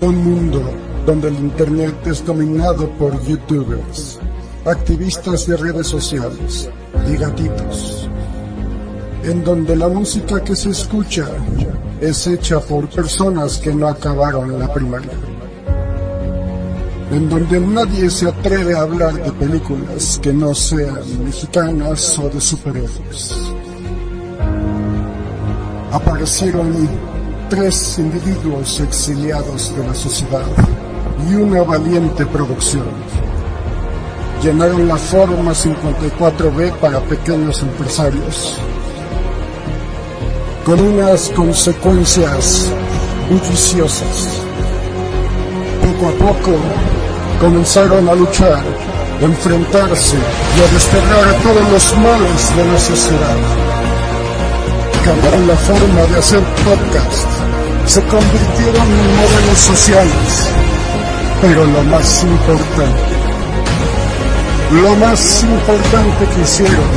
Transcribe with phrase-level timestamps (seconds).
[0.00, 0.62] Un mundo
[1.04, 4.20] donde el Internet es dominado por youtubers,
[4.64, 6.70] activistas de redes sociales
[7.10, 8.08] y gatitos.
[9.24, 11.26] En donde la música que se escucha
[12.00, 15.10] es hecha por personas que no acabaron la primaria.
[17.10, 22.40] En donde nadie se atreve a hablar de películas que no sean mexicanas o de
[22.40, 23.34] superhéroes.
[25.90, 26.88] Aparecieron
[27.48, 30.46] tres individuos exiliados de la sociedad
[31.28, 32.84] y una valiente producción.
[34.42, 38.58] Llenaron la forma 54B para pequeños empresarios,
[40.64, 42.70] con unas consecuencias
[43.30, 44.28] bulliciosas.
[45.82, 46.56] Poco a poco
[47.40, 48.62] comenzaron a luchar,
[49.20, 53.68] a enfrentarse y a desterrar a todos los males de la sociedad
[55.08, 57.28] cambiaron la forma de hacer podcast,
[57.88, 60.50] se convirtieron en modelos sociales.
[61.40, 63.02] Pero lo más importante,
[64.70, 66.90] lo más importante que hicieron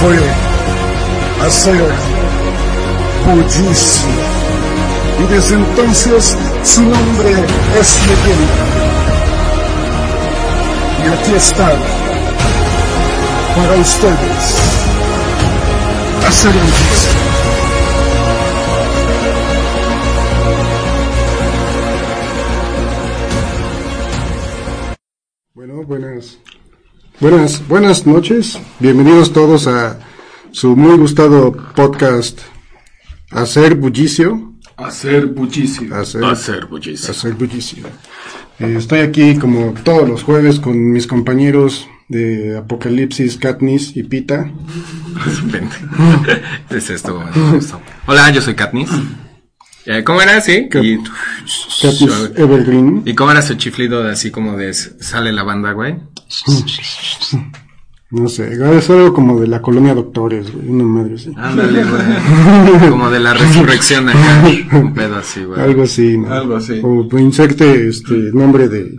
[0.00, 0.18] fue
[1.46, 1.94] hacer
[3.24, 4.08] bullicio.
[5.18, 7.30] Y desde entonces su nombre
[7.80, 8.66] es leyenda.
[11.04, 11.78] Y aquí están,
[13.54, 14.56] para ustedes
[16.28, 17.25] hacer Bueno,
[27.20, 28.58] buenas, buenas noches.
[28.78, 29.98] Bienvenidos todos a
[30.50, 32.40] su muy gustado podcast
[33.30, 34.54] Hacer Bullicio.
[34.76, 35.94] Hacer bullicio.
[35.94, 37.10] Hacer, Hacer bullicio.
[37.10, 37.86] hacer bullicio.
[38.58, 44.50] Eh, estoy aquí como todos los jueves con mis compañeros de Apocalipsis, Katniss y Pita.
[46.70, 47.22] es esto,
[47.56, 47.80] esto.
[48.06, 48.90] Hola, yo soy Katniss.
[49.86, 50.40] Eh, ¿Cómo era?
[50.40, 50.68] Sí.
[50.82, 50.98] Y,
[51.80, 53.02] Katniss Evergreen.
[53.06, 55.96] ¿Y cómo era su chiflido de así como de sale la banda, güey?
[58.08, 61.32] No sé, es algo como de la colonia Doctores, güey, una madre así.
[61.36, 62.88] Ándale, güey.
[62.90, 64.44] Como de la resurrección acá.
[64.74, 65.60] Un pedo así, güey.
[65.60, 66.32] Algo así, ¿no?
[66.32, 66.80] Algo así.
[66.84, 68.94] O inserte este nombre de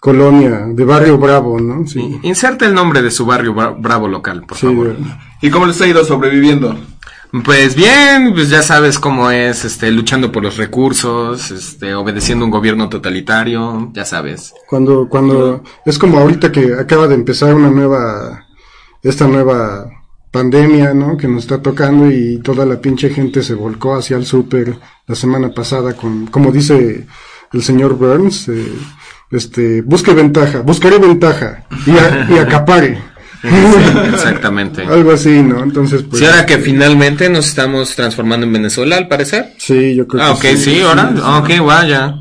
[0.00, 1.86] colonia, de barrio Bravo, ¿no?
[1.86, 2.18] Sí.
[2.24, 4.88] Inserte el nombre de su barrio bra- bravo local, por Sí, favor.
[4.98, 5.08] güey.
[5.40, 6.76] ¿Y cómo les ha ido sobreviviendo?
[7.44, 12.50] Pues bien, pues ya sabes cómo es, este, luchando por los recursos, este, obedeciendo un
[12.50, 14.54] gobierno totalitario, ya sabes.
[14.66, 18.46] Cuando, cuando, es como ahorita que acaba de empezar una nueva,
[19.02, 19.90] esta nueva
[20.30, 21.18] pandemia, ¿no?
[21.18, 25.14] Que nos está tocando y toda la pinche gente se volcó hacia el súper la
[25.14, 27.06] semana pasada con, como dice
[27.52, 28.72] el señor Burns, eh,
[29.30, 33.02] este, busque ventaja, buscaré ventaja y, a- y acapare.
[34.12, 34.82] Exactamente.
[34.82, 35.62] Algo así, ¿no?
[35.62, 36.20] Entonces, pues.
[36.20, 39.54] Sí, ahora que finalmente nos estamos transformando en Venezuela, al parecer.
[39.58, 41.12] Sí, yo creo Ah, ok, que sí, ahora.
[41.38, 42.14] Ok, vaya.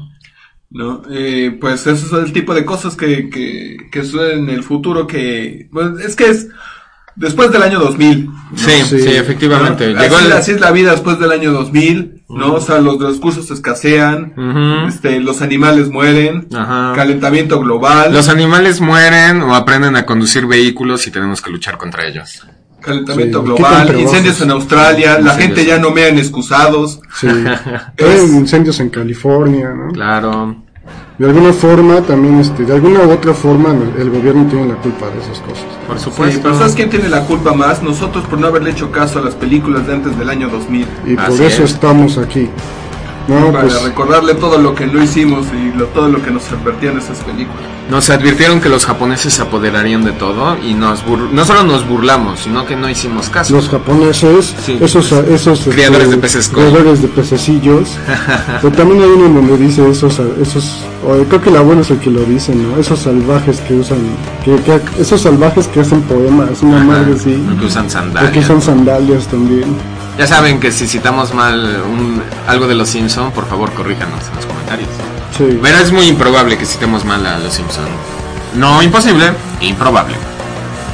[0.69, 1.01] ¿No?
[1.09, 5.07] Eh, pues eso es el tipo de cosas que, que, que suceden en el futuro
[5.07, 5.69] que...
[5.72, 6.47] Pues es que es
[7.17, 8.25] después del año 2000.
[8.25, 8.33] ¿no?
[8.57, 9.09] Sí, sí, Sí.
[9.09, 9.94] efectivamente.
[9.94, 10.00] ¿no?
[10.01, 10.31] Llegó así, el...
[10.31, 12.53] así es la vida después del año 2000, ¿no?
[12.53, 14.88] O sea, los recursos escasean, Ujú.
[14.88, 16.94] este, los animales mueren, Ajá.
[16.95, 22.07] calentamiento global, Los animales mueren o aprenden a conducir vehículos y tenemos que luchar contra
[22.07, 22.47] ellos.
[22.79, 27.01] calentamiento Sí, global, incendios en Australia, la gente ya no mea en excusados.
[27.19, 27.28] Sí.
[27.99, 29.91] Hay incendios en California, ¿no?
[29.91, 30.63] Claro.
[31.17, 35.07] De alguna forma, también, este, de alguna u otra forma, el gobierno tiene la culpa
[35.09, 35.66] de esas cosas.
[35.88, 36.39] Por Sí, supuesto.
[36.44, 37.81] pero ¿sabes quién tiene la culpa más?
[37.81, 40.85] Nosotros por no haberle hecho caso a las películas de antes del año 2000.
[41.07, 41.72] Y por eso es.
[41.72, 42.50] estamos aquí.
[43.28, 46.50] No, para pues, recordarle todo lo que no hicimos y lo, todo lo que nos
[46.52, 47.60] advertían esas películas.
[47.90, 51.88] Nos advirtieron que los japoneses se apoderarían de todo y nos bur- no solo nos
[51.88, 53.54] burlamos, sino que no hicimos caso.
[53.56, 54.78] los japoneses, Sí.
[54.82, 57.98] esos, esos este, Criadores de peces criadores de pececillos,
[58.62, 60.84] pero también hay uno donde dice esos, esos,
[61.30, 62.78] creo que el abuelo es el que lo dice, ¿no?
[62.80, 64.00] Esos salvajes que usan,
[64.44, 68.38] que, que- esos salvajes que hacen poemas, una madre así, Que usan o que sandalias.
[68.38, 69.66] usan sandalias también.
[70.17, 74.35] Ya saben que si citamos mal un- algo de los Simpson, por favor corríjanos en
[74.35, 74.89] los comentarios.
[75.38, 75.59] Sí.
[75.61, 77.85] Pero es muy improbable que citemos mal a los Simpson.
[78.55, 79.31] No imposible,
[79.61, 80.16] improbable.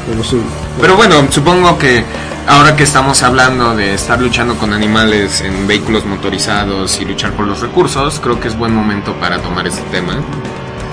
[0.09, 0.41] Pero sí.
[0.81, 2.03] Pero bueno, supongo que
[2.47, 7.47] ahora que estamos hablando de estar luchando con animales en vehículos motorizados y luchar por
[7.47, 10.15] los recursos, creo que es buen momento para tomar este tema.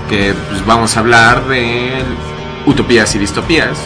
[0.08, 2.04] Que pues, vamos a hablar de
[2.66, 3.78] utopías y distopías.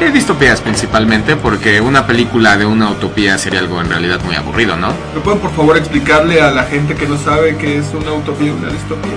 [0.00, 4.76] Eh, distopías principalmente, porque una película de una utopía sería algo en realidad muy aburrido,
[4.76, 4.88] ¿no?
[5.14, 8.48] ¿Me pueden por favor explicarle a la gente que no sabe qué es una utopía
[8.48, 9.10] y una distopía?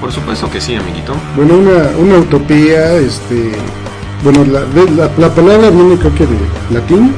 [0.00, 1.14] Por supuesto que sí, amiguito.
[1.36, 3.52] Bueno, una, una utopía, este,
[4.22, 6.36] bueno, la, de- la, la palabra viene creo que de
[6.70, 7.14] latín,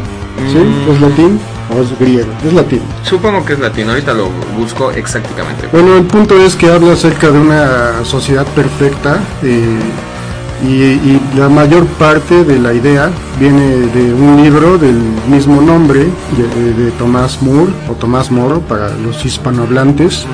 [0.53, 0.59] ¿sí?
[0.59, 0.91] Mm.
[0.93, 1.41] Es latín.
[1.76, 2.82] o es griego, es latino.
[3.03, 5.67] Supongo que es latino, ahorita lo busco exactamente.
[5.73, 9.76] Bueno, el punto es que habla acerca de una sociedad perfecta eh,
[10.66, 16.00] y, y la mayor parte de la idea viene de un libro del mismo nombre
[16.00, 20.26] de, Tomás Moore o Tomás Moro para los hispanohablantes,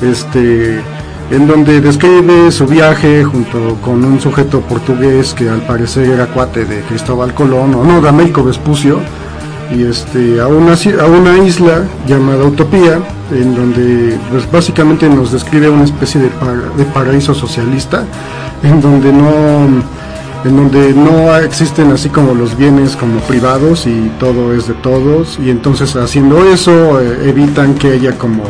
[0.00, 0.80] este,
[1.30, 6.64] en donde describe su viaje junto con un sujeto portugués que al parecer era cuate
[6.64, 9.00] de Cristóbal Colón o no, de Américo Vespucio
[9.70, 13.00] y este a una, a una isla llamada Utopía
[13.30, 16.30] en donde pues básicamente nos describe una especie de,
[16.76, 18.04] de paraíso socialista
[18.62, 19.98] en donde no
[20.44, 25.38] en donde no existen así como los bienes como privados y todo es de todos
[25.44, 28.44] y entonces haciendo eso eh, evitan que haya como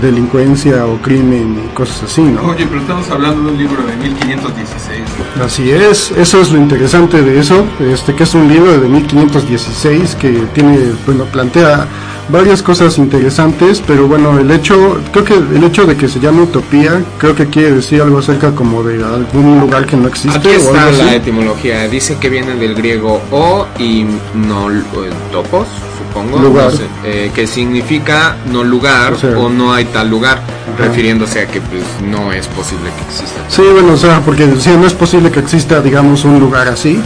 [0.00, 2.42] delincuencia o crimen y cosas así, ¿no?
[2.42, 5.00] Oye, pero estamos hablando de un libro de 1516.
[5.44, 10.14] Así es, eso es lo interesante de eso, este que es un libro de 1516
[10.16, 11.86] que tiene, bueno, plantea
[12.28, 16.42] varias cosas interesantes, pero bueno, el hecho, creo que el hecho de que se llame
[16.42, 20.48] utopía, creo que quiere decir algo acerca como de algún lugar que no existe Aquí
[20.48, 21.14] o está algo la así.
[21.16, 21.88] etimología.
[21.88, 24.04] Dice que viene del griego o y
[24.34, 26.66] no eh, topos, supongo, Lugar.
[26.66, 30.88] no sé, eh, que significa no lugar O o, sea, no hay tal lugar, Ajá.
[30.88, 33.40] refiriéndose a que pues no es posible que exista.
[33.48, 37.00] Sí, bueno, o sea, porque sí, no es posible que exista, digamos, un lugar así,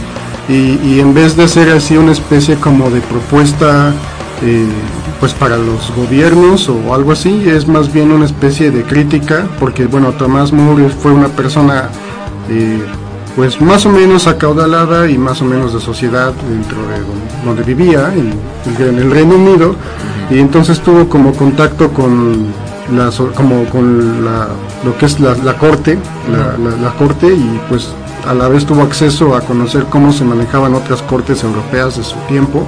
[0.49, 3.93] y, y en vez de ser así una especie como de propuesta,
[4.43, 4.65] eh,
[5.19, 9.85] pues para los gobiernos o algo así, es más bien una especie de crítica, porque
[9.85, 11.89] bueno, Tomás Moore fue una persona,
[12.49, 12.81] eh,
[13.35, 17.63] pues más o menos acaudalada y más o menos de sociedad dentro de don- donde
[17.63, 18.33] vivía, en,
[18.85, 19.75] en el Reino Unido,
[20.29, 22.47] y entonces tuvo como contacto con
[22.95, 24.47] la, como con la,
[24.83, 25.97] lo que es la, la corte,
[26.31, 27.89] la, la- la corte y pues
[28.27, 32.15] a la vez tuvo acceso a conocer cómo se manejaban otras cortes europeas de su
[32.27, 32.63] tiempo.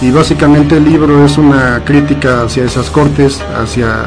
[0.00, 4.04] Y básicamente el libro es una crítica hacia esas cortes, hacia,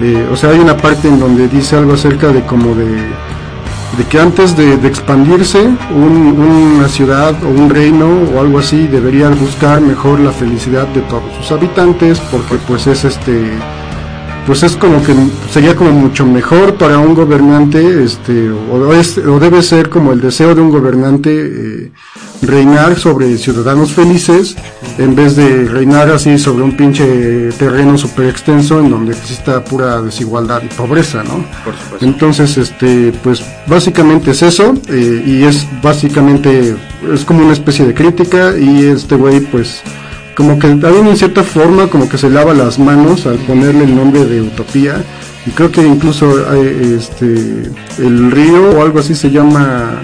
[0.00, 2.84] eh, o sea, hay una parte en donde dice algo acerca de como de,
[3.98, 5.60] de que antes de, expandirse
[5.94, 6.36] un-
[6.78, 11.24] una ciudad o un reino o algo así deberían buscar mejor la felicidad de todos
[11.38, 13.50] sus habitantes porque pues es este
[14.46, 15.12] pues es como que
[15.52, 20.20] sería como mucho mejor para un gobernante este o, es- o debe ser como el
[20.20, 21.92] deseo de un gobernante eh,
[22.42, 24.56] reinar sobre ciudadanos felices
[24.98, 30.00] en vez de reinar así sobre un pinche terreno súper extenso en donde exista pura
[30.00, 31.44] desigualdad y pobreza, ¿no?
[31.64, 32.04] Por supuesto.
[32.06, 36.76] Entonces, este, pues básicamente es eso, eh, y es básicamente,
[37.12, 39.82] es como una especie de crítica, y este güey, pues,
[40.36, 43.94] como que también en cierta forma, como que se lava las manos al ponerle el
[43.94, 45.02] nombre de Utopía,
[45.46, 50.00] y creo que incluso hay, este, el río o algo así se llama,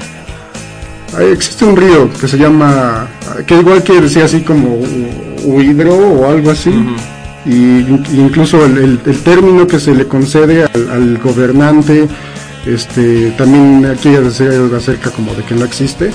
[1.21, 3.09] existe un río que se llama,
[3.47, 6.71] que igual quiere decir así como hu- huidro o algo así,
[7.45, 12.09] y in- incluso el, el- el término que se le concede al, al gobernante
[12.67, 14.29] este también aquí algo
[14.77, 16.11] acerca como de que no existe.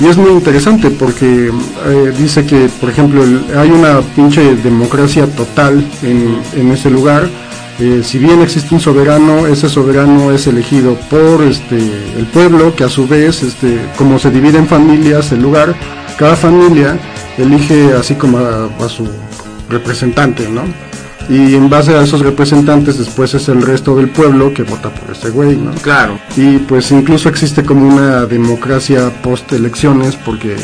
[0.00, 1.50] Y es muy interesante porque
[1.86, 7.28] eh, dice que por ejemplo el- hay una pinche democracia total en, en ese lugar
[7.80, 11.76] Eh, si bien existe un soberano ese soberano es elegido por este
[12.18, 15.74] el pueblo que a su vez este como se divide en familias el lugar
[16.18, 16.98] cada familia
[17.38, 19.08] elige así como a- a su
[19.70, 20.62] representante, ¿no?
[21.30, 25.12] Y en base a esos representantes después es el resto del pueblo que vota por
[25.14, 25.70] este güey, ¿no?
[25.76, 26.18] Claro.
[26.36, 30.56] Y pues incluso existe como una democracia post elecciones porque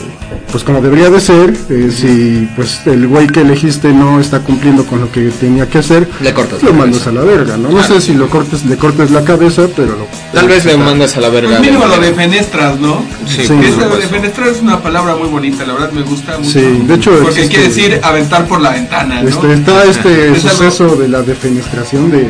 [0.50, 4.85] pues como debería de ser, eh, si pues el güey que elegiste no está cumpliendo
[4.87, 7.11] con lo que tenía que hacer, Le cortas lo mandas cabeza.
[7.11, 7.70] a la verga, ¿no?
[7.70, 11.16] No sé si lo cortes, le cortes la cabeza, pero lo- Tal vez le mandas
[11.16, 11.50] a la verga.
[11.58, 13.02] Pues mínimo de- lo de fenestras, ¿no?
[13.26, 13.54] Sí, Sí,
[14.00, 16.50] defenestrar es una palabra muy bonita, la verdad me gusta mucho.
[16.50, 19.28] Sí, de hecho Porque existe- quiere decir aventar por la ventana, ¿no?
[19.28, 22.22] Este, está este Es suceso de la defenestración de,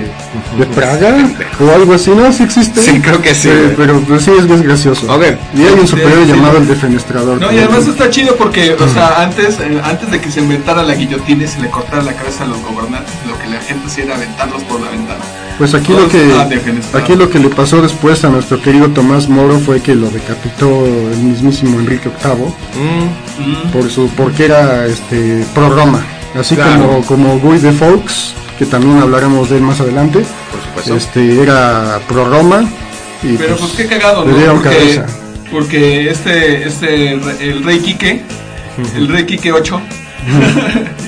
[0.58, 1.16] de Praga
[1.60, 2.32] o algo así, ¿no?
[2.32, 2.82] Sí existe.
[2.82, 5.10] Sí, creo que sí, Eh, pero pues, sí, es, es gracioso.
[5.10, 5.38] A ver.
[5.54, 6.32] Y hay un superhéroe sí.
[6.32, 7.40] llamado el defenestrador.
[7.40, 10.82] No, y además está chido porque, o sea, antes, eh, antes de que se inventara
[10.82, 13.86] la guillotina y se le cortara la cabeza a los gobernantes, lo que la gente
[13.86, 15.20] hacía era aventarlos por la ventana.
[15.58, 19.26] Pues aquí Todos lo que aquí lo que le pasó después a nuestro querido Tomás
[19.26, 23.06] Moro fue que lo decapitó el mismísimo Enrique VIII Mm,
[23.38, 23.70] Mm.
[23.72, 26.04] por su porque era este pro Roma,
[26.38, 26.82] así Claro.
[26.82, 30.24] como como Guy de Fawkes, que también hablaremos de él más adelante.
[30.50, 30.96] por supuesto.
[30.96, 32.64] Este era pro Roma
[33.22, 34.32] y Pero pues qué cagado, ¿no?
[34.34, 35.06] Porque, cabeza.
[35.50, 38.22] porque este, este, el rey Quique,
[38.94, 39.80] el rey Quique 8,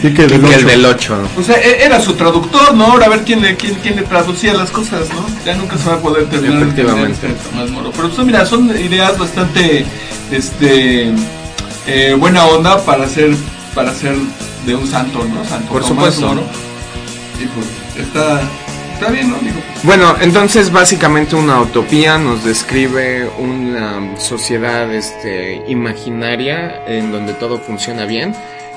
[0.02, 0.66] Y que Y del el ocho.
[0.66, 1.18] del 8.
[1.38, 2.86] o sea, e- era su traductor, ¿no?
[2.92, 5.26] Ahora a ver quién le, quién, quién le traducía las cosas, ¿no?
[5.44, 7.26] Ya nunca se va a poder terminar de Efectivamente.
[7.26, 7.90] este Tomás Moro.
[7.96, 9.84] Pero pues mira, son ideas bastante,
[10.30, 11.10] este,
[11.88, 13.34] eh, buena onda para hacer,
[13.74, 14.14] para hacer
[14.66, 15.44] de un santo, ¿no?
[15.44, 16.26] Santo Por Tomás supuesto.
[16.34, 16.42] Moro.
[17.40, 18.40] Y pues está,
[18.94, 19.36] está bien, ¿no?
[19.38, 27.58] Digo, Bueno, entonces básicamente una utopía nos describe una sociedad este, imaginaria en donde todo
[27.58, 28.34] funciona bien.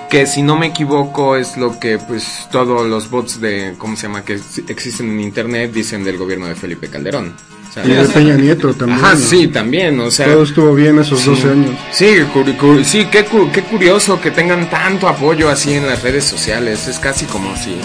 [0.10, 4.08] Que si no me equivoco es lo que pues todos los bots de, ¿cómo se
[4.08, 4.24] llama?
[4.26, 7.34] Que ex- existen en internet dicen del gobierno de Felipe Calderón.
[7.86, 9.00] Y de Peña Nieto también.
[9.00, 9.20] Ajá, ¿no?
[9.20, 10.28] sí, también, o sea...
[10.28, 11.30] Todo estuvo bien esos Sí.
[11.30, 11.72] 12 años.
[11.92, 16.02] Sí, curi- curi- sí qué, cu- qué curioso que tengan tanto apoyo así en las
[16.04, 16.88] redes sociales.
[16.88, 17.76] Es casi como si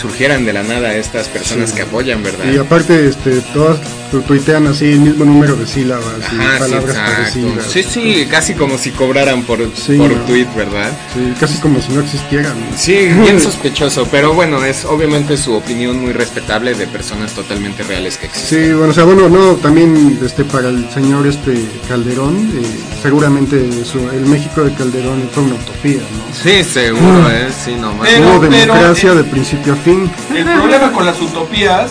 [0.00, 2.44] surgieran de la nada estas personas que apoyan, ¿verdad?
[2.52, 3.78] Y aparte, este, todas
[4.20, 7.12] tuitean así el mismo número de sílabas y Ajá, sí, palabras exacto.
[7.16, 7.66] parecidas.
[7.70, 10.24] Sí, sí, casi como si cobraran por, Sí, por ¿no?
[10.24, 10.90] tweet, ¿verdad?
[11.14, 12.54] Sí, casi como si no existieran.
[12.76, 18.16] Sí, bien sospechoso, pero bueno, es obviamente su opinión muy respetable de personas totalmente reales
[18.16, 18.66] que existen.
[18.68, 22.66] Sí, bueno, o sea, bueno, no, también este para el señor este Calderón, eh,
[23.02, 26.34] seguramente su- el México de Calderón fue una utopía, ¿no?
[26.42, 27.48] Sí, seguro, ¿eh?
[27.64, 28.08] Sí, no más.
[28.08, 30.10] Pero- Hubo democracia eh, de principio a fin.
[30.34, 31.90] El problema con las utopías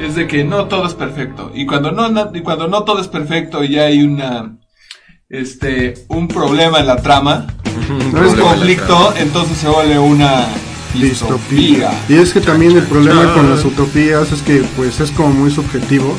[0.00, 1.50] es de que no todo es perfecto.
[1.54, 4.56] Y cuando no, y cuando no todo es perfecto y hay una
[5.28, 7.46] este un problema en la trama,
[7.88, 10.46] Un un problema conflicto, entonces se vuelve una
[10.94, 11.90] distopía.
[12.08, 15.50] Y es que también el problema con las utopías es que pues es como muy
[15.50, 16.16] subjetivo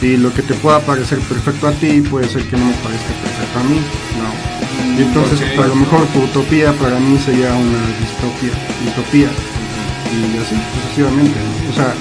[0.00, 3.08] y lo que te pueda parecer perfecto a ti puede ser que no me parezca
[3.22, 3.80] perfecto a mí,
[4.20, 4.98] ¿no?
[4.98, 5.64] Y entonces ok.
[5.64, 8.52] a lo mejor tu utopía para mí sería una distopía,
[8.84, 9.28] distopía
[10.10, 11.70] y así sucesivamente, ¿no?
[11.70, 11.94] O sea,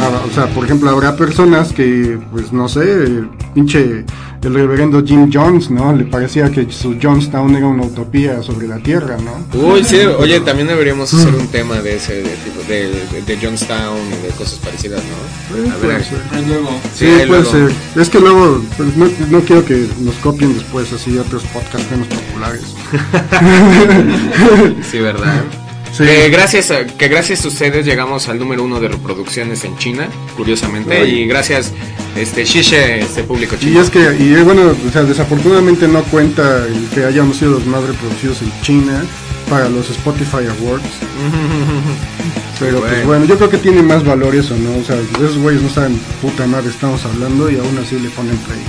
[0.00, 3.22] ah, o sea, por ejemplo, habrá personas que, pues no sé,
[3.54, 4.04] pinche
[4.42, 5.92] el reverendo Jim Jones, ¿no?
[5.92, 9.60] Le parecía que su Jonestown era una utopía sobre la Tierra, ¿no?
[9.60, 13.46] Uy, sí, oye, también deberíamos hacer un tema de ese de tipo de, de, de
[13.46, 15.58] Johnstown y de cosas parecidas, ¿no?
[15.58, 16.18] Eh, A puede ver, ser.
[16.42, 17.50] Y luego, Sí, ahí puede luego.
[17.50, 17.72] ser.
[18.00, 22.06] Es que luego, pues, no, no quiero que nos copien después así otros podcasts menos
[22.08, 22.62] populares.
[24.90, 25.42] Sí, ¿verdad?
[25.92, 26.04] Sí.
[26.04, 30.08] Que gracias a, que gracias a ustedes llegamos al número uno de reproducciones en China,
[30.36, 31.20] curiosamente, Ay.
[31.20, 31.72] y gracias
[32.16, 33.80] este Shishe, este público Y chino.
[33.82, 37.66] es que, y eh, bueno, o sea, desafortunadamente no cuenta el que hayamos sido los
[37.66, 39.04] más reproducidos en China
[39.48, 40.84] para los Spotify Awards.
[42.60, 43.24] Pero pues Bueno.
[43.24, 44.76] yo creo que tiene más valor eso, ¿no?
[44.78, 48.36] O sea, esos güeyes no saben puta madre estamos hablando y aún así le ponen
[48.38, 48.60] play.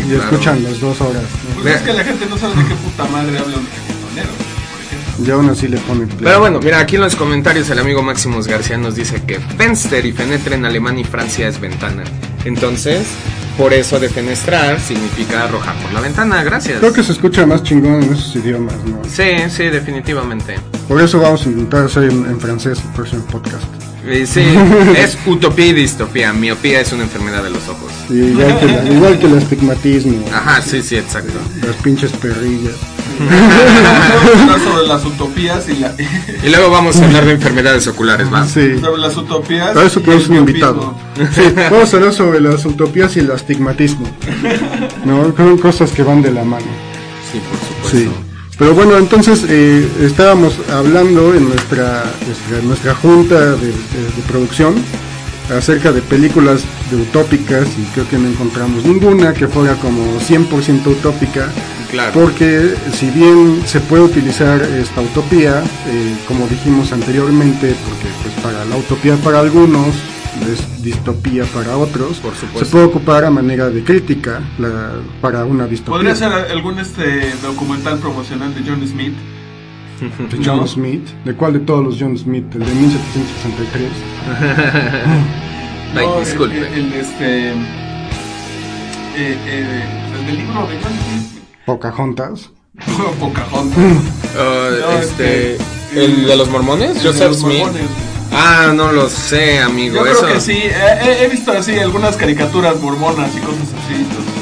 [0.00, 0.22] y claro.
[0.24, 1.22] escuchan las dos horas,
[1.54, 1.62] ¿no?
[1.62, 4.45] pues es que la gente no sabe de qué puta madre hablan reggaetoneros, ejemplo.
[5.24, 6.20] Y aún así le ponen play.
[6.24, 10.04] Pero bueno, mira, aquí en los comentarios el amigo Máximos García nos dice que Fenster
[10.04, 12.02] y Fenetre en alemán y Francia es ventana.
[12.44, 13.06] Entonces,
[13.56, 16.78] por eso de fenestrar significa arrojar por la ventana, gracias.
[16.80, 19.00] Creo que se escucha más chingón en esos idiomas, ¿no?
[19.08, 20.56] Sí, sí, definitivamente.
[20.86, 23.64] Por eso vamos a intentar hacer en, en francés el próximo podcast.
[24.08, 24.44] Y sí,
[24.96, 26.32] es utopía y distopía.
[26.32, 27.90] Miopía es una enfermedad de los ojos.
[28.10, 31.32] Igual, que la- igual que el astigmatismo, Ajá, sí, sí, exacto.
[31.66, 32.74] las pinches perrillas.
[33.18, 35.94] Vamos a hablar sobre las utopías y la,
[36.44, 38.46] Y luego vamos a hablar de enfermedades oculares, ¿va?
[38.46, 38.78] Sí.
[38.80, 39.70] sobre las utopías.
[39.72, 40.96] Para eso tenemos un miopismo.
[41.16, 41.30] invitado.
[41.34, 44.06] Sí, vamos a hablar sobre las utopías y el astigmatismo.
[45.04, 45.34] ¿No?
[45.36, 46.66] Son cosas que van de la mano.
[47.32, 48.04] Sí, por Sí.
[48.04, 48.22] supuesto.
[48.58, 54.74] Pero bueno, entonces eh, estábamos hablando en nuestra, nuestra, nuestra junta de, de- de producción
[55.56, 60.86] acerca de películas de utópicas y creo que no encontramos ninguna que fuera como 100%
[60.86, 61.48] utópica.
[61.96, 62.12] Claro.
[62.12, 68.64] Porque si bien se puede utilizar esta utopía, eh, como dijimos anteriormente, porque pues para
[68.66, 69.86] la utopía para algunos
[70.52, 72.58] es distopía para otros, Por supuesto.
[72.64, 75.94] se puede ocupar a manera de crítica la- para una distopía.
[75.96, 79.14] Podría ser algún este documental promocional de John Smith.
[80.30, 80.66] de John ¿no?
[80.66, 81.08] Smith.
[81.24, 82.44] ¿De cuál de todos los John Smith?
[82.54, 83.90] El de 1763.
[85.96, 86.58] Ay, No, el- disculpe.
[86.58, 87.48] El, el, este.
[87.52, 87.54] Eh,
[89.46, 89.84] eh,
[90.20, 91.35] el del libro de John Smith.
[91.66, 92.50] Pocahontas.
[93.20, 93.78] Pocahontas.
[94.38, 95.64] Ah, No, este, este,
[96.04, 96.96] ¿El de los mormones?
[97.02, 97.58] Joseph los Smith.
[97.58, 97.86] mormones.
[98.32, 99.96] Ah, no lo sé, amigo.
[99.96, 100.20] Yo Eso.
[100.22, 100.52] creo que sí.
[100.62, 100.72] eh,
[101.04, 103.94] he, he visto así algunas caricaturas mormonas y cosas así.
[103.94, 104.32] entonces,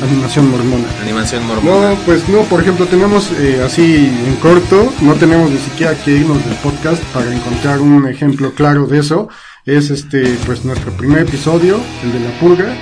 [0.00, 0.84] Animación mormona.
[1.02, 1.90] Animación mormona.
[1.90, 6.12] No, pues no, por ejemplo, tenemos eh, así en corto, no tenemos ni siquiera que
[6.12, 9.28] irnos del podcast para encontrar un ejemplo claro de eso.
[9.66, 12.74] Es este, pues nuestro primer episodio, el de la purga.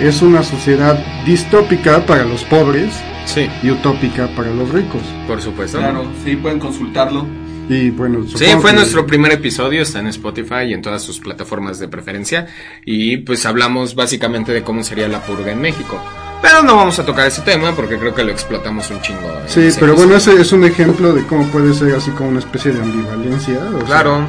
[0.00, 2.92] Es una sociedad distópica para los pobres
[3.26, 5.02] Sí, y utópica para los ricos.
[5.26, 5.78] por supuesto.
[5.78, 7.26] Claro, sí, pueden consultarlo.
[7.68, 11.18] Y bueno, Sí, fue que- nuestro primer episodio, está en Spotify y en todas sus
[11.18, 12.46] plataformas de preferencia.
[12.84, 16.00] Y pues hablamos básicamente de cómo sería la purga en México.
[16.40, 19.20] Pero no vamos a tocar ese tema porque creo que lo explotamos un chingo.
[19.48, 19.96] Sí, pero episodio.
[19.96, 23.58] bueno, ese es un ejemplo de cómo puede ser así como una especie de ambivalencia.
[23.74, 24.28] o sea, Claro,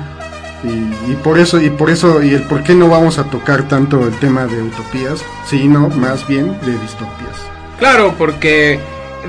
[0.63, 3.67] y, y por eso, y por eso, y el por qué no vamos a tocar
[3.67, 7.37] tanto el tema de utopías, sino más bien de distopías.
[7.79, 8.79] Claro, porque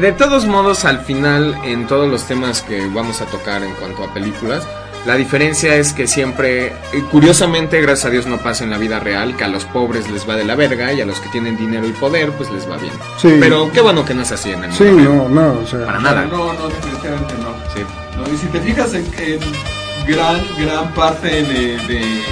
[0.00, 4.05] de todos modos, al final, en todos los temas que vamos a tocar en cuanto
[4.05, 4.67] a películas,
[5.07, 6.73] la diferencia es que siempre, eh,
[7.11, 10.28] curiosamente, gracias a Dios no pasa en la vida real, que a los pobres les
[10.28, 12.76] va de la verga y a los que tienen dinero y poder, pues les va
[12.76, 12.93] bien.
[13.17, 13.37] Sí.
[13.40, 15.35] Pero qué bueno que no es así en el Sí, mundo real.
[15.35, 15.87] no, no, o sea.
[15.87, 16.25] Para nada.
[16.26, 17.55] No, no, definitivamente no.
[17.75, 17.81] Sí.
[18.17, 19.40] No, Y si te fijas en, en
[20.07, 22.23] gran, gran parte de, de,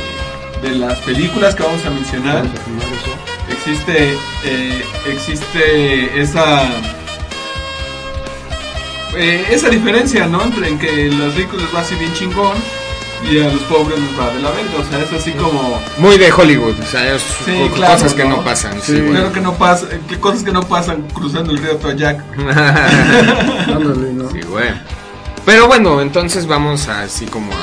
[0.63, 2.53] de las películas que vamos a mencionar, Vamos
[2.85, 3.36] a.
[3.71, 6.63] existe, eh, existe esa,
[9.17, 10.43] eh, esa diferencia, ¿no?
[10.43, 12.55] Entre en que a los ricos les va así bien chingón
[13.31, 14.71] y a los pobres les va de la verga.
[14.79, 15.81] O sea, es así como...
[15.99, 18.37] Muy de Hollywood, o sea, es Sí, co- claro, cosas que ¿no?
[18.37, 18.75] no pasan.
[18.81, 18.93] Sí.
[18.95, 19.11] Sí, güey.
[19.13, 22.21] Claro que no pasa, que cosas que no pasan cruzando el río Toyac.
[24.33, 24.69] Sí, güey.
[25.45, 27.57] Pero bueno, entonces vamos a, así como a...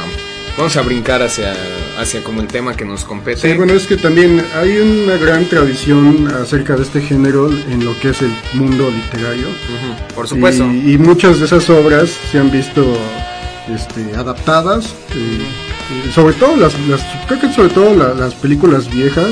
[0.58, 1.54] Vamos a brincar hacia,
[2.00, 3.42] hacia como el tema que nos compete.
[3.42, 8.00] Sí, bueno, es que también hay una gran tradición acerca de este género en lo
[8.00, 9.48] que es el mundo literario.
[9.48, 10.64] Ujú, por supuesto.
[10.72, 12.86] Y, y muchas de esas obras se han visto
[13.74, 14.94] este, adaptadas.
[15.16, 19.32] eh, sobre todo las, las, creo que sobre todo la- las películas viejas,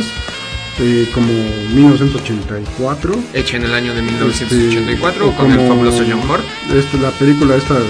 [0.79, 1.31] eh, como
[1.75, 3.13] 1984.
[3.35, 6.43] Hecha en el año de 1984 Este, con el como fabuloso John Hurt.
[6.75, 7.85] este, la película esta de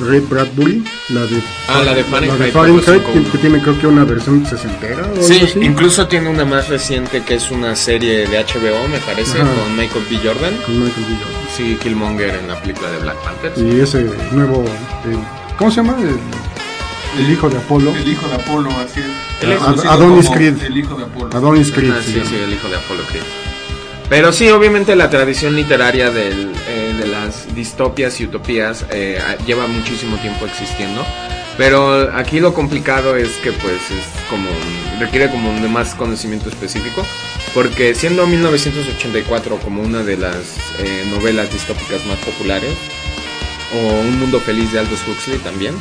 [0.00, 3.24] Ray Bradbury, la de, Ah, la de Fahrenheit Fahrenheit, 451.
[3.24, 5.58] que, que tiene creo que una versión sesentera o algo Sí, así.
[5.60, 9.50] incluso tiene una más reciente que es una serie de HBO, me parece, Ajá.
[9.50, 10.16] con Michael B.
[10.22, 10.54] Jordan.
[10.64, 11.16] Con Michael B.
[11.22, 11.40] Jordan.
[11.56, 13.52] Sí, Killmonger en la película de Black Panther.
[13.56, 14.64] Y ese nuevo,
[15.04, 15.96] el- ¿cómo se llama?
[16.00, 17.90] El, el hijo de Apolo.
[17.96, 19.42] El hijo de Apolo, así es.
[19.42, 20.62] El hijo- Conocido Adonis Creed.
[20.62, 21.36] El hijo de Apolo.
[21.36, 21.92] Adonis Creed.
[21.94, 23.22] Se sí, sí, el hijo de Apolo Creed.
[24.08, 29.66] Pero sí, obviamente la tradición literaria del, eh, de las distopias y utopías eh, lleva
[29.66, 31.04] muchísimo tiempo existiendo.
[31.58, 34.48] Pero aquí lo complicado es que pues es como
[35.00, 37.04] requiere como de más conocimiento específico.
[37.52, 42.72] Porque siendo 1984 como una de las eh, novelas distópicas más populares,
[43.74, 45.74] o Un Mundo Feliz de Aldous Huxley también.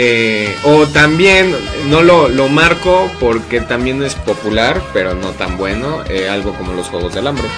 [0.00, 1.52] Eh, o también,
[1.88, 6.72] no lo, lo marco porque también es popular, pero no tan bueno, eh, algo como
[6.72, 7.48] los Juegos del Hambre.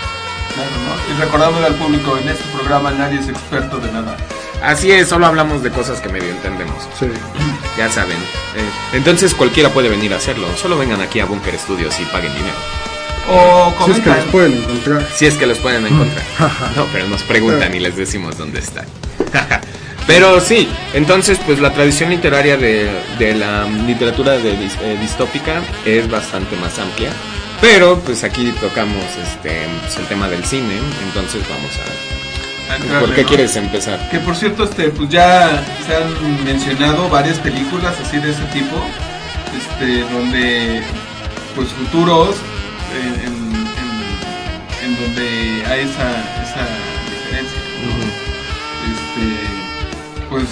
[0.54, 1.14] Claro, ¿no?
[1.14, 4.16] Y recordándole al público, en este programa nadie es experto de nada.
[4.62, 7.06] Así es, solo hablamos de cosas que medio entendemos, Sí.
[7.76, 8.16] ya saben.
[8.16, 12.32] Eh, entonces cualquiera puede venir a hacerlo, solo vengan aquí a Bunker Studios y paguen
[12.32, 12.56] dinero.
[13.32, 14.16] O Si es que comentan.
[14.16, 15.06] los pueden encontrar.
[15.14, 16.24] Si es que los pueden encontrar.
[16.74, 18.86] No, pero nos preguntan y les decimos dónde están.
[20.12, 26.10] Pero sí, entonces pues la tradición literaria de, de la literatura de eh, distópica es
[26.10, 27.10] bastante más amplia.
[27.60, 30.74] Pero pues aquí tocamos este pues, el tema del cine,
[31.06, 32.74] entonces vamos a...
[32.74, 33.28] entrarle, ¿Por qué ¿no?
[33.28, 34.08] quieres empezar?
[34.10, 38.76] Que por cierto, este, pues ya se han mencionado varias películas así de ese tipo,
[39.56, 40.82] este, donde,
[41.54, 46.08] pues futuros, eh, en, en- en donde hay esa,
[46.42, 46.66] esa
[50.30, 50.44] pues,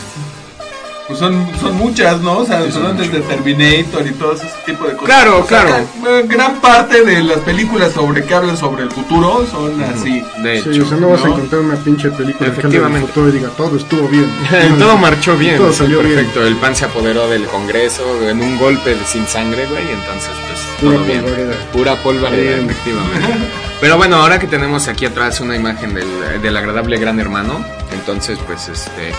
[1.07, 2.39] pues son, son muchas, ¿no?
[2.41, 3.29] O sea, Sí, son son desde mucho.
[3.29, 5.07] Terminator y todo ese tipo de cosas.
[5.07, 5.87] Claro, O sea, claro.
[6.05, 10.23] ca- gran parte de las películas sobre que hablan sobre el futuro son así.
[10.43, 12.59] De Sí, hecho, o sea, no vas a encontrar una pinche película que hable del
[12.59, 13.07] Efectivamente.
[13.09, 14.31] futuro y diga todo estuvo bien.
[14.79, 16.15] todo marchó bien, Todo sí, salió bien.
[16.17, 16.47] perfecto.
[16.47, 20.61] El pan se apoderó del Congreso en un golpe de- sin sangre, güey, entonces pues
[20.83, 21.23] Pura todo bien.
[21.23, 21.55] polvareda.
[21.73, 22.71] Pura polvareda, Bien.
[22.71, 23.49] efectivamente.
[23.81, 27.65] Pero bueno, ahora que tenemos aquí atrás una imagen del, del agradable Gran Hermano,
[27.95, 29.13] entonces pues este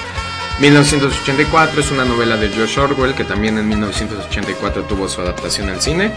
[0.60, 5.82] 1984 es una novela de George Orwell que también en 1984 tuvo su adaptación al
[5.82, 6.12] cine,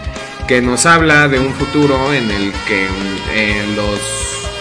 [0.49, 2.89] que nos habla de un futuro en el que
[3.35, 4.01] eh, los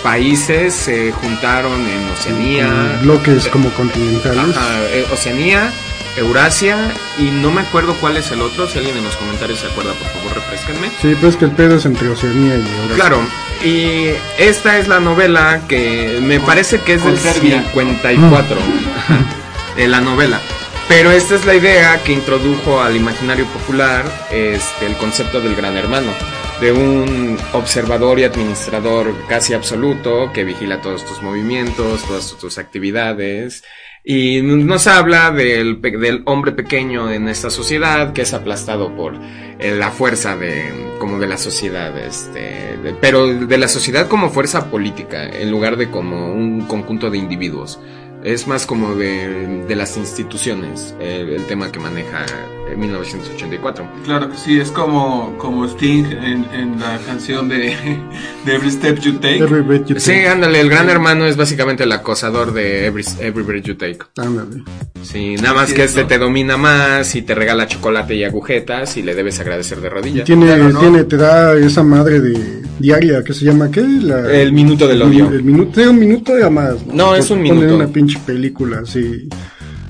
[0.03, 4.55] países se juntaron en Oceanía, bloques como continentales.
[4.55, 5.71] Ajá, eh, Oceanía,
[6.17, 6.77] Eurasia
[7.17, 8.67] y no me acuerdo cuál es el otro.
[8.67, 10.91] Si alguien en los comentarios se acuerda, por favor, refresquenme.
[11.01, 12.95] Sí, pues que el pedo es entre Oceanía y Eurasia.
[12.95, 13.21] Claro,
[13.63, 17.63] y esta es la novela que me parece que es con del Serbia.
[17.73, 18.57] 54,
[19.75, 20.39] de la novela.
[20.87, 25.77] Pero esta es la idea que introdujo al imaginario popular este, el concepto del gran
[25.77, 26.11] hermano,
[26.59, 33.63] de un observador y administrador casi absoluto que vigila todos tus movimientos, todas tus actividades.
[34.03, 39.13] Y nos habla del, del hombre pequeño en esta sociedad que es aplastado por
[39.59, 44.69] eh, la fuerza de como de la sociedad este pero de la sociedad como fuerza
[44.69, 47.79] política en lugar de como un conjunto de individuos
[48.23, 52.25] es más como de, de las instituciones eh, el tema que maneja
[52.71, 57.75] eh, 1984 Claro que sí, es como, como Sting en, en la canción de,
[58.45, 59.37] de Every Step You Take.
[59.39, 63.43] Every breath you sí ándale el gran hermano es básicamente el acosador de Every, Every
[63.43, 64.63] Breath You Take Ándale.
[65.03, 66.07] sí nada más que es, este ¿no?
[66.07, 69.89] te domina más y te regala chocolate y agujetas y le debes agradecer de Y
[69.89, 70.79] rodillas tiene, Claro, ¿no?
[70.79, 73.81] tiene, te da esa madre de, diaria que se llama ¿qué?
[73.81, 75.29] La- El minuto del odio.
[75.29, 76.85] El minuto, un minuto ya más.
[76.87, 77.75] No, es un Ponen minuto.
[77.75, 79.27] una pinche película así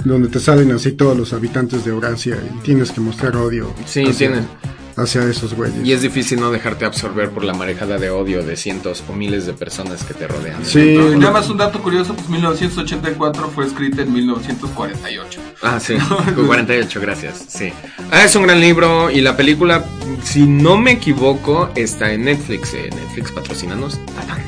[0.04, 3.74] donde te salen así todos los habitantes de Eurasia y tienes que mostrar odio.
[3.86, 4.42] Sí, hacia, tiene.
[4.98, 5.86] hacia esos güeyes.
[5.86, 9.46] Y es difícil no dejarte absorber por la marejada de odio de cientos o miles
[9.46, 10.64] de personas que te rodean.
[10.66, 15.40] Sí, Y nada más un dato curioso, pues 1984 fue escrita en 1948.
[15.62, 15.96] Ah, sí,
[16.36, 17.46] con 48, gracias.
[17.48, 17.72] Sí.
[18.12, 19.86] Ah, es un gran libro y la película,
[20.24, 22.74] si no me equivoco, está en Netflix.
[22.74, 24.00] eh, Netflix patrocinanos.
[24.16, 24.40] Tatán.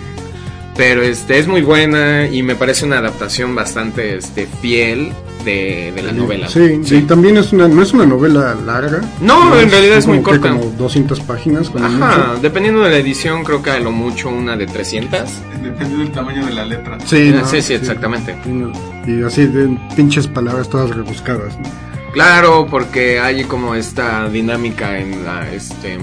[0.75, 6.01] Pero este es muy buena y me parece una adaptación bastante este fiel de, de
[6.01, 6.47] la novela.
[6.47, 9.01] Sí, sí, también es una, no es una novela larga.
[9.21, 10.57] No, en realidad es muy como que corta.
[10.57, 11.71] Como 200 páginas.
[11.75, 12.41] Ajá, mucho.
[12.41, 15.21] dependiendo de la edición, creo que a lo mucho una de 300.
[15.61, 16.97] Depende del tamaño de la letra.
[17.05, 17.45] Sí, ¿no?
[17.45, 18.35] sí, sí, exactamente.
[18.45, 21.57] Y, y así de pinches palabras todas rebuscadas.
[21.59, 21.69] ¿no?
[22.13, 25.97] Claro, porque hay como esta dinámica en la este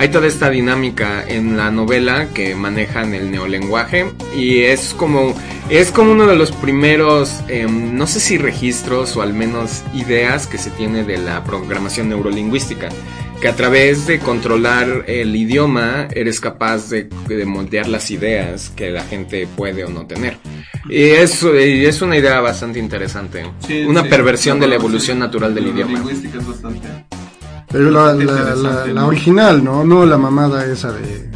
[0.00, 5.34] hay toda esta dinámica en la novela que manejan el neolenguaje y es como
[5.68, 10.46] es como uno de los primeros em, no sé si registros o al menos ideas
[10.46, 12.88] que se tiene de la programación neurolingüística
[13.42, 18.88] que a través de controlar el idioma eres capaz de, de moldear las ideas que
[18.90, 20.36] la gente puede o no tener.
[20.90, 23.44] Y es, y es una idea bastante interesante.
[23.66, 24.08] Sí, una sí.
[24.10, 24.80] perversión de la Sí.
[24.80, 25.98] evolución natural del La idioma.
[26.00, 26.88] lingüística es bastante.
[27.70, 29.84] Pero la, la, original, ¿no?
[29.84, 31.28] No la mamada esa de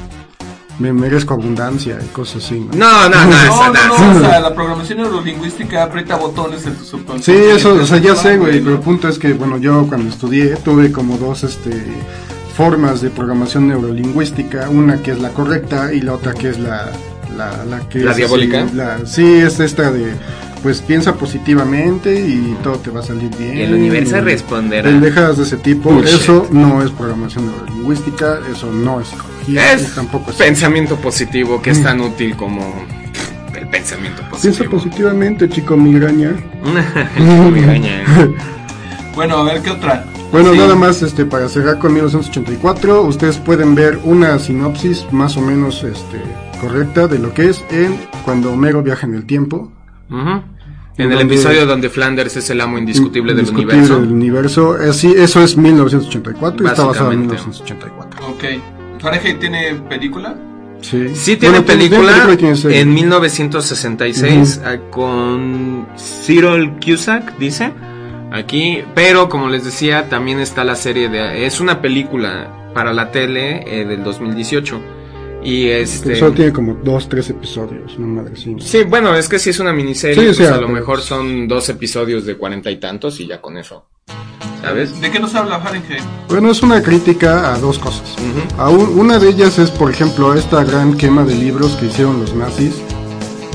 [0.81, 2.77] me merezco abundancia y cosas así, ¿no?
[2.77, 4.13] No, no, no, No, esa no, no.
[4.15, 7.55] no, o sea, la programación neurolingüística aprieta botones en tu Sí, subconsciente.
[7.55, 10.57] eso, o sea, ya sé, güey, pero el punto es que, bueno, yo cuando estudié
[10.57, 11.71] tuve como dos, este,
[12.57, 16.91] formas de programación neurolingüística, una que es la correcta y la otra que es la,
[17.37, 18.67] la, la que ¿La es, diabólica?
[18.69, 20.13] Sí, la- sí, es esta de,
[20.65, 23.59] pues piensa positivamente y todo te va a salir bien.
[23.59, 24.91] El universo y responderá.
[24.91, 26.15] Pendejadas de ese tipo, Bullshit.
[26.23, 30.37] eso no es programación neurolingüística, eso no es psicología, y Es tampoco es...
[30.39, 32.63] pensamiento positivo que es tan útil como
[33.55, 34.31] el pensamiento Piensa
[34.65, 34.71] positivo.
[34.71, 36.31] positivamente, chico migraña.
[36.67, 38.35] ¿eh?
[39.15, 40.05] Bueno, a ver, ¿qué otra?
[40.33, 40.59] Bueno, Sí.
[40.59, 45.85] nada más este para cerrar con 1984, ustedes pueden ver una sinopsis más o menos
[45.85, 46.21] este
[46.61, 49.71] correcta de lo que es en cuando Homero viaja en el tiempo.
[50.97, 54.01] En el Donde- episodio donde Flanders es el amo indiscutible del Indiscutible universo.
[54.01, 54.81] del universo.
[54.83, 57.61] Eh, sí, eso es 1984 y está basado en Básicamente.
[57.67, 58.27] 1984.
[58.29, 59.01] Ok.
[59.01, 60.37] ¿Fahrenheit tiene película?
[60.81, 62.81] Sí, Sí tiene Bueno, tiene película serie.
[62.81, 67.73] en 1966 ah, con Cyril Cusack, dice
[68.33, 73.11] aquí, pero como les decía, también está la serie de es una película para la
[73.11, 74.81] tele eh, del 2018
[75.45, 78.57] y este solo tiene como dos, tres episodios, una madre así.
[78.61, 81.47] Sí, bueno, es que si es una miniserie, Sí, pues sea, a lo mejor son
[81.47, 83.87] dos episodios de cuarenta y tantos y ya con eso.
[84.63, 84.99] ¿Sabes?
[85.01, 86.03] ¿De qué nos habla Fahrenheit?
[86.29, 88.15] Bueno, es una crítica a dos cosas.
[88.15, 88.61] Ujú.
[88.63, 92.19] A un- una de ellas es, por ejemplo, esta gran quema de libros que hicieron
[92.21, 92.73] los nazis.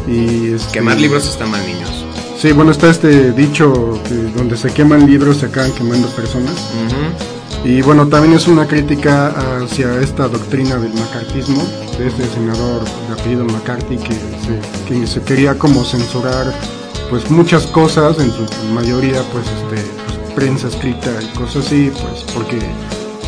[0.08, 2.06] Y este- Quemar libros está mal, niños.
[2.38, 6.54] Sí, bueno, está este dicho que donde se queman libros se acaban quemando personas.
[6.86, 7.38] Ujú.
[7.63, 11.62] Y bueno, también es una crítica hacia esta doctrina del macartismo,
[11.98, 16.54] de este senador de apellido McCarthy que se, que se quería como censurar
[17.10, 22.24] pues muchas cosas, en su mayoría pues este pues, prensa escrita y cosas así, pues
[22.34, 22.60] porque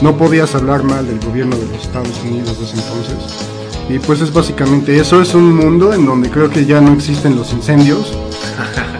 [0.01, 3.47] no podías hablar mal del gobierno de los Estados Unidos de ese entonces.
[3.89, 7.35] Y pues es básicamente eso, es un mundo en donde creo que ya no existen
[7.35, 8.13] los incendios.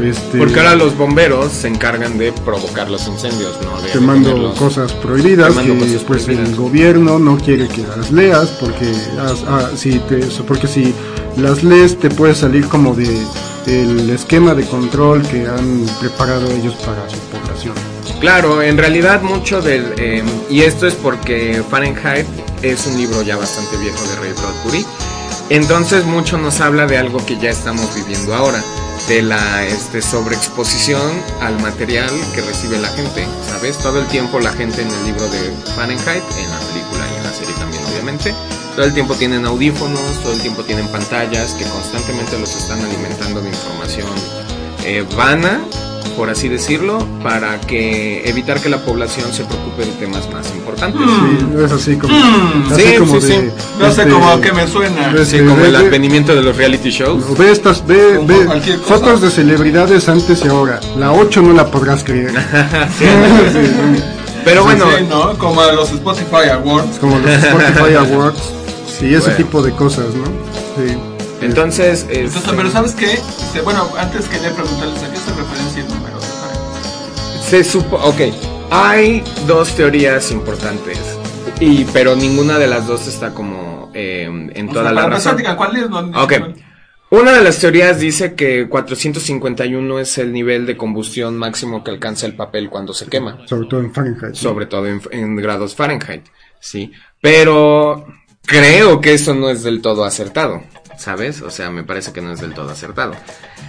[0.00, 3.80] Este, Porque ahora los bomberos se encargan de provocar los incendios, ¿no?
[3.82, 4.58] De quemando detenerlos.
[4.58, 6.48] cosas prohibidas Quemando que cosas pues prohibidas.
[6.50, 8.92] el gobierno no quiere que las leas porque
[9.48, 10.94] ah, si te, porque si
[11.36, 13.08] las lees te puede salir como de
[13.66, 17.74] el esquema de control que han preparado ellos para su población.
[18.20, 19.92] Claro, en realidad mucho del...
[19.98, 22.26] eh, y esto es porque Fahrenheit
[22.62, 24.86] es un libro ya bastante viejo de Ray Bradbury.
[25.50, 28.62] Entonces mucho nos habla de algo que ya estamos viviendo ahora,
[29.08, 31.00] de la este, sobreexposición
[31.40, 33.78] al material que recibe la gente, ¿sabes?
[33.78, 37.24] Todo el tiempo la gente en el libro de Fahrenheit, en la película y en
[37.24, 38.34] la serie también obviamente,
[38.76, 43.40] todo el tiempo tienen audífonos, todo el tiempo tienen pantallas que constantemente los están alimentando
[43.40, 44.10] de información
[44.84, 45.60] eh, vana,
[46.16, 51.00] por así decirlo, para que evitar que la población se preocupe de temas más importantes.
[51.06, 53.50] Sí, es así como, Mm, así sí, como sí, de, sí.
[53.78, 55.12] No sé este, cómo a qué me suena.
[55.12, 57.36] Sí, Este, como ve- el ve- advenimiento de los reality shows.
[57.38, 58.48] Ve estas, ve, ve
[58.86, 60.80] fotos de celebridades antes y ahora.
[60.96, 62.32] La 8 no la podrás creer.
[62.98, 63.04] Sí,
[63.52, 64.02] sí,
[64.44, 65.36] Pero bueno, Sí, ¿no?
[65.38, 66.98] Como los Spotify Awards.
[66.98, 68.40] como los Spotify Awards
[69.00, 69.36] y ese Bueno.
[69.36, 70.24] tipo de cosas, ¿no?
[70.24, 70.96] Sí.
[71.40, 73.12] entonces, Entonces, este, pero ¿sabes qué?
[73.12, 75.16] Este, bueno, antes quería preguntarles a qué
[77.48, 78.20] se supo, ok,
[78.70, 80.98] hay dos teorías importantes.
[81.60, 85.36] Y, pero ninguna de las dos está como eh, en O toda sea, la razón.
[85.56, 85.90] ¿cuál es?
[85.90, 86.32] No, Ok.
[87.10, 92.26] Una de las teorías dice que 451 es el nivel de combustión máximo que alcanza
[92.26, 94.34] el papel cuando se quema, Sobre todo en Fahrenheit.
[94.34, 96.26] sobre todo en, en grados Fahrenheit,
[96.60, 96.92] sí.
[97.22, 98.06] Pero
[98.44, 100.62] creo que eso no es del todo acertado,
[100.98, 101.40] ¿sabes?
[101.42, 103.14] O sea, me parece que no es del todo acertado.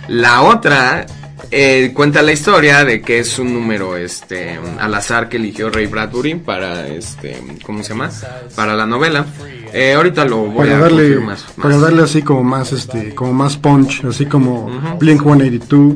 [0.08, 1.06] La otra
[1.52, 5.88] eh, cuenta la historia de que es un número este al azar que eligió Ray
[5.88, 8.10] Bradbury para este ¿cómo se llama?
[8.56, 9.26] para la novela.
[9.72, 11.46] Eh, ahorita lo voy para a darle confirmar más.
[11.62, 14.66] para darle así como más este como más punch así como
[15.00, 15.94] Blink 182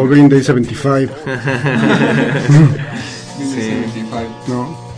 [0.00, 1.14] o Green Day 75
[4.48, 4.88] no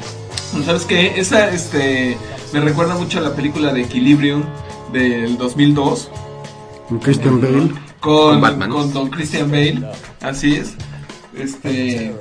[0.64, 1.12] ¿Sabes qué?
[1.16, 2.16] Esa, este,
[2.52, 4.42] me recuerda mucho a la película de Equilibrium
[4.92, 6.10] del 2002
[6.88, 8.70] con Christian Bale con, Con Batman.
[8.70, 9.82] con Don Christian Bale,
[10.20, 10.74] así es.
[11.36, 12.14] Este,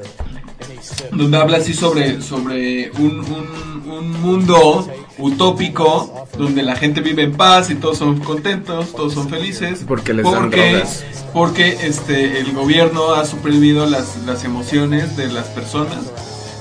[1.11, 7.33] donde habla así sobre, sobre un, un, un mundo utópico donde la gente vive en
[7.33, 9.83] paz y todos son contentos, todos son felices.
[9.87, 11.05] Porque les dan porque, drogas.
[11.33, 15.99] porque este, el gobierno ha suprimido las, las emociones de las personas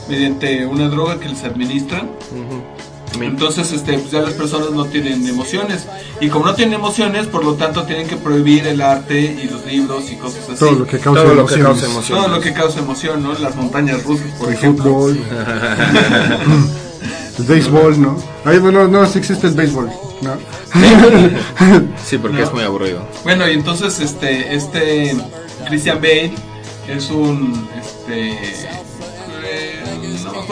[0.08, 2.08] mediante una droga que les administran.
[3.20, 5.86] Entonces, este, pues ya las personas no tienen emociones.
[6.20, 9.64] Y como no tienen emociones, por lo tanto tienen que prohibir el arte y los
[9.66, 10.58] libros y cosas así.
[10.58, 11.66] todo lo que causa Todo lo que emociones.
[11.66, 12.18] causa emoción.
[12.18, 13.32] Todo lo que causa emoción, ¿no?
[13.34, 14.84] Las montañas rusas, por el ejemplo.
[14.84, 15.18] fútbol
[17.38, 19.88] el béisbol no Ay, bueno no sí existe el béisbol
[20.22, 20.32] no
[22.04, 22.44] Sí, porque No.
[22.44, 23.06] es muy aburrido.
[23.24, 25.16] Bueno, y entonces este este
[25.66, 26.32] Christian Bale
[26.88, 28.38] es un este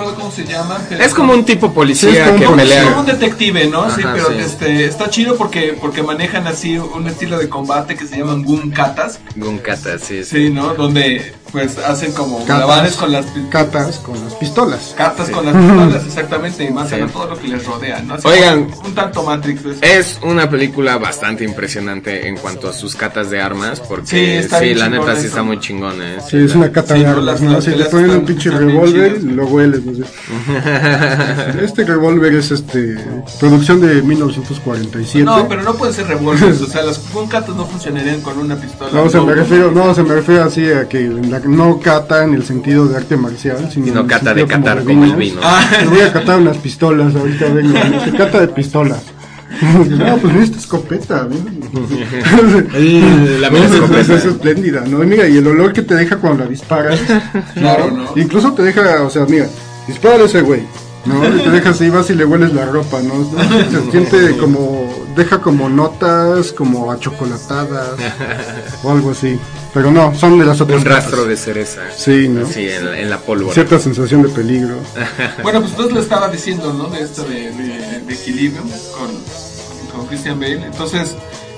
[0.00, 2.60] acuerdo cómo se llama, pero Es como un tipo Sí, policía es como que un-
[2.60, 2.84] es pelea.
[2.84, 3.90] como un detective, ¿no?
[3.94, 4.34] sí, pero sí.
[4.38, 8.70] este está chido porque porque manejan así un estilo de combate que se llaman gun
[8.70, 10.46] katas, Gunkata, sí, sí.
[10.46, 10.74] sí, ¿no?
[10.74, 15.32] Donde pues hacen como malabares con las catas con las pistolas Cartas Sí.
[15.32, 16.96] con las pistolas, exactamente, y más Sí.
[16.96, 18.14] a todo lo que les rodea, ¿no?
[18.14, 18.68] Así Oigan.
[18.84, 19.60] un tanto Matrix.
[19.64, 19.78] eso.
[19.82, 24.32] Es una película bastante impresionante en cuanto a sus catas de armas, porque Sí, sí,
[24.32, 25.28] está bien la chingón neta sí eso.
[25.28, 26.14] está muy chingona.
[26.14, 26.18] ¿eh?
[26.28, 29.22] sí es una cata Sí, de no, armas no si le ponen un pinche revólver
[29.22, 30.04] lo hueles no sé.
[31.64, 32.96] este revólver es este
[33.40, 37.64] producción de 1947 No, pero no pueden ser revólveres, o sea, las gun katas no
[37.66, 38.90] funcionarían con una pistola.
[38.92, 42.34] No, se me refiero, no, se me refiere así a que la- no cata en
[42.34, 45.18] el sentido de arte marcial, sino, el cata de catar como el vinos.
[45.18, 45.40] vino.
[45.44, 49.02] Ah, Te voy a catar unas pistolas, ahorita vengo, se cata de pistolas.
[49.88, 51.26] No, pues esta escopeta,
[52.10, 54.00] La mera No, escopeta.
[54.00, 55.02] Es, es espléndida, ¿no?
[55.02, 57.00] Y mira, y el olor que te deja cuando la disparas.
[57.54, 58.10] Claro, ¿no?
[58.20, 59.46] Incluso te deja, o sea, mira,
[59.86, 60.62] dispara ese güey,
[61.06, 61.26] ¿no?
[61.26, 63.14] Y te dejas ahí, vas y le hueles la ropa, ¿no?
[63.70, 67.90] Se siente como, deja como notas, como achocolatadas,
[68.82, 69.38] o algo así.
[69.76, 71.82] Pero no, son de las otras Un rastro de cereza.
[71.94, 72.46] Sí, ¿no?
[72.46, 73.52] Sí, en, en la pólvora.
[73.52, 74.76] Cierta sensación de peligro.
[75.42, 76.86] Bueno, pues entonces le estaba diciendo, ¿no?
[76.88, 79.10] De esto de, de, de Equilibrium con,
[79.94, 80.64] con Christian Bale.
[80.64, 81.14] Entonces,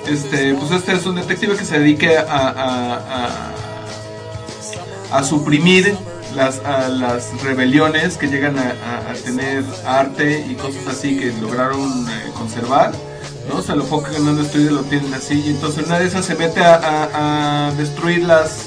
[0.08, 3.52] este, pues este es un detective que se dedique a, a,
[5.12, 5.94] a, a suprimir
[6.34, 11.32] las, a las rebeliones que llegan a, a- a tener arte y cosas así que
[11.40, 12.90] lograron eh, conservar.
[13.48, 13.56] ¿No?
[13.56, 15.42] O sea, lo poco que no han destruido lo tienen así.
[15.46, 18.66] Y entonces una de esas se mete a, a- a destruir las...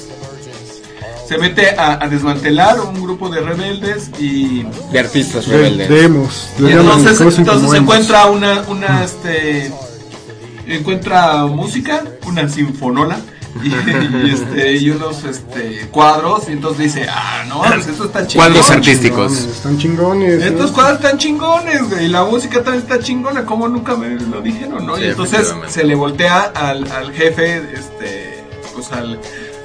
[1.28, 5.88] Se mete a, a desmantelar un grupo de rebeldes y De artistas De, rebeldes.
[6.58, 9.72] de y entonces, entonces encuentra una, una, este,
[10.66, 13.18] encuentra música, una sinfonola
[13.62, 18.26] y, y, este, y unos, este, cuadros y entonces dice, ah, no, pues esto está
[18.26, 18.48] chingón.
[18.48, 19.32] Cuadros artísticos.
[19.32, 20.38] Chingones, Están chingones.
[20.38, 20.44] ¿no?
[20.46, 24.40] Estos cuadros están chingones, güey, y la música también está chingona, como nunca me lo
[24.40, 24.96] dijeron, ¿no?
[24.96, 29.20] Sí, y entonces se le voltea al, al jefe, este, pues al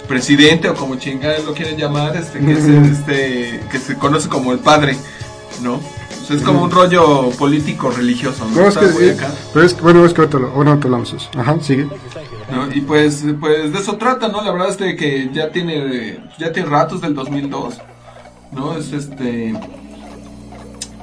[0.07, 4.29] presidente o como chingada lo quieren llamar, este, que es el, este, que se conoce
[4.29, 4.97] como el padre,
[5.61, 5.79] ¿no?
[6.29, 8.61] Es como un rollo político religioso, ¿no?
[8.61, 10.91] No, es que, acá, pero es que, bueno, es que ahorita lo, ahora te lo
[10.91, 11.39] vamos a hacer.
[11.39, 11.87] Ajá, sigue.
[12.51, 12.71] ¿no?
[12.73, 14.43] Y pues, pues de eso trata, ¿no?
[14.43, 17.77] La verdad es de que ya tiene, ya tiene ratos del 2002,
[18.51, 18.77] ¿no?
[18.77, 19.53] Es este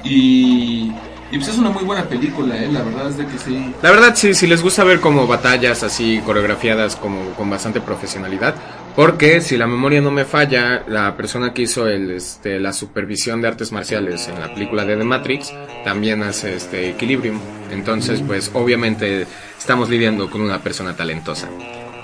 [0.04, 0.92] y,
[1.30, 2.70] y pues es una muy buena película, ¿eh?
[2.70, 3.74] La verdad es de que sí.
[3.82, 8.54] La verdad, sí, si les gusta ver como batallas así coreografiadas como con bastante profesionalidad,
[8.96, 13.40] porque si la memoria no me falla, la persona que hizo el, este, la supervisión
[13.42, 15.52] de artes marciales en la película de The Matrix
[15.84, 17.38] también hace este Equilibrium.
[17.70, 19.26] Entonces, pues obviamente
[19.58, 21.48] estamos lidiando con una persona talentosa.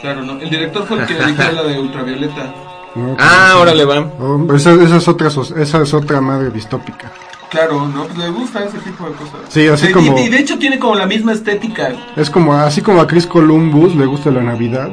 [0.01, 0.41] Claro, ¿no?
[0.41, 2.55] El director fue el que dirigió la de Ultravioleta.
[2.97, 3.17] ¿no?
[3.21, 4.01] Ah, órale va.
[4.19, 7.13] Oh, esa, esa es otra, esa es otra madre distópica.
[7.51, 8.05] Claro, ¿no?
[8.07, 9.41] Pues le gusta ese tipo de cosas.
[9.49, 11.93] Sí, así Y- como- Y, de hecho tiene como la misma estética.
[12.17, 14.89] Es como, así como a Chris Columbus le gusta la Navidad,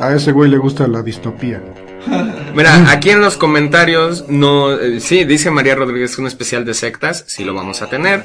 [0.00, 1.62] a ese güey le gusta la distopía.
[2.54, 7.24] Mira, aquí en los comentarios, no, eh, sí, dice María Rodríguez un especial de sectas,
[7.26, 8.24] sí lo vamos a tener.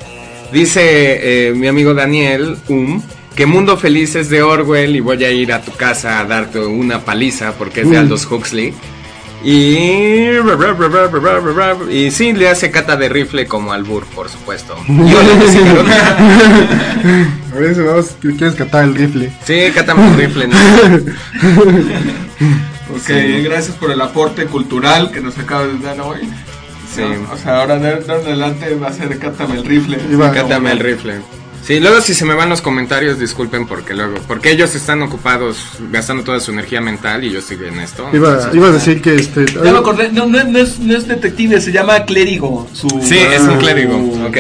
[0.51, 3.01] Dice eh, mi amigo Daniel, um,
[3.35, 6.59] que Mundo Feliz es de Orwell y voy a ir a tu casa a darte
[6.59, 7.99] una paliza porque es de Mm.
[7.99, 8.73] Aldous Huxley.
[9.47, 10.27] Y...
[11.91, 14.75] Y sí, le hace cata de rifle como albur, por supuesto.
[14.88, 17.27] Y hola, Jessica Rodríguez.
[17.53, 19.31] A ver si vamos, quieres catar el rifle.
[19.45, 20.47] Sí, cátame un rifle.
[20.47, 20.55] ¿no?
[22.95, 23.10] Ok,
[23.43, 26.19] gracias por el aporte cultural que nos acabas de dar hoy.
[26.93, 27.01] Sí.
[27.34, 29.97] O sea, ahora de de adelante va a ser cátame el rifle.
[30.12, 31.15] Iba- Cátame el rifle.
[31.65, 35.58] Sí, luego si se me van los comentarios, disculpen porque luego, porque ellos están ocupados
[35.91, 38.08] gastando toda su energía mental y yo estoy en esto.
[38.13, 39.45] Iba, entonces- iba a decir que este.
[39.47, 42.67] Ya me acordé, no, no, no es, no es detective, se llama clérigo.
[42.71, 43.95] Su, Sí, es un clérigo.
[44.28, 44.38] Ok.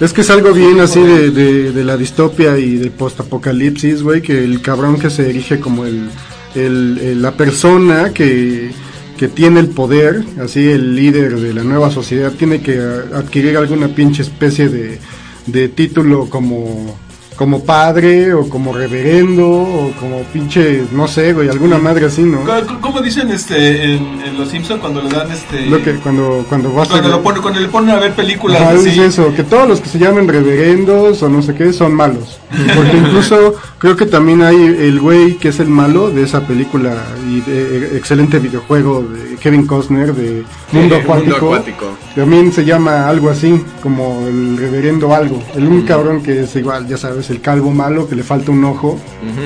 [0.00, 4.22] Es que es algo bien así de, de, de la distopia y del postapocalipsis, güey,
[4.22, 6.08] que el cabrón que se erige como el,
[6.54, 8.70] el- el- la persona que,
[9.16, 12.78] que tiene el poder, así el líder de la nueva sociedad, tiene que
[13.12, 15.00] adquirir alguna pinche especie de,
[15.48, 16.94] de título como,
[17.38, 22.40] como padre o como reverendo o como pinche, no sé, güey, alguna madre así, ¿no?
[22.40, 25.66] ¿Cómo, cómo dicen este en, en Los Simpsons cuando le dan este.
[25.66, 28.88] Lo que cuando, cuando vas cuando, lo pone, cuando le ponen a ver películas así.
[28.88, 32.40] es eso, que todos los que se llaman reverendos o no sé qué son malos.
[32.74, 36.96] Porque incluso creo que también hay el güey que es el malo de esa película
[37.28, 41.30] y de, excelente videojuego de Kevin Costner de Mundo Acuático.
[41.30, 41.86] Mundo Acuático.
[42.16, 45.40] También se llama algo así, como el reverendo algo.
[45.54, 48.64] El un cabrón que es igual, ya sabes, el calvo malo que le falta un
[48.64, 48.98] ojo.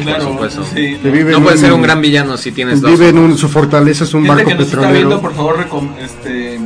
[0.02, 0.64] Claro, por supuesto.
[0.74, 0.98] sí.
[1.02, 2.90] Que vive No puede ser un- un gran villano si tienes dos.
[2.92, 5.08] Vive en un, su fortaleza es un Gente barco que nos está petrolero.
[5.08, 6.60] viendo, por favor, recom- este,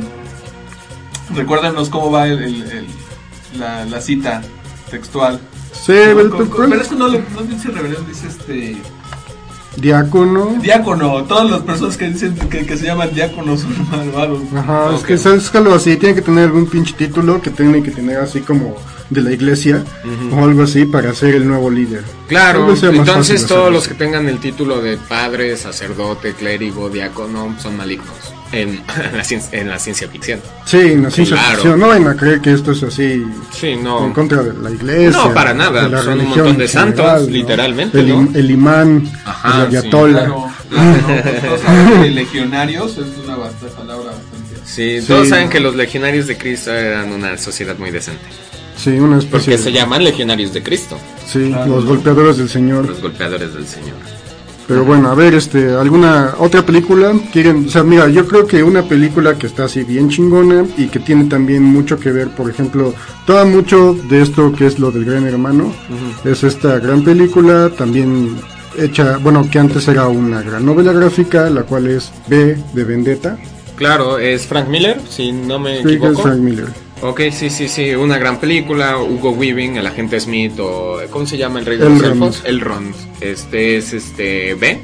[1.33, 2.87] recuérdanos cómo va el, el- el-
[3.59, 4.41] la, la cita
[4.89, 5.39] textual.
[5.73, 8.77] Sí, Pero el- con- con- pero es que no, le, no dice reverendo, dice este
[9.77, 10.57] diácono.
[10.61, 11.23] diácono.
[11.23, 14.41] Todas las personas que dicen que, que se llaman diáconos son malvados.
[14.55, 17.81] Ajá, es que es, es algo así, tiene que tener algún pinche título que tiene
[17.81, 18.75] que tener así como
[19.09, 19.83] de la iglesia
[20.31, 22.03] o algo así para ser el nuevo líder.
[22.27, 28.36] Claro, entonces todos los que tengan el título de padre, sacerdote, clérigo, diácono son malignos
[28.51, 28.81] en
[29.13, 30.39] la, cien- en la ciencia ficción.
[30.65, 31.51] Sí, en la ciencia Claro.
[31.55, 34.13] ficción, no vayan a creer que esto es así Sí, en no.
[34.13, 35.09] contra de la iglesia.
[35.11, 37.33] No, para nada, de la son un religión montón de en general, santos, ¿no?
[37.33, 38.21] literalmente, El, ¿no?
[38.21, 40.19] im- el imán, Ajá, el sí, ayatola.
[40.25, 44.55] Claro, claro, no, pues todos saben que legionarios es una bastante palabra bastante.
[44.65, 45.07] Sí, Sí.
[45.07, 48.21] todos saben que los legionarios de Cristo eran una sociedad muy decente.
[48.77, 51.65] Sí, una especie Porque de- se llaman legionarios de Cristo, Sí, Claro.
[51.75, 52.87] los golpeadores del Señor.
[52.87, 53.95] los golpeadores del Señor.
[54.67, 58.63] Pero bueno, a ver, este, alguna otra película quieren, o sea, mira, yo creo que
[58.63, 62.49] una película que está así bien chingona y que tiene también mucho que ver, por
[62.49, 62.93] ejemplo,
[63.25, 65.73] toda mucho de esto que es lo del Gran Hermano,
[66.25, 68.35] es esta gran película también
[68.77, 73.37] hecha, bueno, que antes era una gran novela gráfica, la cual es B de Vendetta,
[73.77, 76.23] Claro, es Frank Miller, si no me sí, que es equivoco.
[76.23, 76.65] Frank Miller.
[77.01, 78.97] Ok, sí, sí, sí, una gran película.
[78.97, 82.41] Hugo Weaving, el agente Smith, o ¿cómo se llama el rey de los elfos?
[82.45, 82.93] Elrond.
[83.21, 84.79] Este es este B.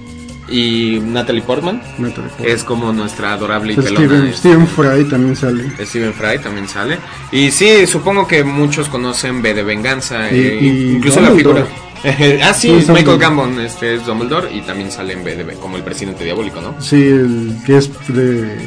[0.49, 2.47] Y Natalie Portman Natalie Portman.
[2.49, 3.95] es como nuestra adorable y pelona.
[4.05, 5.63] Steven, Stephen Fry también sale.
[5.85, 6.97] Steven Fry también sale.
[7.31, 10.29] Y sí, supongo que muchos conocen B de Venganza.
[10.31, 11.65] Y- eh, y incluso la figura.
[12.43, 13.17] ah, sí, es Michael.
[13.17, 16.59] Gambon este es Dumbledore y también sale en B de B, como el presidente diabólico,
[16.59, 16.75] ¿no?
[16.81, 18.57] Sí, el que es de,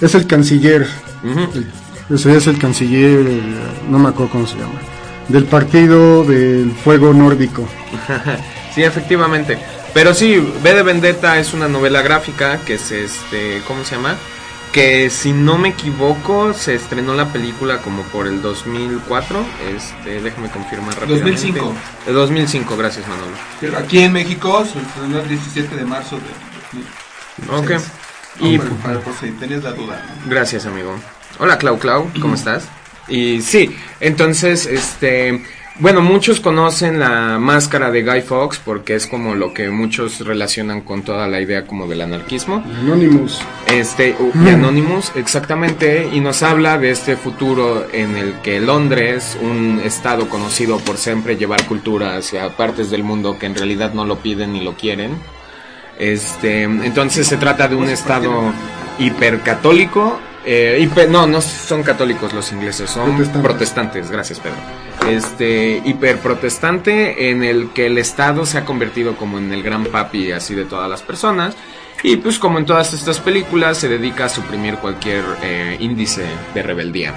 [0.00, 0.86] es el canciller.
[1.22, 1.66] El-
[2.10, 3.24] ese es el canciller,
[3.88, 4.80] no me acuerdo cómo se llama,
[5.28, 7.68] del partido del fuego nórdico.
[8.76, 9.58] Sí, efectivamente.
[9.94, 14.16] Pero sí, B de Vendetta es una novela gráfica que es este, ¿cómo se llama?
[14.70, 19.46] Que si no me equivoco se estrenó la película como por el 2004.
[19.74, 21.30] Este, déjame confirmar rápidamente.
[21.30, 21.72] 2005.
[22.06, 23.32] El 2005, gracias Manolo.
[23.58, 26.82] Pero aquí en México se estrenó el 17 de marzo de
[27.48, 27.80] 2006.
[27.80, 28.42] Ok.
[28.42, 30.04] Y Y para por si tenías la duda.
[30.22, 30.30] ¿no?
[30.30, 30.94] Gracias, amigo.
[31.38, 32.66] Hola, Clau Clau, ¿cómo estás?
[33.08, 35.42] Y sí, entonces, este,
[35.78, 40.80] bueno, muchos conocen la máscara de Guy Fawkes porque es como lo que muchos relacionan
[40.80, 42.64] con toda la idea como del anarquismo.
[42.80, 43.42] Anonymous.
[43.66, 49.82] Este, y Anonymous, exactamente, y nos habla de este futuro en el que Londres, un
[49.84, 54.20] estado conocido por siempre llevar cultura hacia partes del mundo que en realidad no lo
[54.20, 55.18] piden ni lo quieren.
[55.98, 58.52] Este, entonces se trata de un estado
[58.98, 60.18] hipercatólico.
[60.46, 63.42] Eh, no, no son católicos los ingleses, son Protestantes.
[63.42, 64.56] protestantes, gracias Pedro.
[65.10, 70.32] Este, hiperprotestante en el que el Estado se ha convertido como en el gran papi
[70.32, 71.56] así de todas las personas.
[72.02, 76.24] Y pues como en todas estas películas se dedica a suprimir cualquier eh, índice
[76.54, 77.14] de rebeldía.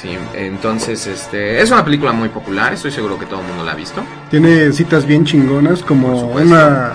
[0.00, 3.72] Sí, entonces este es una película muy popular, estoy seguro que todo el mundo la
[3.72, 4.00] ha visto.
[4.30, 6.92] Tiene citas bien chingonas, como una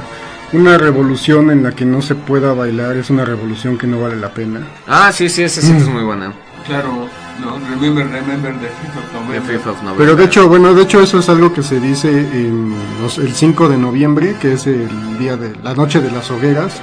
[0.54, 4.16] una revolución en la que no se pueda bailar es una revolución que no vale
[4.16, 4.62] la pena.
[4.88, 6.34] Ah, sí, sí, esa sí es muy buena.
[6.66, 9.42] Claro, no, remember, remember the 5th of The November.
[9.52, 9.96] Fifth of November.
[9.98, 13.34] Pero de hecho, bueno, de hecho eso es algo que se dice en los- el
[13.34, 16.82] 5 de noviembre, que es el día de la noche de las hogueras,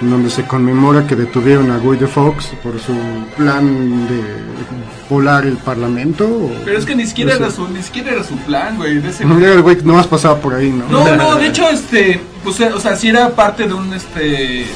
[0.00, 2.92] en donde se conmemora que detuvieron a Guy de Fox por su
[3.36, 4.22] plan de
[5.10, 6.24] volar el parlamento.
[6.24, 7.42] o- Pero es que ni siquiera no sé.
[7.44, 10.36] era su, ni siquiera era su plan, güey, de ese Era el güey nomás pasaba
[10.40, 10.86] por ahí, ¿no?
[10.88, 14.66] No, no, de hecho, este, pues, o sea, sí era parte de un, este,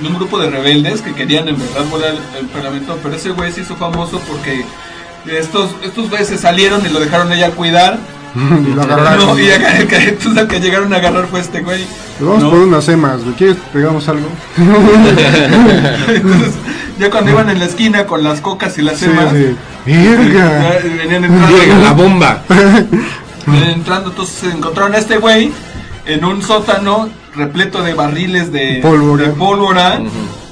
[0.00, 3.30] de un grupo de rebeldes que querían en verdad volar el, el parlamento, pero ese
[3.30, 4.64] güey se hizo famoso porque
[5.26, 7.98] estos, estos güeyes se salieron y lo dejaron ella cuidar.
[8.34, 9.26] y lo agarraron.
[9.26, 11.80] No, y acá- el que, entonces el que llegaron a agarrar fue este güey.
[12.20, 12.50] Le Vamos ¿no?
[12.50, 13.34] por unas emas, güey.
[13.36, 14.28] ¿Quieres pegamos algo?
[16.08, 16.54] Entonces,
[16.98, 21.56] ya cuando iban en la esquina con las cocas y las Sí, emas, venían entrando.
[21.56, 22.42] Llega la bomba.
[23.46, 25.52] Venían entrando, entonces se encontraron a este güey
[26.06, 27.08] en un sótano
[27.38, 29.24] repleto de barriles de Pólvora.
[29.24, 30.00] de pólvora.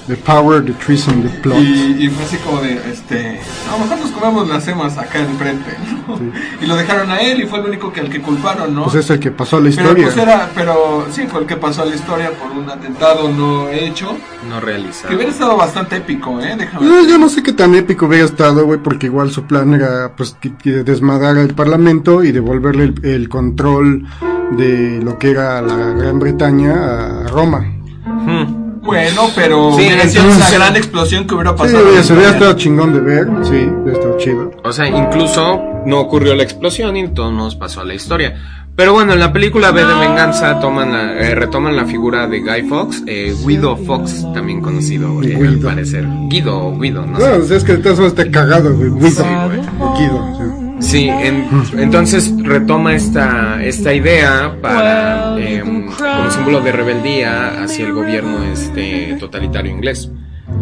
[0.07, 1.59] The power, the treason, the plot.
[1.59, 5.18] Y, y fue así como de, este, a lo mejor nos comemos las emas acá
[5.18, 5.66] enfrente,
[6.07, 6.20] ¿no?
[6.62, 8.84] Y lo dejaron a él y fue el único que al que culparon, ¿no?
[8.84, 10.05] Pues es el que pasó a la pero historia.
[10.05, 13.68] pues era, pero sí, fue el que pasó a la historia por un atentado no
[13.68, 14.16] hecho,
[14.49, 15.09] No realizado.
[15.09, 16.55] que hubiera estado bastante épico, ¿eh?
[16.57, 16.87] Déjame.
[16.87, 20.12] Eh, yo no sé qué tan épico hubiera estado, güey, porque igual su plan era,
[20.16, 24.07] pues, desmadrar al parlamento y devolverle el, el control
[24.53, 27.64] de lo que era la Gran Bretaña a Roma.
[28.05, 28.80] Hmm.
[28.82, 31.84] Bueno, pero Sí, entonces- una gran explosión que hubiera Sí, pasado.
[31.84, 34.51] güey, en se hubiera estado chingón de ver, sí, hubiera estado chido.
[34.62, 38.34] O sea, incluso no ocurrió la explosión y todo nos pasó a la historia.
[38.76, 42.40] Pero bueno, en la película B de Venganza toman la- eh, retoman la figura de
[42.40, 45.68] Guy Fox, eh, Guido Fox, también conocido eh, al Guido.
[45.68, 46.07] parecer.
[46.28, 47.30] Guido o Guido, no No, sé.
[47.38, 48.90] pues es que de todas formas está cagado, güey.
[48.90, 49.24] Guido.
[49.47, 49.61] güey.
[49.80, 50.65] O Guido, sí.
[50.79, 51.47] Sí, en-
[51.79, 59.16] entonces retoma esta, esta idea para eh, como símbolo de rebeldía hacia el gobierno este
[59.18, 60.11] totalitario inglés.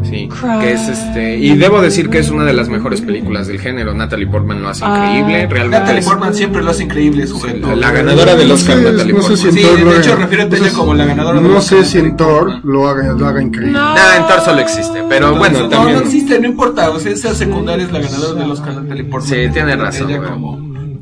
[0.04, 0.28] Sí,
[0.60, 3.94] que es este y debo decir que es una de las mejores películas del género.
[3.94, 7.68] Natalie Portman lo hace increíble, realmente Natalie es Portman siempre lo hace increíble, sujeto.
[7.68, 9.52] la, la ganadora del Oscar No sé, Natalie no sé Portman.
[9.52, 11.78] si Sí, Thor de hecho, refiérete a no ella como la ganadora del No Oscar
[11.78, 13.72] sé si en Thor lo haga, lo haga increíble.
[13.78, 16.90] Nah, en Thor solo existe, pero bueno, no, también no existe, no importa.
[16.90, 19.30] O sea, esa secundaria es la ganadora del Oscar Natalie Portman.
[19.30, 20.58] Sí, tiene razón, Ella como,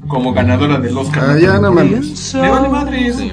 [0.09, 1.25] como ganadora del Oscar.
[1.31, 2.35] Ah, ya, no mames.
[2.35, 3.13] Me vale madre.
[3.13, 3.33] Sí.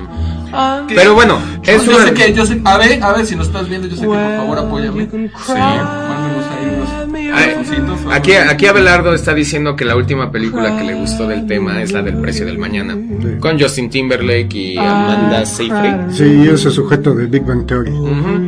[0.96, 3.48] Pero bueno, es yo una- sé que, yo sé, a ver, a ver si nos
[3.48, 5.08] estás viendo, yo sé que por favor apóyame.
[5.46, 5.54] Sí.
[8.12, 11.92] Aquí, aquí Abelardo está diciendo que la última pelcula que le gustó del tema es
[11.92, 12.98] la del precio del mañana,
[13.40, 16.12] con Justin Timberlake y Amanda Seyfried.
[16.12, 17.92] Sí, ese sujeto de Big Bang Theory.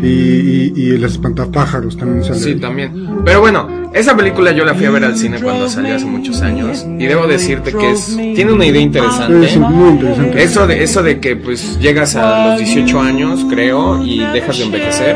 [0.04, 2.40] Y, y, y el espantapájaros también sale.
[2.40, 2.60] Sí, ahí.
[2.60, 2.92] también.
[3.24, 6.42] Pero bueno, esa película yo la fui a ver al cine cuando salió hace muchos
[6.42, 9.46] años y debo decirte que es tiene una idea Sí, interesante.
[9.48, 10.44] es muy interesante.
[10.44, 14.64] Eso de eso de que pues llegas a los 18 años, creo, y dejas de
[14.66, 15.16] envejecer,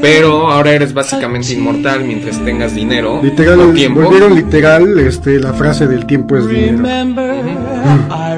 [0.00, 4.00] pero ahora eres básicamente inmortal mientras tengas dinero Literal, o tiempo.
[4.02, 6.84] volvieron literal este, la frase del tiempo es dinero.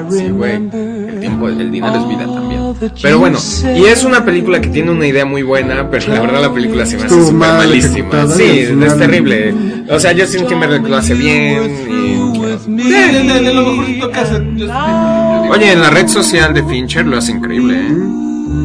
[0.09, 0.53] Sí, güey.
[0.55, 2.59] El tiempo, el dinero es vida también.
[3.01, 3.37] Pero bueno,
[3.75, 6.85] y es una película que tiene una idea muy buena, pero la verdad la película
[6.85, 8.27] se me hace súper mal malísima.
[8.27, 8.43] Sí,
[8.83, 9.53] es terrible.
[9.89, 11.63] O sea, Justin Timberlake lo hace bien.
[11.89, 12.19] y-
[12.65, 14.33] Sí, de, de- de lo mejorcito que hace.
[14.33, 17.93] yo- yo digo, Oye, en la red social de Fincher lo hace increíble, ¿eh?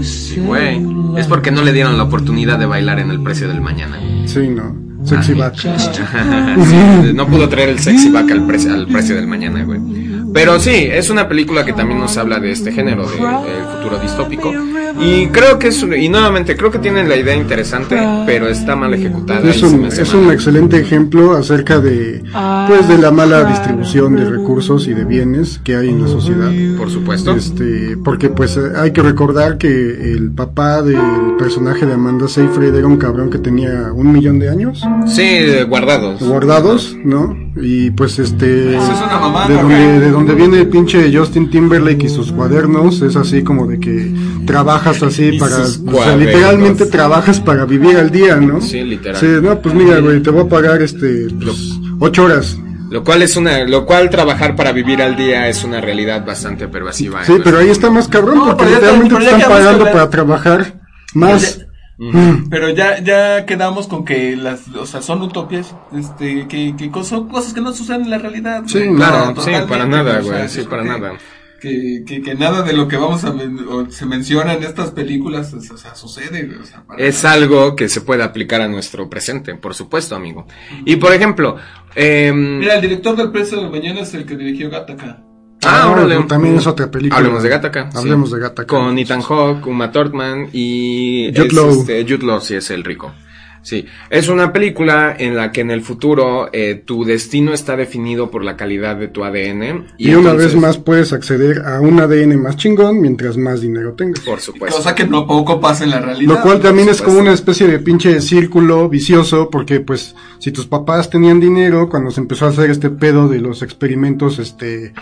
[0.05, 0.81] Sí, güey.
[1.17, 3.99] Es porque no le dieron la oportunidad de bailar en el precio del mañana.
[4.27, 4.77] Sí, no.
[5.05, 5.55] Sexy back.
[5.65, 9.81] Sí, no pudo traer el sexy back al, precio al precio del mañana, güey.
[10.35, 13.99] Pero sí, es una película que también nos habla de este género, de- del futuro
[14.03, 14.53] distópico.
[15.01, 18.93] Y creo que es, y nuevamente, creo que tienen la idea interesante, pero está mal
[18.95, 19.49] ejecutada.
[19.49, 20.25] Es un, es mal.
[20.25, 22.23] un excelente ejemplo acerca de
[22.69, 26.51] pues de la mala distribución de recursos y de bienes que hay en la sociedad.
[26.77, 27.33] Por supuesto.
[27.35, 32.87] Este, porque pues hay que recordar que el papá del personaje de Amanda Seyfried era
[32.87, 36.21] un cabrón que tenía un millón de años Sí, guardados.
[36.23, 37.44] guardados, ¿no?
[37.57, 41.51] Y pues este Eso es una mamada, de donde de donde viene el pinche Justin
[41.51, 44.13] Timberlake y sus cuadernos es así como de que
[44.45, 45.65] trabajas así para o
[46.03, 48.61] sea, literalmente trabajas para vivir al día, ¿no?
[48.61, 49.21] Sí, literal.
[49.21, 52.59] Sí, no, pues mira, güey, te voy a pagar este pues, ocho horas.
[52.91, 56.69] Lo cual es una, lo cual trabajar para vivir al día es una realidad bastante
[56.69, 57.25] pervasiva.
[57.25, 60.81] Sí, pero ahí está más cabrón No, porque te- literalmente te están pagando para trabajar
[61.15, 61.61] más.
[62.51, 67.29] Pero ya, ya quedamos con que las, o sea, son utopias, este, que, que son
[67.29, 68.63] cosas que no suceden en la realidad.
[68.67, 68.81] Sí.
[68.97, 71.13] Claro, sí, para nada, o sea, güey, sí, para que- nada.
[71.61, 74.91] Que, que, que nada de lo que vamos a men- o se menciona en estas
[74.91, 79.09] películas, o sea, sucede, o sea, para Es algo que se puede aplicar a nuestro
[79.09, 80.47] presente, por supuesto, amigo.
[80.85, 81.57] Y por ejemplo,
[81.95, 85.23] em, Mira, el director del Precio del Mañana es el que dirigió Gattaca.
[85.67, 86.23] Ah, órale.
[86.25, 87.19] También es otra película.
[87.19, 87.91] Hablemos de Gattaca.
[87.91, 87.99] sí.
[87.99, 88.67] Hablemos de Gattaca.
[88.67, 91.31] Con Ethan Hawke, Uma Thurman y...
[91.35, 91.71] Jude es, Law.
[91.71, 93.13] este, Jude Law, sí, es el rico.
[93.63, 98.31] Sí, es una película en la que en el futuro eh, tu destino está definido
[98.31, 99.87] por la calidad de tu ADN.
[99.97, 103.95] Y, una entonces- vez más puedes acceder a un ADN más chingón mientras más dinero
[103.95, 104.21] tengas.
[104.21, 104.77] Por supuesto.
[104.77, 106.35] Cosa que no poco pasa en la realidad.
[106.35, 110.67] Lo cual también es como una especie de pinche círculo vicioso, porque pues si tus
[110.67, 114.93] papás tenían dinero, cuando se empezó a hacer este pedo de los experimentos, este,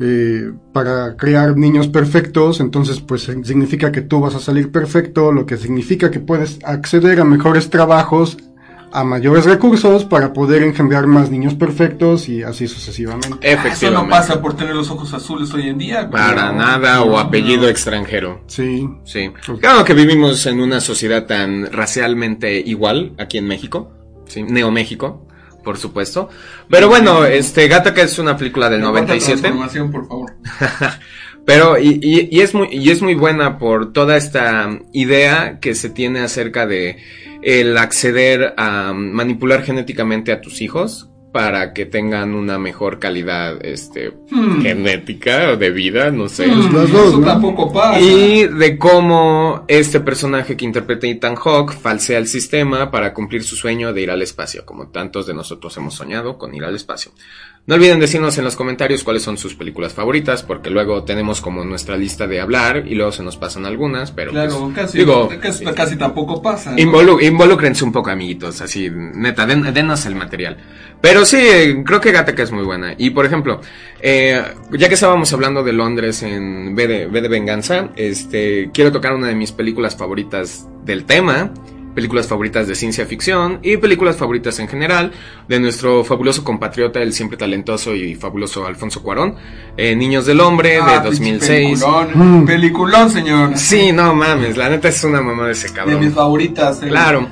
[0.00, 5.32] eh, para crear niños perfectos, entonces pues eh, significa que tú vas a salir perfecto,
[5.32, 8.36] lo que significa que puedes acceder a mejores trabajos,
[8.92, 13.36] a mayores recursos para poder engendrar más niños perfectos y así sucesivamente.
[13.42, 14.04] Eso Efectivamente.
[14.06, 16.08] no pasa por tener los ojos azules hoy en día.
[16.08, 17.68] Para No, nada no, o apellido no.
[17.68, 18.42] extranjero.
[18.46, 18.88] Sí.
[19.04, 19.30] Sí.
[19.60, 23.90] Claro que vivimos en una sociedad tan racialmente igual aquí en México.
[24.26, 25.26] Sí, Neo México,
[25.66, 26.28] por supuesto.
[26.70, 29.40] Pero bueno, este Gattaca es una película del cuarta 97.
[29.40, 30.32] transformación, por favor.
[31.44, 35.74] Pero, y, y, y es muy, y es muy buena por toda esta idea que
[35.74, 36.98] se tiene acerca de
[37.42, 44.10] el acceder a manipular genéticamente a tus hijos para que tengan una mejor calidad, este,
[44.30, 44.62] Hmm.
[44.62, 46.46] genética o de vida, no sé.
[46.48, 47.26] Pues las dos, Eso ¿no?
[47.26, 48.00] tampoco pasa.
[48.00, 53.54] Y de cómo este personaje que interpreta Ethan Hawke falsea el sistema para cumplir su
[53.54, 57.12] sueño de ir al espacio, como tantos de nosotros hemos soñado con ir al espacio.
[57.66, 61.64] No olviden decirnos en los comentarios cuáles son sus películas favoritas, porque luego tenemos como
[61.64, 65.28] nuestra lista de hablar y luego se nos pasan algunas, pero Claro, pues, casi, digo,
[65.40, 66.70] casi, casi tampoco pasa.
[66.70, 66.78] ¿no?
[66.78, 70.58] Involu involúcrense un poco, amiguitos, así, neta, den- denos el material.
[71.00, 71.38] Pero sí,
[71.84, 72.94] creo que Gattaca es muy buena.
[72.96, 73.60] Y por ejemplo,
[74.00, 74.40] eh,
[74.70, 79.12] ya que estábamos hablando de Londres en V de, V de Venganza, este, quiero tocar
[79.12, 81.50] una de mis películas favoritas del tema,
[81.96, 85.10] películas favoritas de ciencia ficción y películas favoritas en general
[85.48, 89.34] de nuestro fabuloso compatriota, el siempre talentoso y fabuloso Alfonso Cuarón,
[89.76, 91.80] eh, Niños del Hombre Ah, de pinche 2006.
[91.80, 92.46] Peliculón, Mm.
[92.46, 93.58] peliculón, señor.
[93.58, 95.98] Sí, no mames, la neta es una mamá de ese De cabrón.
[96.00, 96.82] mis favoritas.
[96.82, 96.86] eh.
[96.88, 97.26] Claro.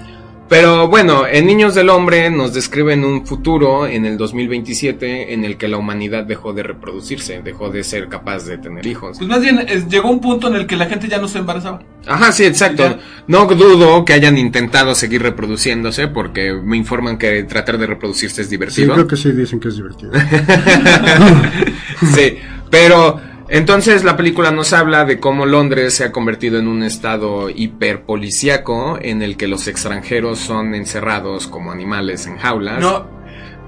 [0.46, 5.56] Pero bueno, en Niños del Hombre nos describen un futuro en el 2027 en el
[5.56, 9.16] que la humanidad dejó de reproducirse, dejó de ser capaz de tener hijos.
[9.18, 11.38] Pues más bien, es- llegó un punto en el que la gente ya no se
[11.38, 11.80] embarazaba.
[12.06, 12.82] Ajá, sí, exacto.
[12.84, 12.98] Ya.
[13.26, 18.48] No dudo que hayan intentado seguir reproduciéndose porque me informan que tratar de reproducirse es
[18.48, 18.92] Sí, divertido.
[18.94, 20.12] creo que sí dicen que es divertido.
[22.14, 22.38] sí,
[22.70, 27.50] pero entonces la película nos habla de cómo Londres se ha convertido en un estado
[27.50, 32.80] hiperpolicíaco en el que los extranjeros son encerrados como animales en jaulas.
[32.80, 33.06] No,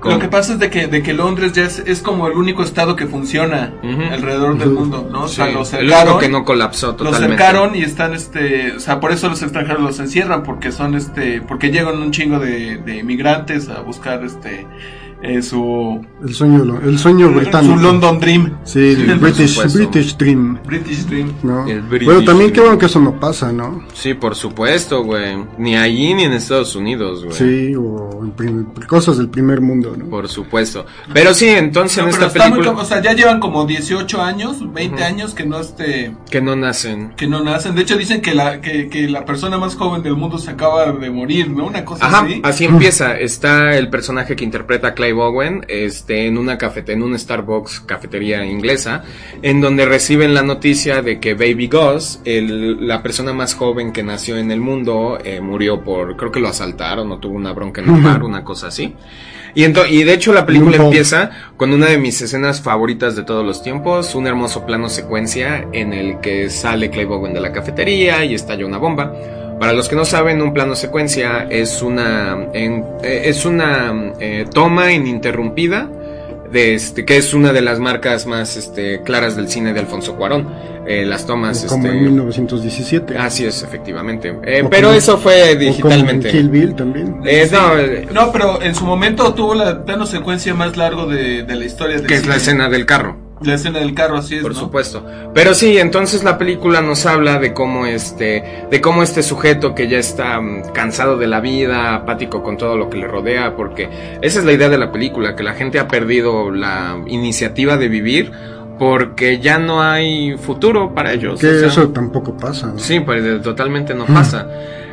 [0.04, 2.62] lo que pasa es de que, de que Londres ya es, es como el único
[2.62, 3.72] estado que funciona
[4.12, 5.24] alrededor del mundo, ¿no?
[5.24, 7.28] O sea, Sí, lo el cercaron, único que no colapsó lo totalmente.
[7.36, 11.40] cercaron y están, este, o sea, por eso los extranjeros los encierran, porque son, este,
[11.42, 14.66] porque llegan un chingo de, de inmigrantes a buscar, este,
[15.22, 17.74] eh, su, El sueño, el sueño británico.
[17.76, 19.72] su London Dream, Sí, el Por British.
[19.74, 20.58] British Dream.
[20.64, 21.32] British Dream.
[21.42, 21.66] ¿no?
[21.66, 23.82] El British Bueno, también qué bueno que eso no pasa, ¿no?
[23.94, 25.36] Sí, por supuesto, güey.
[25.58, 27.36] Ni allí ni en Estados Unidos, güey.
[27.36, 30.06] Sí, o en cosas del primer mundo, ¿no?
[30.06, 30.86] Por supuesto.
[31.12, 34.22] Pero sí, entonces No, en esta muy película com- o sea, ya llevan como 18
[34.22, 37.12] años, 20 años que no, este, que no nacen.
[37.16, 37.74] que no nacen.
[37.74, 40.92] De hecho, dicen que la, que, que la persona más joven del mundo se acaba
[40.92, 41.66] de morir, ¿no?
[41.66, 42.40] Una cosa Ajá, así.
[42.44, 43.16] así empieza.
[43.18, 47.80] Está el personaje que interpreta a Clive Owen, este, en una cafete, en un Starbucks
[47.80, 49.04] cafetería inglesa,
[49.40, 54.02] en donde reciben la noticia de que Baby Gus, el, la persona más joven que
[54.02, 57.80] nació en el mundo, eh, murió por, creo que lo asaltaron o tuvo una bronca
[57.80, 58.94] en un bar, una cosa así.
[59.54, 63.46] Y, y de hecho la película empieza con una de mis escenas favoritas de todos
[63.46, 68.24] los tiempos, un hermoso plano secuencia en el que sale Clive Owen de la cafetería
[68.24, 69.14] y estalla una bomba.
[69.58, 74.44] Para los que no saben, un plano secuencia es una en- eh, es una eh,
[74.52, 75.88] toma ininterrumpida
[76.52, 80.14] de este que es una de las marcas más este claras del cine de Alfonso
[80.16, 80.48] Cuarón.
[80.88, 83.18] Eh, las tomas como este, en 1917.
[83.18, 84.28] así es efectivamente.
[84.44, 86.30] Eh, pero como- eso fue O como en digitalmente.
[86.30, 87.16] Kill Bill también.
[87.26, 87.74] Eh, no,
[88.12, 91.96] No, pero en su momento tuvo la plano secuencia más largo de, de la historia
[91.96, 93.16] del que es la escena del carro.
[93.42, 94.60] La escena del carro, así es, Por ¿no?
[94.60, 95.04] supuesto.
[95.34, 99.88] Pero sí, entonces la película nos habla de cómo este, de cómo este sujeto que
[99.88, 104.18] ya está mm, cansado de la vida, apático con todo lo que le rodea, porque
[104.22, 107.88] esa es la idea de la película, que la gente ha perdido la iniciativa de
[107.88, 108.32] vivir
[108.78, 111.40] porque ya no hay futuro para ellos.
[111.40, 112.78] Que o sea, eso tampoco pasa, ¿no?
[112.78, 114.48] Sí, pues totalmente no pasa.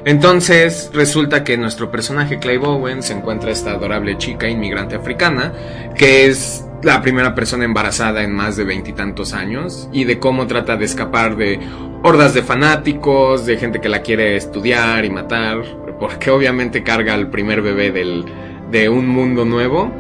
[0.06, 5.54] Entonces resulta que nuestro personaje Clive Owen se encuentra esta adorable chica inmigrante africana
[5.96, 10.76] que es la primera persona embarazada en más de veintitantos años y de cómo trata
[10.76, 11.60] de escapar de
[12.04, 15.64] hordas de fanáticos, de gente que la quiere estudiar y matar,
[16.00, 18.26] porque obviamente carga al primer bebé del,
[18.70, 19.92] de un mundo nuevo.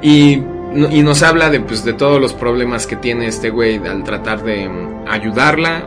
[0.00, 0.42] Y
[0.90, 4.42] y nos habla de, pues, de todos los problemas que tiene este güey al tratar
[4.42, 5.86] de mm, ayudarla,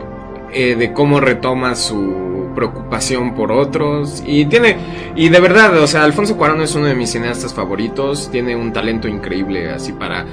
[0.54, 2.25] eh, de cómo retoma su
[2.56, 4.24] preocupación por otros.
[4.26, 4.78] Y tiene
[5.16, 8.30] y de verdad o sea Alfonso Cuarón es uno de mis cineastas favoritos.
[8.32, 10.26] Tiene un talento increíble así para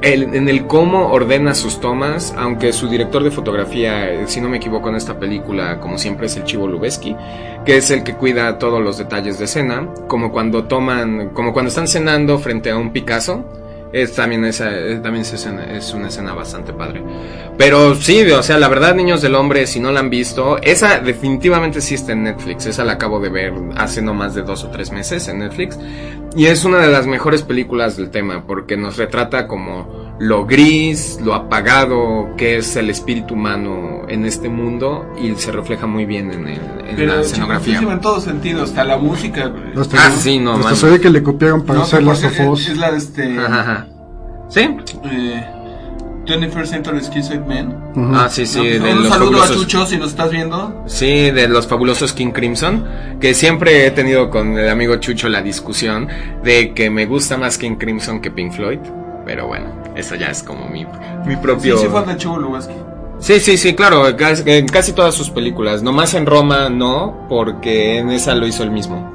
[0.00, 4.48] el- en el cómo ordena sus tomas, aunque su director de fotografía, eh, si no
[4.48, 7.16] me equivoco en esta película, como siempre es el Chivo Lubeski,
[7.64, 11.70] que es el que cuida todos los detalles de escena, como cuando toman, como cuando
[11.70, 13.44] están cenando frente a un Picasso,
[13.92, 14.70] es también esa,
[15.02, 17.02] también es, es una escena bastante padre.
[17.56, 21.00] Pero sí, o sea, la verdad, Niños del Hombre, si no la han visto, esa
[21.00, 24.64] definitivamente sí está en Netflix, esa la acabo de ver hace no más de dos
[24.64, 25.78] o tres meses en Netflix.
[26.36, 31.18] Y es una de las mejores películas del tema, porque nos retrata como lo gris,
[31.24, 36.32] lo apagado que es el espíritu humano en este mundo y se refleja muy bien
[36.32, 37.78] en, el- en Pero la escenografía.
[37.78, 39.52] chingoncísimo en todo sentido, hasta la música.
[39.78, 42.60] Hasta, Ah, sí, no, hasta se ve que le copiaron para No, hacer las sofos.
[42.62, 43.38] es, es la de este.
[43.38, 43.86] Ajá, ajá.
[44.48, 44.60] ¿Sí?
[45.04, 45.44] eh,
[46.26, 47.92] 21st Century Schizoid Man.
[47.94, 48.14] Ujú.
[48.14, 48.58] Ah, sí, sí.
[48.58, 50.82] No, pues, de un los saludo fabulosos- a Chucho si nos estás viendo.
[50.86, 52.84] Sí, de los fabulosos King Crimson,
[53.20, 56.08] que siempre he tenido con el amigo Chucho la discusión
[56.42, 58.80] de que me gusta más King Crimson que Pink Floyd,
[59.28, 60.86] pero bueno, eso ya es como mi,
[61.26, 61.76] mi propio...
[61.76, 62.16] sí fue de.
[63.18, 67.98] Sí, sí, sí, claro, casi, en casi todas sus películas, nomás en Roma no, porque
[67.98, 69.12] en esa lo hizo él mismo.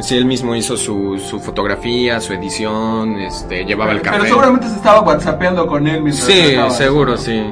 [0.00, 4.28] Sí, él mismo hizo su, su fotografía, su edición, este, llevaba el Pero cartel.
[4.28, 7.24] seguramente se estaba whatsappeando con él mientras Sí, seguro, eso.
[7.24, 7.44] sí.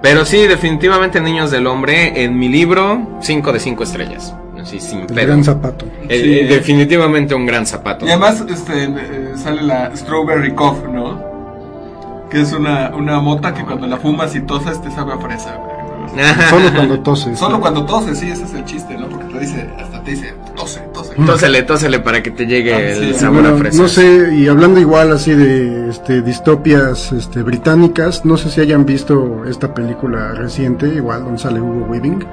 [0.00, 4.34] Pero sí, definitivamente Niños del Hombre, en mi libro, 5 de 5 estrellas.
[4.64, 5.26] Así, sin El pedo.
[5.26, 5.84] gran zapato.
[6.08, 6.38] Eh, Sí.
[6.40, 8.04] eh, definitivamente un gran zapato.
[8.06, 11.22] Y además este, eh, sale la Strawberry Cough, ¿no?
[12.30, 15.56] Que es una, una mota que cuando la fumas y tosas te sabe a fresa.
[15.56, 15.74] güey.
[16.50, 17.38] Solo cuando toses.
[17.38, 19.08] Solo cuando toses, sí, ese es el chiste, ¿no?
[19.08, 21.14] Porque te dice, hasta te dice, tose, tose.
[21.14, 23.20] Tósele, tósele para que te llegue Ah, el sí.
[23.20, 23.82] Sabor bueno, a fresa.
[23.82, 28.86] no sé, y hablando igual así de este, distopias este, británicas, no sé si hayan
[28.86, 32.24] visto esta película reciente, igual donde sale Hugo Weaving,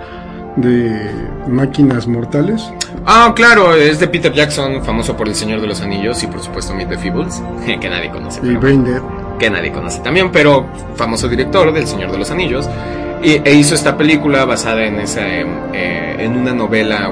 [0.56, 1.12] de
[1.48, 2.72] Máquinas Mortales.
[3.06, 6.42] Ah, claro, es de Peter Jackson, famoso por El Señor de los Anillos y por
[6.42, 8.42] supuesto Meet the Feebles, que nadie conoce.
[8.46, 9.02] Y Brain Dead.
[9.40, 12.70] que nadie conoce también, pero famoso director del Señor de los Anillos.
[13.24, 17.12] Y, e hizo esta película basada en, esa, eh, eh, en una novela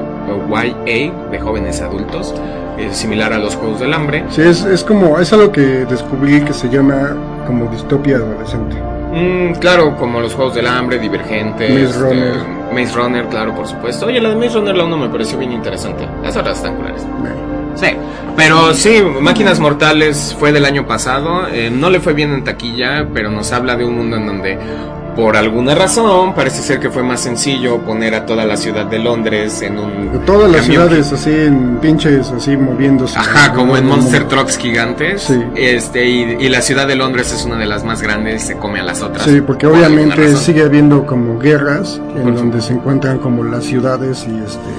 [0.50, 2.34] YA de jóvenes adultos,
[2.80, 4.24] eh, similar a Los Juegos del Hambre.
[4.30, 7.16] Sí, es, es como, es algo que descubrí que se llama
[7.46, 8.76] como distopia adolescente.
[9.14, 12.59] Mm, claro, como Los Juegos del Hambre, Divergente, Maze este, Runner.
[12.74, 14.06] Maze Runner, claro, por supuesto.
[14.06, 16.08] Oye, la de Maze Runner la 1 me pareció bien interesante.
[16.24, 17.06] Las otras están culares.
[17.76, 17.88] Sí,
[18.36, 23.08] pero sí, Máquinas Mortales fue del año pasado, eh, no le fue bien en taquilla,
[23.14, 24.58] pero nos habla de un mundo en donde
[25.20, 29.00] por alguna razón parece ser que fue más sencillo poner a toda la ciudad de
[29.00, 30.22] Londres en un...
[30.26, 33.20] Todas las camión ciudades así en pinches así moviéndose.
[33.20, 34.30] Ajá, como en Monster.
[34.30, 35.24] Trucks gigantes.
[35.24, 35.44] Sí.
[35.56, 38.80] Este, y, y la ciudad de Londres es una de las más grandes, se come
[38.80, 39.26] a las otras.
[39.26, 43.66] Sí, porque por obviamente sigue habiendo como guerras en Por donde se encuentran como las
[43.66, 44.70] ciudades y este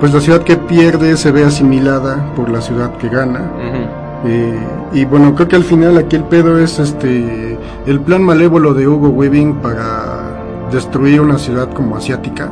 [0.00, 4.03] pues la ciudad que pierde se ve asimilada por la ciudad que gana.
[4.26, 4.58] Eh,
[4.92, 8.88] y bueno, creo que al final aquí el pedo es este el plan malévolo de
[8.88, 10.34] Hugo Weaving para
[10.72, 12.50] destruir una ciudad como asiática,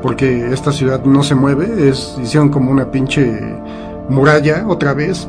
[0.00, 3.38] porque esta ciudad no se mueve, es hicieron como una pinche
[4.08, 5.28] muralla otra vez.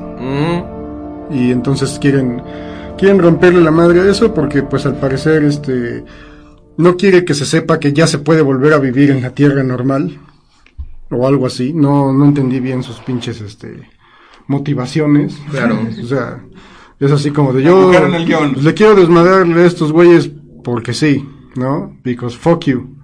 [1.32, 2.41] Y entonces quieren
[2.97, 6.03] quieren romperle la madre a eso porque pues al parecer este
[6.78, 9.63] no quiere que se sepa que ya se puede volver a vivir en la tierra
[9.63, 10.19] normal
[11.09, 11.74] o algo así.
[11.74, 13.89] No no entendí bien sus pinches este
[14.48, 15.80] motivaciones Claro.
[16.02, 16.44] o sea
[17.00, 18.54] es así como de yo Buscaron el guion.
[18.54, 20.30] pues, le quiero desmadrarle a estos güeyes
[20.64, 22.96] porque sí no because fuck you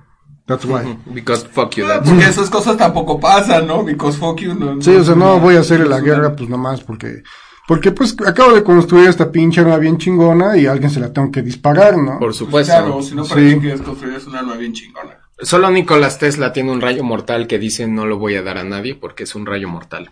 [0.47, 3.83] that's why Because fuck you, that's- Porque esas cosas tampoco pasan, ¿no?
[3.83, 4.55] Because fuck you.
[4.55, 7.21] No, Sí, o sea, no voy a hacer la guerra una- pues nomás porque
[7.67, 11.13] porque pues acabo de construir esta pinche arma bien chingona y a alguien se la
[11.13, 12.13] tengo que disparar, ¿no?
[12.13, 12.73] por Pues supuesto.
[12.73, 13.29] claro, si no Sí.
[13.35, 15.18] parece que construyes un arma bien chingona.
[15.41, 18.63] Solo Nicolás Tesla tiene un rayo mortal que dice no lo voy a dar a
[18.63, 20.11] nadie porque es un rayo mortal.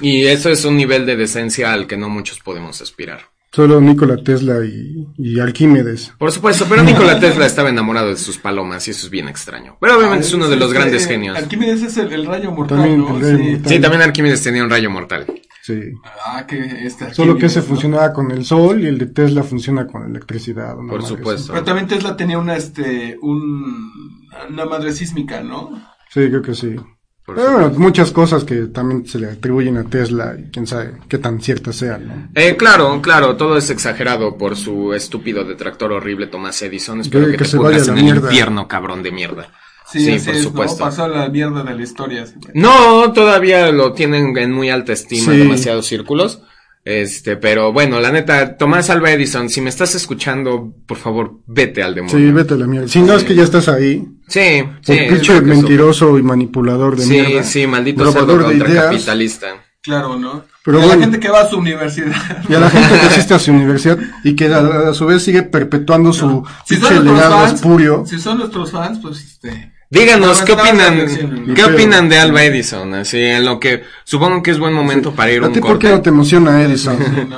[0.00, 3.20] Y eso es un nivel de decencia al que no muchos podemos aspirar.
[3.52, 6.12] Solo Nikola Tesla y, y Arquímedes.
[6.18, 9.76] Por supuesto, pero Nikola Tesla estaba enamorado de sus palomas y eso es bien extraño.
[9.80, 11.36] Pero obviamente es uno de los grandes genios.
[11.38, 13.16] Arquímedes es el, el rayo mortal, También ¿no?
[13.16, 13.42] el rayo Sí.
[13.52, 13.72] mortal.
[13.72, 15.26] Sí, también Arquímedes tenía un rayo mortal.
[15.62, 15.80] Sí.
[16.26, 19.86] Ah, que este Solo que ese funcionaba con el sol y el de Tesla funciona
[19.86, 20.74] con electricidad.
[20.88, 21.52] Por supuesto.
[21.52, 25.70] Pero también Tesla tenía una, este, un, una madre sísmica, ¿no?
[26.10, 26.76] Sí, creo que sí.
[27.24, 30.92] Por Pero bueno, muchas cosas que también se le atribuyen a Tesla y quién sabe
[31.08, 32.28] qué tan ciertas sean, ¿no?
[32.34, 37.00] Eh, claro, claro, todo es exagerado por su estúpido detractor horrible Tomás Edison.
[37.00, 39.48] Espero Que- que, que te se pudras vaya a en el infierno, cabrón de mierda.
[39.90, 40.78] Sí, por es, supuesto.
[40.84, 40.90] ¿no?
[40.90, 42.24] Pasó la mierda de la historia.
[42.54, 45.38] No, todavía lo tienen en muy alta estima Sí.
[45.38, 46.42] demasiados círculos.
[46.84, 51.82] Este, pero bueno, la neta, Tomás Alba Edison, si me estás escuchando, por favor, vete
[51.82, 52.16] al demonio.
[52.16, 52.88] Sí, vete a la mierda.
[52.88, 54.06] Si no es que ya estás ahí.
[54.28, 54.92] Sí, sí.
[54.92, 57.42] Un pinche mentiroso y manipulador de sí, mierda.
[57.42, 59.46] Sí, sí, maldito cerdo capitalista.
[59.80, 60.44] Claro, ¿no?
[60.62, 62.16] Pero y a la gente que va a su universidad.
[62.48, 65.42] Y a la gente que asiste a su universidad y que a, su vez sigue
[65.42, 68.04] perpetuando su pinche legado espurio.
[68.06, 69.73] Si son nuestros fans, pues este...
[69.94, 72.94] Díganos, ¿qué opinan, ¿qué opinan de Alba Edison?
[72.94, 75.78] Así, en lo que supongo que es buen momento para ir a un ti por
[75.78, 76.98] qué no te emociona Edison?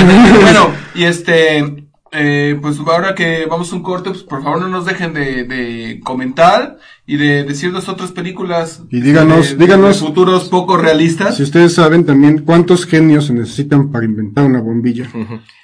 [0.40, 4.68] bueno, y este, eh, pues ahora que vamos a un corte, pues por favor no
[4.68, 8.82] nos dejen de, de comentar y de decirnos otras películas.
[8.90, 9.98] Y díganos, díganos.
[9.98, 11.36] futuros poco realistas.
[11.36, 15.10] Si ustedes saben también cuántos genios se necesitan para inventar una bombilla.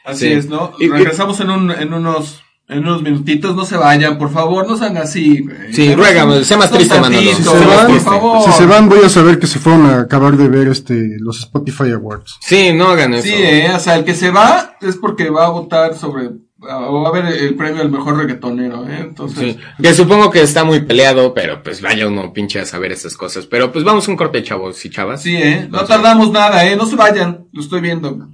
[0.05, 0.75] Así es, ¿no?
[0.79, 2.43] Y, regresamos en, un, en unos
[2.73, 5.45] en unos minutitos, no se vayan, por favor, no sean así.
[5.73, 7.31] Sí, ruégame, sea más triste, Manolo.
[7.31, 8.45] Si se, van, por favor.
[8.45, 11.41] si se van, voy a saber que se fueron a acabar de ver este los
[11.41, 12.39] Spotify Awards.
[12.41, 13.29] Sí, no hagan eso.
[13.29, 16.31] Sí, eh, o sea, el que se va es porque va a votar sobre
[16.65, 18.99] o va a ver el premio al mejor reggaetonero, ¿eh?
[19.01, 19.57] Entonces.
[19.57, 23.17] Sí, que supongo que está muy peleado, pero pues vaya uno pinche a saber esas
[23.17, 23.47] cosas.
[23.47, 25.23] Pero pues vamos un corte, chavos y chavas.
[25.23, 25.67] Sí, ¿eh?
[25.71, 26.77] No tardamos nada, ¿eh?
[26.77, 28.29] No se vayan, lo estoy viendo.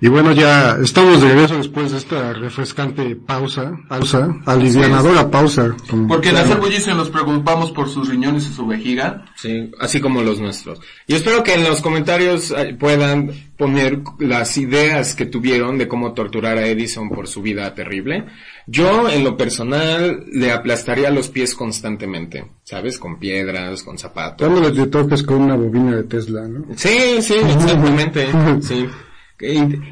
[0.00, 5.74] Y bueno, ya estamos de regreso después de esta refrescante pausa, pausa, alivianadora pausa.
[6.08, 9.24] Porque en hacer bullicio nos preocupamos por sus riñones y su vejiga.
[9.36, 10.80] Sí, así como los nuestros.
[11.06, 16.12] Y espero que en los comentarios eh, puedan poner las ideas que tuvieron de cómo
[16.12, 18.26] torturar a Edison por su vida terrible.
[18.66, 22.98] Yo, en lo personal, le aplastaría los pies constantemente, ¿sabes?
[22.98, 24.46] Con piedras, con zapatos.
[24.46, 26.66] Dándole de toques con una bobina de Tesla, ¿no?
[26.74, 28.28] Sí, sí, exactamente,
[28.60, 28.86] sí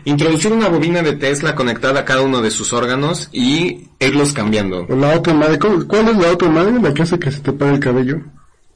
[0.04, 4.86] introducir una bobina de Tesla conectada a cada uno de sus órganos y irlos cambiando.
[4.88, 6.80] La otra madre, ¿cuál es la otra madre?
[6.80, 8.20] La que hace que se te pare el cabello.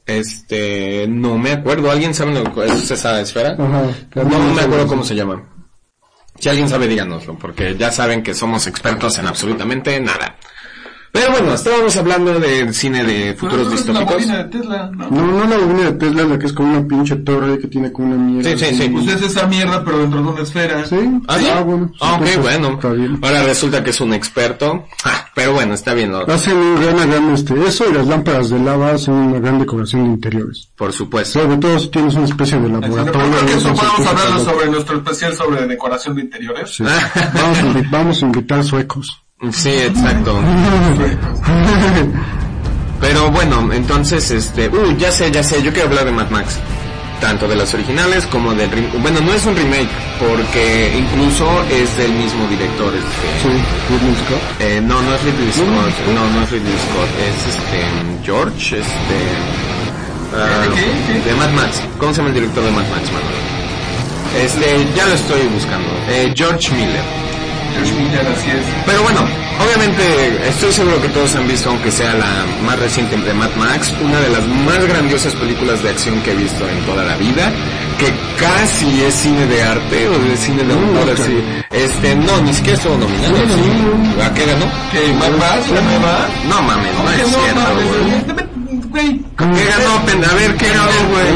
[0.05, 1.91] Este, no me acuerdo.
[1.91, 3.55] ¿Alguien sabe lo que es esa esfera?
[3.55, 3.93] no,
[4.55, 5.43] me acuerdo cómo se llama.
[6.39, 10.37] Si alguien sabe, díganoslo, porque ya saben que somos expertos en absolutamente nada.
[11.17, 14.27] Pero bueno, estábamos hablando del cine de futuros distópicos.
[14.27, 15.09] No, de Tesla, ¿no?
[15.09, 17.91] no, no la bobina de Tesla, la que es como una pinche torre que tiene
[17.91, 18.55] como una mierda.
[18.55, 18.89] Sí, sí, sí.
[18.89, 20.85] Pues es esa mierda, pero dentro de una esfera.
[20.85, 20.95] Sí.
[21.27, 21.91] Ah, ah bueno.
[21.99, 22.79] Ah, ok, bueno.
[23.23, 24.85] Ahora resulta que es un experto.
[25.03, 26.11] Ah, pero bueno, está bien.
[26.11, 26.19] ¿no?
[26.19, 30.03] Hacen un gran, gran, este, eso y las lámparas de lava hacen una gran decoración
[30.03, 30.69] de interiores.
[30.75, 31.41] Por supuesto.
[31.41, 33.39] Sobre todo si tienes una especie de laboratorio.
[33.57, 36.75] Eso podemos hablar sobre nuestro especial sobre decoración de interiores.
[36.75, 36.83] Sí.
[36.83, 39.23] vamos, a, vamos a invitar suecos.
[39.51, 40.35] Sí, exacto.
[42.99, 46.57] Pero bueno, entonces, este, uh, ya sé, ya sé, yo quiero hablar de Mad Max.
[47.21, 48.69] Tanto de las originales como del
[48.99, 53.27] bueno, no es un remake, porque incluso es del mismo director, este.
[53.41, 53.49] Sí,
[53.89, 54.41] Ridley Scott.
[54.59, 57.85] Eh, no, no es Ridley Scott, no, no es Ridley Scott, es este,
[58.23, 59.17] George, este.
[60.31, 61.81] Uh, ¿De, Mad Max.
[61.97, 63.47] ¿Cómo se llama el director de Mad Max, Manuel?
[64.43, 65.89] Este, ya lo estoy buscando.
[66.09, 67.26] Eh, George Miller.
[68.85, 69.21] Pero bueno,
[69.63, 73.93] obviamente estoy seguro que todos han visto, aunque sea la más reciente de Mad Max,
[74.01, 77.51] una de las más grandiosas películas de acción que he visto en toda la vida,
[77.97, 81.43] que casi es cine de arte o de cine de autor así.
[81.71, 83.35] Este, no, ni siquiera estuvo nominado.
[84.23, 84.65] ¿A qué ganó?
[84.91, 85.69] ¿Que Mad Max?
[85.71, 86.27] ¿La nueva?
[86.49, 88.56] No mames, no es cierto,
[88.89, 89.21] güey.
[89.37, 89.97] ¿Qué ganó?
[90.29, 91.27] A ver, ¿qué ganó, güey?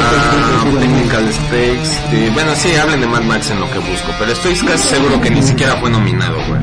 [0.00, 1.90] Ah, Technical Specs.
[2.34, 5.30] Bueno, sí, hablen de Mad Max en lo que busco, pero estoy casi seguro que
[5.30, 6.60] ni siquiera fue nominado, güey.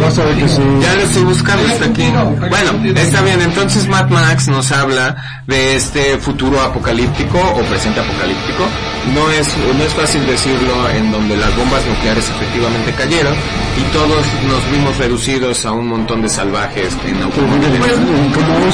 [0.00, 0.60] Vas a ver que sí.
[0.80, 2.02] Ya lo estoy buscando, está aquí.
[2.50, 5.16] Bueno, está bien, entonces Mad Max nos habla
[5.46, 8.64] de este futuro apocalíptico o presente apocalíptico.
[9.14, 13.34] No es, no es fácil decirlo en donde las bombas nucleares efectivamente cayeron
[13.78, 17.80] y todos nos vimos reducidos a un montón de salvajes en automóviles.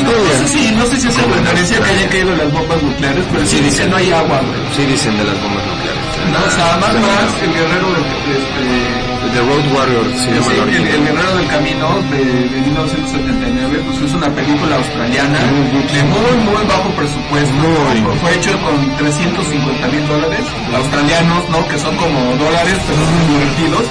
[0.04, 3.46] No sé si, no sé si es referencia que hayan caído las bombas nucleares, pero
[3.46, 4.40] sí, dicen no hay agua,
[4.76, 6.04] Sí dicen de las bombas nucleares.
[6.32, 8.04] No, o sea, más más el guerrero del,
[8.36, 12.22] este, The Road Warrior se llama sí, el, el, Guerrero del Camino de,
[12.54, 17.54] de 1979, pues es una película australiana de muy, muy bajo presupuesto.
[17.54, 18.18] Muy.
[18.20, 20.44] Fue hecho con 350 mil dólares
[20.76, 21.66] australianos, ¿no?
[21.66, 23.84] Que son como dólares, pero muy divertidos.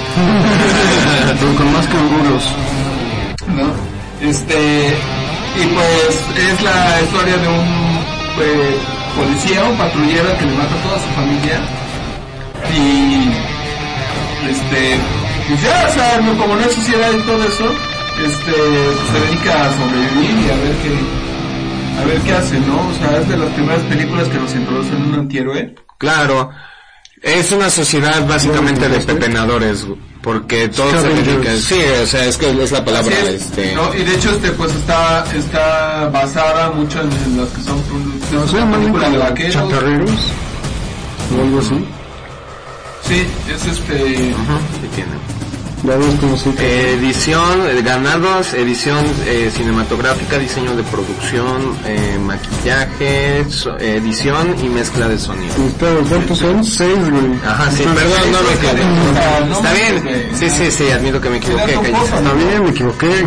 [1.58, 2.42] con más canguros.
[3.52, 3.94] ¿No?
[4.26, 4.96] Este,
[5.56, 8.04] y pues es la historia de un
[8.40, 8.76] eh,
[9.16, 11.60] policía, un patrullero que le mata a toda su familia.
[12.74, 13.30] Y
[14.50, 14.98] este,
[15.48, 17.70] pues ya, o sea, como no es sociedad y todo eso,
[18.24, 22.88] este, pues se dedica a sobrevivir y a ver qué, a ver qué hace, ¿no?
[22.88, 25.74] O sea, es de las primeras películas que nos introducen un antihéroe.
[25.98, 26.50] Claro.
[27.22, 29.86] Es una sociedad básicamente de pepenadores,
[30.24, 33.74] porque todos se sí, o sea, es que es la palabra, este...
[33.74, 38.52] No, y de hecho, este, pues está, está basada mucho en, las que son producciones,
[38.52, 39.52] ¿No llaman de vaqueros.
[39.52, 40.10] Chatarreros?
[41.30, 41.84] O algo así.
[43.02, 43.98] Sí, es este...
[43.98, 45.33] Sí tiene.
[45.84, 46.34] Cómo.
[46.60, 54.68] Eh, edición, eh, ganados, edición eh, cinematográfica, diseño de producción, eh, maquillaje, so- edición y
[54.70, 55.52] mezcla de sonido.
[55.66, 56.64] Espera, ¿Cuántos son?
[56.64, 57.38] Seis, güey.
[57.46, 59.46] Ajá, sí, perdón, no me quedé.
[59.46, 60.28] No Está bien.
[60.34, 61.74] Sí, sí, sí, admito que me equivoqué.
[61.74, 63.26] Está bien, me equivoqué.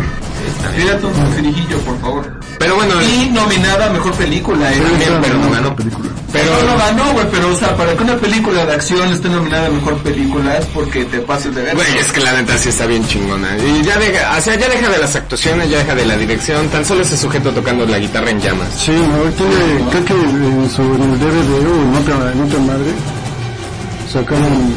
[0.76, 2.37] Tírate un cerijillo, por favor.
[2.58, 4.80] Pero bueno, Y nominada a Mejor Película, ¿eh?
[4.80, 5.76] También, pero no ganó.
[5.76, 6.08] película.
[6.32, 9.28] pero no lo ganó, güey, pero o sea, para que una película de acción esté
[9.28, 11.74] nominada a Mejor Película es porque te pases de ver.
[11.74, 13.56] Güey, es que la neta sí está bien chingona.
[13.58, 16.68] Y ya deja, o sea, ya deja de las actuaciones, ya deja de la dirección,
[16.68, 18.68] tan solo ese sujeto tocando la guitarra en llamas.
[18.76, 22.58] Sí, no, tiene, creo que en, su, en el DVD o en otra, en otra
[22.60, 22.90] madre
[24.12, 24.74] sacaron,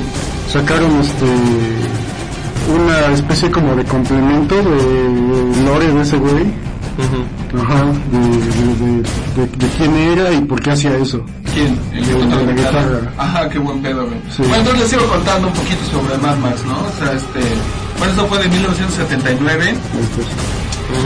[0.52, 1.26] sacaron este
[2.74, 6.46] una especie como de complemento de lore de ese güey,
[7.60, 11.24] ajá, de, de, de, quién era y por qué hacía eso.
[11.54, 11.78] ¿Quién?
[11.94, 12.14] El de
[12.46, 12.54] la guitarra.
[12.54, 13.12] guitarra.
[13.18, 14.18] Ajá, qué buen pedo, güey.
[14.30, 14.42] Sí.
[14.44, 16.74] Bueno, entonces les sigo contando un poquito sobre Mad Max, ¿no?
[16.80, 17.40] O sea, este...
[17.98, 19.76] Bueno, eso fue de 1979.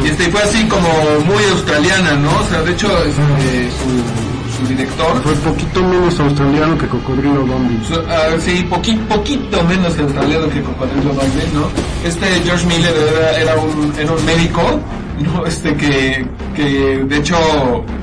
[0.03, 0.87] Y este, fue así como
[1.25, 2.29] muy australiana, ¿no?
[2.39, 5.21] O sea, de hecho, este, su, su director...
[5.23, 7.45] Fue poquito menos australiano que Cocodrilo.
[7.87, 11.67] Su- ah, sí, poqui- poquito menos australiano que Cocodrilo Dundee, ¿no?
[12.07, 14.79] Este George Miller era, era un, era un médico,
[15.19, 15.45] ¿no?
[15.45, 16.63] Este que, que
[17.07, 17.35] de hecho,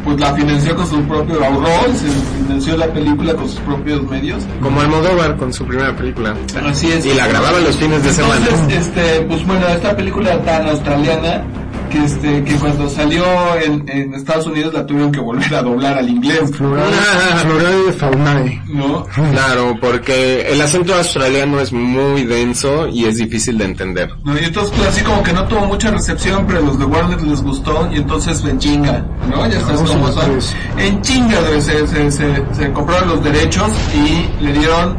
[0.04, 2.08] pues la financió con su propio ahorro, se
[2.42, 4.42] financió la película con sus propios medios.
[4.60, 6.34] Como Almodóvar con su primera película.
[6.66, 7.04] Así es.
[7.04, 8.46] Y la grababa los fines de semana.
[8.48, 11.44] Entonces, este, pues bueno, esta película tan australiana
[11.92, 13.24] que este, que cuando salió
[13.62, 18.62] en, en Estados Unidos la tuvieron que volver a doblar al inglés, Floral, Faunae.
[18.68, 19.04] ¿no?
[19.04, 24.10] Claro, porque el acento australiano es muy denso y es difícil de entender.
[24.24, 26.84] No, y entonces pues, así como que no tuvo mucha recepción, pero a los de
[26.86, 29.46] Warner les gustó y entonces en chinga, ¿no?
[29.46, 30.38] Ya sabes cómo son.
[30.78, 34.98] En chinga güey, se, se, se, se compraron los derechos y le dieron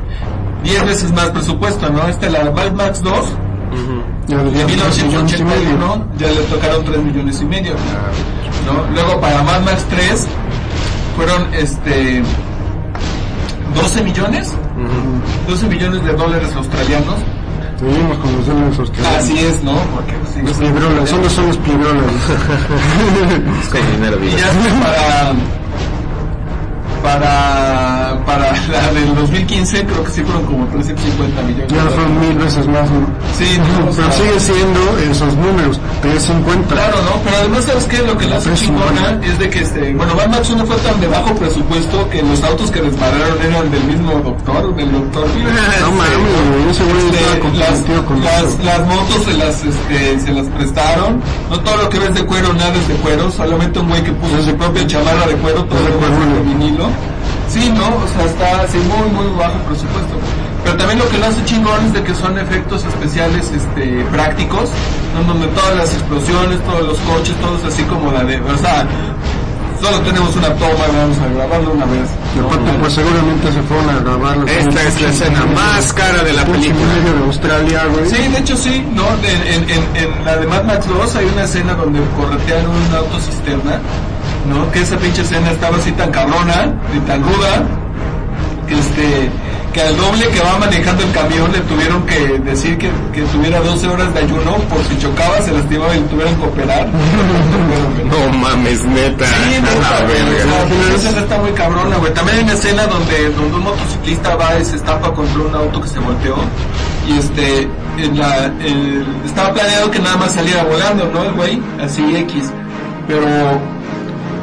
[0.64, 2.08] 10 veces más presupuesto, ¿no?
[2.08, 4.68] Este, la Mad Max 2, Ya le medio.
[4.68, 7.74] 1981, ya le tocaron 3 millones y medio,
[8.66, 8.94] ¿no?
[8.94, 10.28] Luego para Mad Max 3
[11.16, 12.24] fueron, este,
[13.76, 14.54] 12 millones,
[15.48, 17.16] 12 millones de dólares australianos.
[17.80, 19.24] Seguimos con los dólares australianos.
[19.24, 19.74] Así es, ¿no?
[19.94, 22.06] Porque pues, Los piebrolas, solo son los piebrolas.
[23.62, 25.34] Es con dinero, Y ya para
[27.04, 31.68] para para la del 2015 creo que sí fueron como 350 millones.
[31.72, 33.06] Ya son mil veces más, ¿no?
[33.38, 34.80] Sí, no, o Pero sea, sigue siendo
[35.12, 36.74] esos números, 350.
[36.74, 37.22] Claro, ¿no?
[37.24, 37.98] Pero además, ¿sabes qué?
[38.00, 41.08] Lo que le hace chingona es de que, este, bueno, Max 1 fue tan de
[41.08, 45.28] bajo presupuesto que los autos que dispararon eran del mismo doctor, del doctor.
[45.28, 48.58] No estaba Este, comprometido las, con las, eso.
[48.64, 51.22] las motos se las, este, se las prestaron.
[51.50, 53.30] No todo lo que ves de cuero, nada es de cuero.
[53.32, 56.88] Solamente un güey que puso su propia chamarra de cuero, todo de vinilo.
[57.54, 57.86] Sí, ¿no?
[57.88, 60.16] O sea, está así muy, muy bajo presupuesto.
[60.64, 64.70] Pero también lo que lo hace chingón es de que son efectos especiales este, prácticos,
[65.14, 65.24] ¿no?
[65.32, 68.40] donde todas las explosiones, todos los coches, todos así como la de...
[68.40, 68.88] O sea,
[69.82, 72.08] solo tenemos una toma y vamos a grabarlo una vez.
[72.34, 72.48] Y ¿no?
[72.48, 76.32] aparte, pues seguramente se fueron a grabar los Esta es la escena más cara de
[76.34, 76.86] la película.
[76.96, 78.10] medio de Australia, güey.
[78.10, 79.04] Sí, de hecho sí, ¿no?
[79.18, 82.96] De- en, en, en la de Mad Max 2 hay una escena donde corretean un
[82.96, 83.82] auto cisterna,
[84.48, 84.72] ¿no?
[84.72, 87.64] Que esa pinche escena estaba así tan cabrona y tan ruda
[88.68, 89.30] que este
[89.74, 93.60] que al doble que va manejando el camión le tuvieron que decir que, que tuviera
[93.60, 96.88] 12 horas de ayuno por si chocaba, se lastimaba y tuvieran que operar.
[98.04, 99.26] No mames, neta.
[99.26, 100.96] Sí, no, la verga.
[100.96, 102.14] escena está muy cabrona, güey.
[102.14, 105.82] También hay una escena donde, donde un motociclista va y se estampa contra un auto
[105.82, 106.36] que se volteó.
[107.08, 107.68] Y este,
[107.98, 111.24] en la, el- estaba planeado que nada más saliera volando, ¿no?
[111.24, 112.52] El güey, así X.
[113.08, 113.26] Pero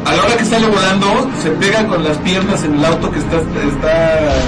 [0.05, 3.18] a la hora que sale volando, se pega con las piernas en el auto que
[3.18, 4.42] está, está eh,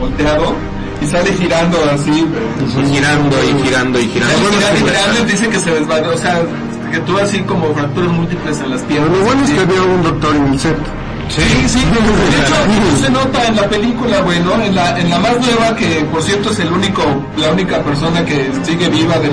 [0.00, 0.54] volteado
[1.02, 2.10] y sale girando así.
[2.10, 4.38] Y girando y girando y girando.
[4.38, 6.40] Bueno, girando y sí, girando y dice que se desvanó, o sea,
[6.92, 9.10] que tuvo así como fracturas múltiples en las piernas.
[9.10, 9.54] lo bueno es Sí.
[9.54, 10.76] que había un doctor en el set.
[11.28, 14.54] Sí, sí, de hecho eso se nota en la película, güey, ¿no?
[14.62, 17.02] En la, en la más nueva, que por cierto es el único,
[17.36, 19.32] la única persona que sigue viva del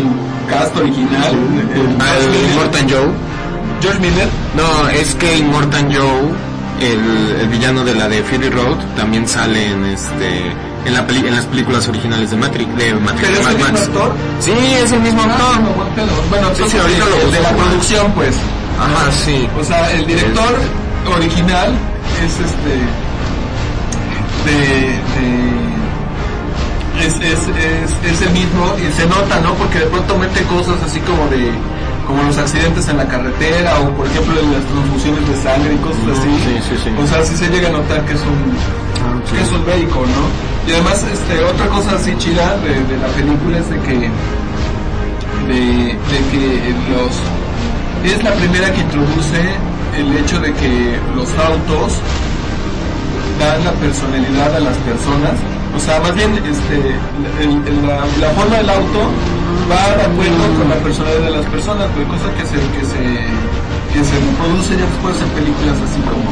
[0.49, 1.34] cast original,
[1.73, 2.51] el- Al George Miller.
[2.51, 3.07] Immortan Joe.
[3.82, 4.28] George Miller.
[4.55, 6.32] No, es que Immortan Joe,
[6.82, 10.51] el, el villano de la de Fury Road, también sale en este
[10.86, 13.51] en, la peli- en las películas originales de Matrix, de Matrix, ¿Pero de es Mad
[13.51, 13.88] el mismo Max.
[13.88, 14.13] actor?
[14.39, 14.51] Sí,
[14.84, 15.61] es el mismo Ah, actor.
[15.61, 16.30] no.
[16.30, 18.36] Bueno, Sí, sí, entonces, ahorita lo el de la producción, pues.
[18.80, 19.47] Ajá, sí.
[19.59, 20.55] O sea, el director
[21.15, 21.73] original
[22.23, 22.76] es este.
[24.45, 24.55] de.
[25.21, 25.65] de
[27.05, 29.53] es, es, es, es el mismo y se nota, ¿no?
[29.55, 31.51] Porque de pronto mete cosas así como de
[32.05, 36.03] como los accidentes en la carretera o por ejemplo las transfusiones de sangre y cosas
[36.19, 36.29] así.
[36.45, 36.89] sí, sí, sí.
[37.01, 38.55] O sea, sí se llega a notar que es un
[39.05, 40.23] Ah, que es un médico, ¿no?
[40.67, 44.09] Y además, este, otra cosa así chida de, de la película es de que,
[45.47, 47.13] de, de que los,
[48.11, 49.41] es la primera que introduce
[49.97, 51.99] el hecho de que los autos
[53.39, 55.33] dan la personalidad a las personas.
[55.75, 56.95] O sea, más bien, este,
[57.43, 58.99] el- el- la, la forma del auto
[59.70, 63.01] va de acuerdo con la personalidad de las personas, güey, cosa que se, que se,
[63.93, 66.30] que se reproduce ya después en películas así como,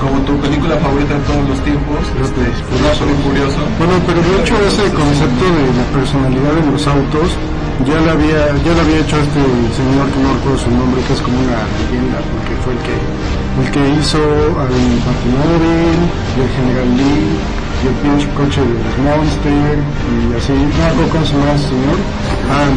[0.00, 2.42] como tu película favorita de todos los tiempos, este,
[2.80, 3.60] Rápido y Furioso.
[3.78, 7.36] Bueno, pero de hecho ese concepto de la personalidad en los autos
[7.84, 9.42] ya lo había, ya lo había hecho este
[9.76, 12.96] señor que no recuerdo su nombre, que es como una leyenda, porque fue el que,
[12.96, 14.22] el que hizo
[14.60, 21.34] al y el General Lee y el pinche coche de los Monster y así, se
[21.34, 21.98] llama ese señor.
[22.46, 22.70] Ah,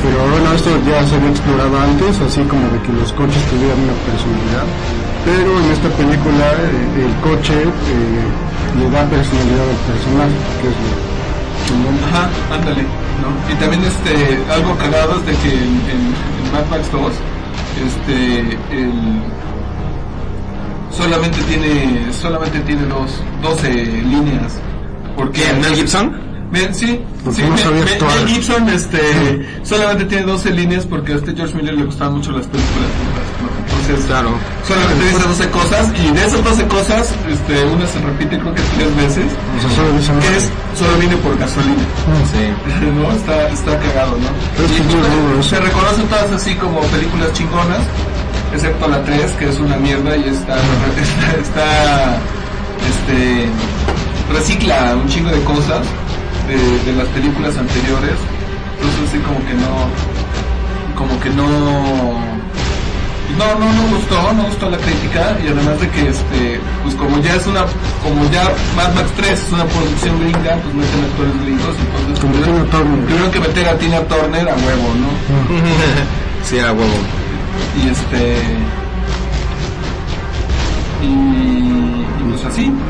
[0.00, 3.76] pero bueno, esto ya se había explorado antes, así como de que los coches tuvieran
[3.84, 4.64] una personalidad.
[5.24, 8.24] Pero en esta película eh, el coche eh,
[8.80, 10.90] le da personalidad al personaje, que es lo
[11.68, 11.96] chingón.
[12.08, 12.82] Ajá, ándale,
[13.20, 13.28] ¿no?
[13.52, 16.02] Y también este, algo cagado es de que en
[16.48, 17.12] Mad Max 2,
[17.84, 19.20] este, el,
[20.90, 23.10] solamente tiene, solamente tiene dos,
[23.42, 24.58] 12 líneas.
[25.16, 25.52] Porque.
[25.54, 26.30] ¿Mel Gibson?
[26.50, 28.16] Bien, sí, sí, no actuar.
[28.16, 29.00] Mel Gibson este,
[29.62, 32.90] solamente tiene 12 líneas porque a este George Miller le gustaban mucho las películas.
[33.40, 33.50] ¿no?
[33.78, 34.30] Entonces, Claro.
[34.66, 38.62] solamente dice 12 cosas y de esas 12 cosas, este, una se repite creo que
[38.76, 39.26] tres veces.
[39.58, 41.84] O sea, solo dicen, Que es, solo viene por gasolina.
[42.34, 42.42] Sí.
[42.98, 43.12] ¿no?
[43.12, 44.64] Está, está cagado, ¿no?
[44.66, 45.50] Y es muy duro eso.
[45.50, 47.82] se reconocen todas así como películas chingonas,
[48.52, 50.56] excepto la 3, que es una mierda y está,
[50.96, 52.18] está, está,
[52.88, 53.48] este,
[54.32, 55.80] recicla un chingo de cosas
[56.48, 58.14] de, de las películas anteriores,
[58.74, 61.46] entonces así como que no, como que no,
[63.38, 67.18] no, no, no gustó, no gustó la crítica y además de que este, pues como
[67.20, 67.60] ya es una,
[68.02, 68.42] como ya
[68.76, 72.70] Mad Max 3 es una producción gringa, pues meten actores gringos, entonces Como tuvieron- Tina
[72.70, 73.06] Turner.
[73.06, 75.08] tuvieron que meter a Tina Turner a huevo, ¿no?
[76.44, 76.98] sí, a huevo.
[77.82, 78.36] Y este
[81.02, 82.70] y, y pues así.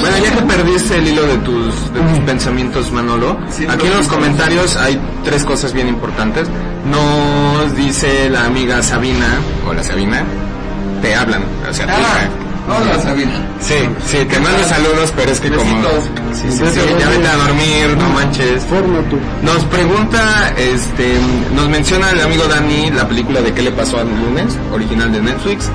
[0.00, 3.90] Bueno, ya que perdiste el hilo de tus, de tus pensamientos, Manolo, Sí, aquí en
[3.92, 6.48] lo los comentarios hay tres cosas bien importantes.
[6.90, 9.26] Nos dice la amiga Sabina,
[9.68, 10.22] hola Sabina,
[11.02, 12.45] te hablan, o sea, Ah, hija.
[12.68, 13.46] Hola Sabina.
[13.60, 13.74] Sí,
[14.06, 15.64] sí, te mando saludos, pero es que como...
[16.32, 18.64] Sí, sí, sí, ya vete a dormir, no manches.
[19.42, 21.14] Nos pregunta, este,
[21.54, 25.22] nos menciona el amigo Dani la película de qué le pasó al lunes, original de
[25.22, 25.70] Netflix.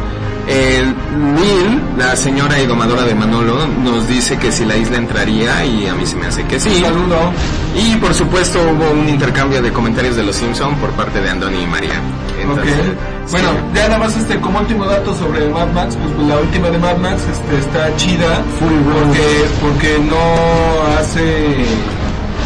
[0.47, 0.95] El
[1.37, 5.87] Will, la señora y domadora de Manolo, nos dice que si la isla entraría y
[5.87, 6.69] a mí se me hace que sí.
[6.69, 7.31] Un saludo.
[7.75, 11.63] Y por supuesto hubo un intercambio de comentarios de los Simpson por parte de Andoni
[11.63, 12.01] y María.
[12.41, 12.85] Entonces, Ok.
[13.27, 13.31] sí.
[13.33, 16.69] Bueno, ya nada más este, como último dato sobre Mad Max, pues, pues, la última
[16.69, 19.05] de Mad Max este, está chida Road.
[19.05, 21.65] porque, porque no hace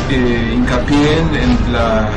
[0.09, 2.09] eh, hincapié en, en la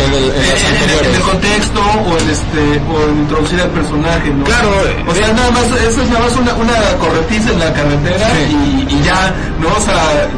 [0.00, 1.08] En el- en las anteriores.
[1.08, 4.44] en el contexto o en este o en introducir al personaje, ¿no?
[4.44, 4.70] Claro,
[5.06, 8.86] o sea, nada más, eso es nada más una, una corretiza en la carretera y,
[8.88, 9.68] y ya, ¿no?
[9.76, 10.28] O sea,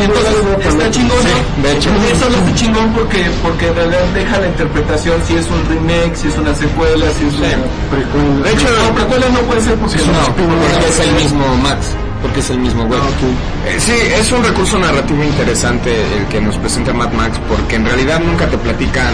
[0.00, 0.34] entonces
[0.66, 1.62] está chingón, Sí, ¿no?
[1.68, 1.90] de hecho.
[2.12, 6.14] Eso lo hace chingón porque, porque en realidad deja la interpretación si es un remake,
[6.16, 7.48] si es una secuela, si es una...
[7.90, 8.44] precuela.
[8.44, 10.34] De hecho, No, precuela no puede ser porque No, no.
[10.34, 11.86] porque es el mismo Max,
[12.24, 12.98] porque es el mismo güey.
[12.98, 13.68] Ah, ok.
[13.68, 17.84] Eh, sí, es un recurso narrativo interesante el que nos presenta Mad Max, porque en
[17.84, 19.12] realidad nunca te platican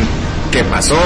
[0.51, 0.97] qué pasó,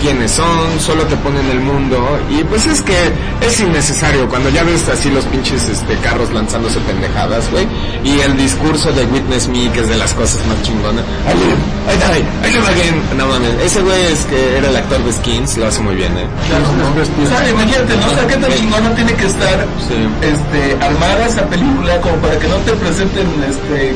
[0.00, 2.96] quiénes son, solo te ponen el mundo y pues es que
[3.40, 7.66] es innecesario cuando ya ves así los pinches este carros lanzándose pendejadas, güey,
[8.02, 11.04] y el discurso de Witness Me que es de las cosas más chingonas.
[11.04, 13.18] I live, I die, I live again.
[13.18, 16.16] No mames, ese güey es que era el actor de Skins, lo hace muy bien,
[16.16, 16.26] eh.
[16.48, 17.24] Claro, ¿no?
[17.24, 18.06] O sea, imagínate, ¿no?
[18.06, 19.94] O sea, qué tan chingón no tiene que estar Sí.
[20.22, 23.94] este, armada esa película como para que no te presenten este,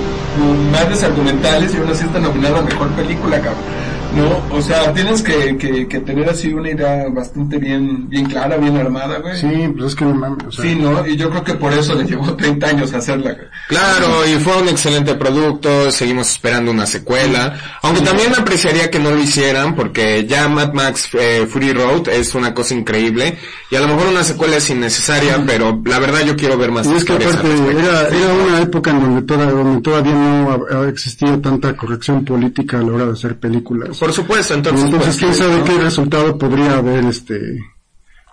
[0.72, 3.88] madres argumentales y aún así está nominada a mejor película, cabrón.
[4.16, 4.56] ¿No?
[4.56, 8.76] O sea, tienes que, que, que tener así una idea bastante bien, bien clara, bien
[8.76, 9.36] armada, güey.
[9.36, 10.46] Sí, pues es que no mames.
[10.46, 11.06] O sea, Sí, ¿no?
[11.06, 13.32] Y yo creo que por eso le llevó 30 años hacerla.
[13.32, 13.46] güey.
[13.68, 19.11] Claro, y fue un excelente producto, seguimos esperando una secuela, aunque también apreciaría que no
[19.11, 23.36] lo hicieran porque ya Mad Max eh, Fury Road es una cosa increíble
[23.70, 26.86] y a lo mejor una secuela es innecesaria, pero la verdad yo quiero ver más
[26.86, 31.38] Y es que aparte era, era una época en donde, toda, donde todavía no existido
[31.40, 33.97] tanta corrección política a la hora de hacer películas.
[33.99, 35.64] Por supuesto, entonces, Entonces, pues, quién sabe ¿no?
[35.64, 37.40] qué resultado podría haber este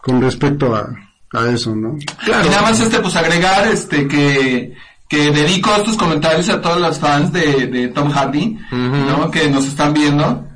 [0.02, 0.88] con respecto a,
[1.34, 1.98] a eso, ¿no?
[2.24, 2.46] Claro.
[2.46, 4.74] Y nada más este, pues agregar este que,
[5.10, 9.32] que dedico estos comentarios a todos los fans de, de Tom Hardy, ¿no?
[9.32, 10.48] Que nos están viendo.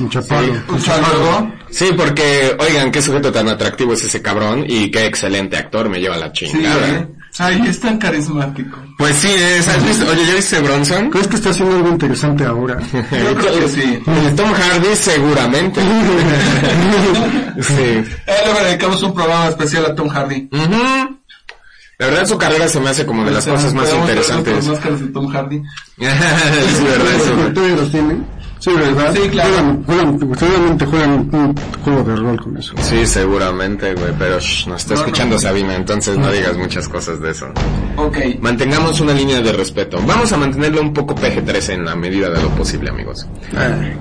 [0.00, 0.52] Un chapalo.
[0.68, 1.52] Un saludo.
[1.70, 6.00] Sí, porque, oigan, qué sujeto tan atractivo es ese cabrón y qué excelente actor, me
[6.00, 6.88] lleva la Sí, chingada.
[6.88, 7.08] ¿eh?
[7.38, 8.78] Ay, es tan carismático.
[8.96, 10.10] Pues sí, es, ¿has visto?
[10.10, 11.10] Oye, ¿ya viste Bronson?
[11.10, 12.78] ¿Crees que está haciendo algo interesante ahora?
[12.92, 14.02] Yo creo que sí.
[14.36, 15.80] Tom Hardy seguramente.
[17.60, 17.82] sí.
[17.82, 18.04] Eh,
[18.44, 20.48] luego le dedicamos un programa especial a Tom Hardy.
[20.50, 21.16] Ujú.
[21.98, 24.66] La verdad su carrera se me hace como de las cosas más Podemos ver interesantes.
[24.66, 25.62] Los Oscars de Tom Hardy.
[25.96, 26.04] sí,
[26.84, 27.52] verdad, eso.
[27.54, 28.35] ¿Todavía los tienen?
[28.66, 29.14] Sí, ¿verdad?
[29.14, 29.50] Sí, claro.
[29.52, 29.84] Juegan,
[30.18, 31.54] juegan, seguramente juegan un
[31.84, 32.74] juego de rol con eso.
[32.80, 35.40] Sí, seguramente, güey, pero shh, nos está No, escuchando no.
[35.40, 37.46] Sabina, entonces no digas muchas cosas de eso.
[37.94, 38.18] Ok.
[38.40, 40.00] Mantengamos una línea de respeto.
[40.04, 43.24] Vamos a mantenerlo un poco PG-13 en la medida de lo posible, amigos.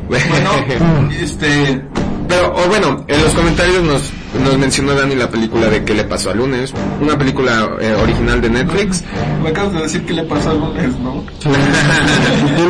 [0.08, 1.84] Bueno, este...
[2.28, 4.12] Pero, o bueno, en los comentarios nos,
[4.44, 6.74] nos mencionó Dani la película de ¿Qué le pasó al lunes?
[7.02, 9.04] Una película eh, original de Netflix.
[9.42, 11.24] Me acabas de decir que le pasó algo lunes, ¿no?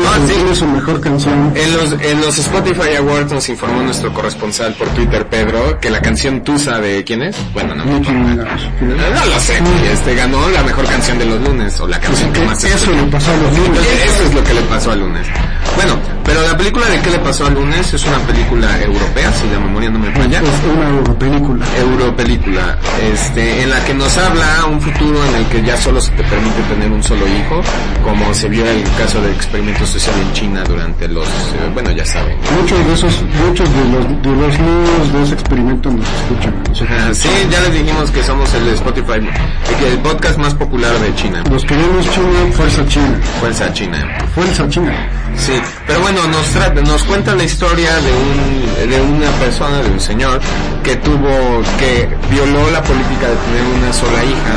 [0.07, 0.33] Ah, su, sí.
[0.33, 1.53] tiene su mejor canción.
[1.55, 6.01] En los, en los Spotify Awards nos informó nuestro corresponsal por Twitter, Pedro, que la
[6.01, 7.35] canción Tusa de ¿quién es?
[7.53, 7.99] Bueno, no me.
[7.99, 9.59] No lo sé,
[9.91, 12.91] este ganó la mejor canción de los lunes, o la canción que más se Eso
[12.91, 13.57] le pasó a los.
[13.57, 15.27] Entonces, eso es lo que le pasó al lunes.
[15.75, 19.47] Bueno, pero la película de qué le pasó al lunes es una película europea, si
[19.49, 20.39] la memoria no me falla.
[20.39, 21.65] Es una europelícula.
[21.77, 22.77] Europelícula,
[23.13, 26.23] este, en la que nos habla un futuro en el que ya solo se te
[26.23, 27.61] permite tener un solo hijo,
[28.03, 31.91] como se vio en el caso del experimento social en China durante los, eh, bueno,
[31.91, 32.37] ya saben.
[32.61, 36.53] Muchos de esos, muchos de los, de los niños de ese experimento nos escuchan.
[36.89, 41.13] Ah, sí, ya les dijimos que somos el Spotify, el- el podcast más popular de
[41.15, 41.43] China.
[41.51, 43.19] Los queremos China, fuerza China.
[43.39, 43.97] Fuerza China.
[44.33, 44.93] Fuerza China.
[45.37, 45.53] Sí,
[45.85, 49.99] pero bueno, nos trata, nos cuenta la historia de un, de una persona, de un
[49.99, 50.39] señor,
[50.83, 54.55] que tuvo, que violó la política de tener una sola hija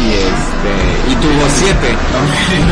[0.00, 1.94] y este, y tuvo siete.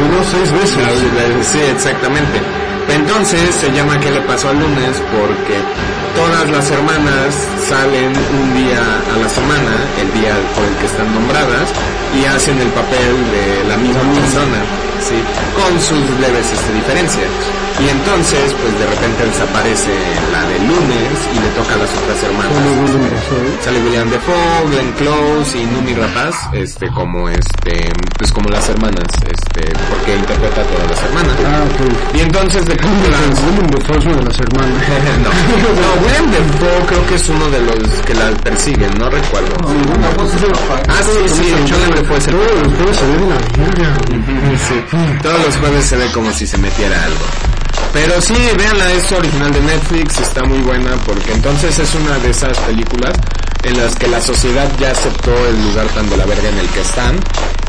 [0.00, 1.46] Logró seis veces.
[1.46, 2.40] Sí, exactamente.
[2.88, 5.02] Entonces se llama ¿Qué le pasó al lunes?
[5.10, 5.56] Porque
[6.14, 7.34] todas las hermanas
[7.66, 8.82] salen un día
[9.14, 11.72] a la semana, el día por el que están nombradas,
[12.14, 14.60] y hacen el papel de la misma persona,
[15.08, 15.16] ¿sí?
[15.54, 17.30] Con sus leves este, diferencias.
[17.80, 19.90] Y entonces, pues de repente desaparece
[20.30, 22.52] la del lunes y le toca a las otras hermanas.
[23.64, 29.10] Sale William Defoe, Glenn Close y Numi Rapaz, este, como este, pues como las hermanas,
[29.26, 31.34] este, porque interpreta a todas las hermanas.
[31.44, 32.14] Ah, ok.
[32.14, 32.74] Y entonces de.
[32.74, 34.82] Willem Dafoe es una de las hermanas.
[35.24, 35.30] no,
[35.82, 39.54] no, William Defoe creo que es uno de los que la persiguen, no recuerdo.
[40.88, 43.88] Ah, sí, sí, William Defoe es el Todos los juegos se ven en la verga.
[44.68, 47.24] Sí, todos los jueves se ve como si se metiera algo.
[47.92, 52.30] Pero sí, véanla, es original de Netflix, está muy buena porque entonces es una de
[52.30, 53.14] esas películas
[53.64, 56.68] en las que la sociedad ya aceptó el lugar tan de la verga en el
[56.68, 57.18] que están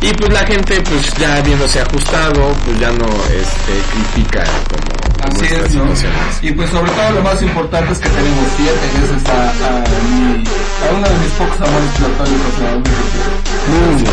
[0.02, 4.84] y pues la gente pues ya habiéndose ajustado pues ya no este critica como,
[5.24, 6.43] como Así es.
[6.43, 10.43] Y pues sobre todo lo más importante es que tenemos siete veces a, a, mi,
[10.43, 12.54] a uno de mis pocos amores platónicos.
[12.60, 13.46] ¿no?
[13.66, 14.04] Numi,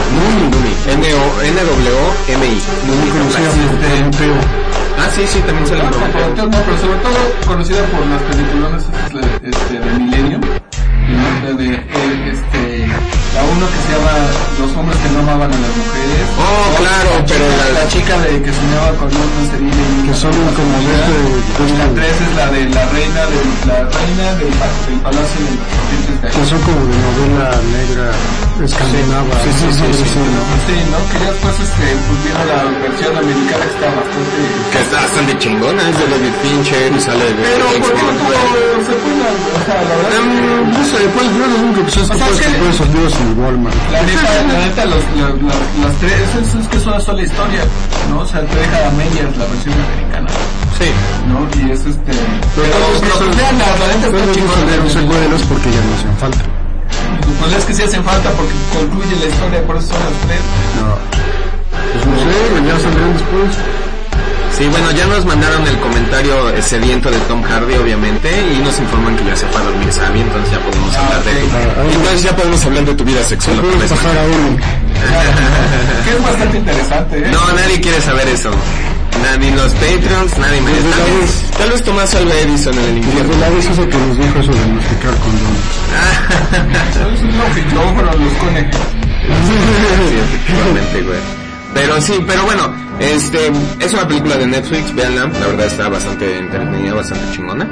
[0.48, 2.62] Numi, N-O-N-W-M-I.
[2.86, 3.68] Numi Conocida Rapaz.
[3.68, 4.34] por Prometeo.
[4.98, 9.48] Ah, sí, sí, también se lo No, pero, sobre todo conocida por las películas este,
[9.50, 10.40] este, de Milenio.
[11.12, 11.56] ¿No?
[11.58, 11.66] De,
[12.32, 12.86] este,
[13.34, 14.14] la uno que se llama
[14.60, 16.24] Los hombres que no amaban a las mujeres.
[16.38, 20.14] Oh, claro, la pero chica, la- la chica de que soñaba con un sería Que
[20.14, 20.96] son como de
[21.78, 26.22] La tres es la de la reina del, la reina del, del palacio de los
[26.22, 28.06] de Que son como de novela negra
[28.60, 29.32] escandinava.
[29.42, 30.42] Sí, sí, sí, sí, ¿no?
[30.68, 30.98] Sí, ¿no?
[31.10, 34.38] Que ya después este, pues la versión americana que está bastante...
[34.72, 38.12] Que está bastante chingona, es de David Fincher y sale de Pero, ¿por qué no
[38.20, 38.34] tuvo
[38.84, 39.28] secuela?
[39.32, 40.12] O sea, la verdad...
[40.20, 43.76] Em, No sé, pues yo lo único que sé es que puedes esos en Walmart.
[43.92, 47.22] La neta, la neta, los, la- la- las tres, es, es que es una sola
[47.22, 47.62] historia,
[48.10, 48.20] ¿no?
[48.20, 50.28] O sea, te deja a medias la versión americana,
[50.78, 50.88] Sí.
[51.28, 51.38] ¿no?
[51.60, 52.12] Y es este...
[52.12, 54.54] Pero, pero, Todos está no chingona.
[54.60, 56.44] salieron secuelas porque ya no hacían falta.
[57.42, 60.40] Pues es que sí hacen falta porque concluye la historia, por eso son las tres.
[60.78, 60.94] No.
[61.92, 63.58] Pues no sé, ya saldrán después.
[64.56, 69.16] Sí, bueno, ya nos mandaron el comentario sediento de Tom Hardy, obviamente, y nos informan
[69.16, 71.50] que ya se fue a dormir Sabi, entonces ya podemos hablar de ok.
[71.50, 71.96] tu...
[71.96, 74.58] Entonces ya podemos hablar de tu vida sexual pasar a uno.
[76.04, 77.30] Que es bastante interesante, ¿eh?
[77.32, 78.50] No, nadie quiere saber eso.
[79.20, 80.70] Nadie, los Patreons, nadie me...
[80.72, 83.34] Desde Tal vez, vez- tal vez Tomás Alva Edison en el infierno.
[83.38, 85.62] la vez eso que nos dijo eso de masticar condones.
[87.14, 88.70] Es un fitófono, los cone.
[88.72, 91.18] sí, efectivamente, güey.
[91.74, 96.38] Pero sí, pero bueno, este, es una película de Netflix, véanla, la verdad está bastante
[96.38, 97.66] entretenida, bastante chingona.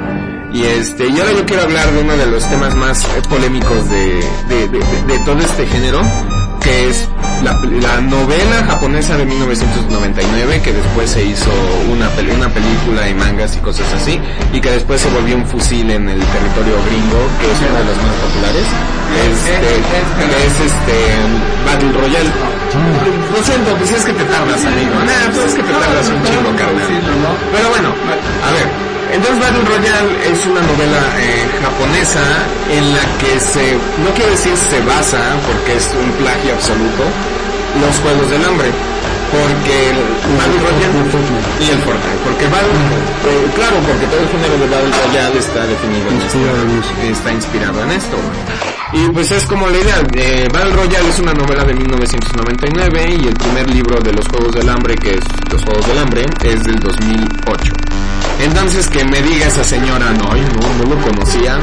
[0.53, 3.89] Y este, y ahora yo quiero hablar de uno de los temas más eh, polémicos
[3.89, 6.01] de, de, de, de- de todo este género,
[6.61, 7.07] que es
[7.43, 11.51] la, la novela japonesa de 1999 que después se hizo
[11.91, 14.19] una, una película y mangas y cosas así
[14.53, 17.85] y que después se volvió un fusil en el territorio gringo que es uno de
[17.85, 18.65] los más populares
[19.11, 19.75] este,
[20.47, 20.97] es este
[21.65, 22.31] Battle Royale.
[23.33, 24.95] Lo siento pues es que te tardas amigo.
[25.05, 26.87] Nah, pues es que te tardas un chingo carnal.
[27.51, 28.80] pero bueno a ver
[29.11, 32.23] entonces Battle Royale es una novela eh, japonesa
[32.71, 33.73] en la que se,
[34.03, 37.03] no quiero decir se basa, porque es un plagio absoluto,
[37.79, 38.71] los Juegos del Hambre.
[39.31, 39.95] Porque
[40.35, 40.91] Battle Royale
[41.61, 42.19] y el Fortnite.
[42.25, 42.75] Porque Battle,
[43.31, 46.37] eh, claro, porque todo el género de Battle Royale está definido en esto,
[47.07, 48.17] está inspirado en esto.
[48.93, 53.27] Y pues es como la idea, eh, Battle Royale es una novela de 1999 y
[53.27, 56.63] el primer libro de los Juegos del Hambre, que es Los Juegos del Hambre, es
[56.65, 57.73] del 2008.
[58.41, 61.59] Entonces que me diga esa señora, no, no, no lo conocía.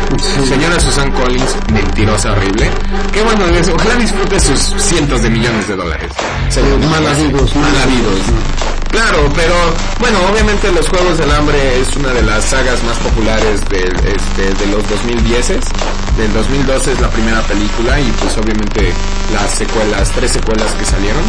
[0.48, 2.70] Señora Susan Collins, mentirosa horrible.
[3.12, 3.44] Que bueno,
[3.74, 6.12] ojalá disfrute sus cientos de millones de dólares.
[6.90, 8.20] Mal habidos, mal habidos.
[8.90, 9.54] Claro, pero
[10.00, 14.54] bueno, obviamente los Juegos del Hambre es una de las sagas más populares del, este,
[14.54, 15.48] de los 2010.
[16.16, 18.92] Del 2012 es la primera película y pues obviamente
[19.32, 21.22] las secuelas, tres secuelas que salieron.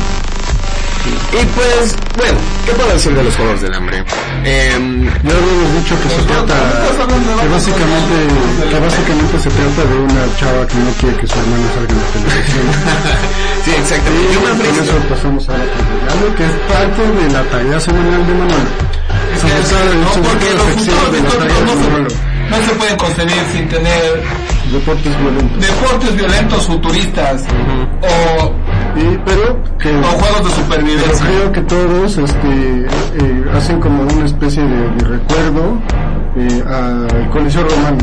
[1.07, 4.03] Y pues, bueno, ¿qué puedo decir de los Juegos del Hambre?
[4.43, 6.55] Em, Ya habíamos dicho que se trata,
[7.39, 8.15] que básicamente,
[8.69, 11.99] que básicamente se trata de una chava que no quiere que su hermano salga en
[11.99, 12.65] la televisión.
[13.65, 14.33] sí, exactamente.
[14.33, 15.65] Yo me Con eso pasamos a la
[16.35, 18.59] que es parte de la tarea semanal de todo,
[19.39, 21.89] No, porque los de la tarea de se,
[22.49, 24.23] no se pueden concebir sin tener
[24.71, 25.61] Deportes violentos.
[25.61, 27.43] deportes violentos futuristas
[28.01, 28.51] o,
[28.99, 31.25] Y, pero que, o juegos de supervivencia.
[31.25, 32.47] creo que todos este,
[32.85, 35.79] eh, hacen como una especie de, de recuerdo
[36.37, 37.97] eh, al Coliseo Romano.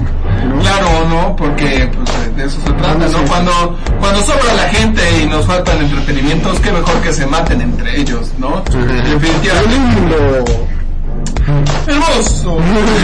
[0.49, 0.59] ¿no?
[0.61, 3.09] Claro o no, porque pues, de eso se trata, Ah, ¿no?
[3.09, 3.25] sí.
[3.29, 8.01] Cuando, cuando sobra la gente y nos faltan entretenimientos, qué mejor que se maten entre
[8.01, 8.63] ellos, ¿no?
[8.71, 9.71] Definitivamente.
[9.71, 10.45] lindo!
[11.87, 12.59] Hermoso.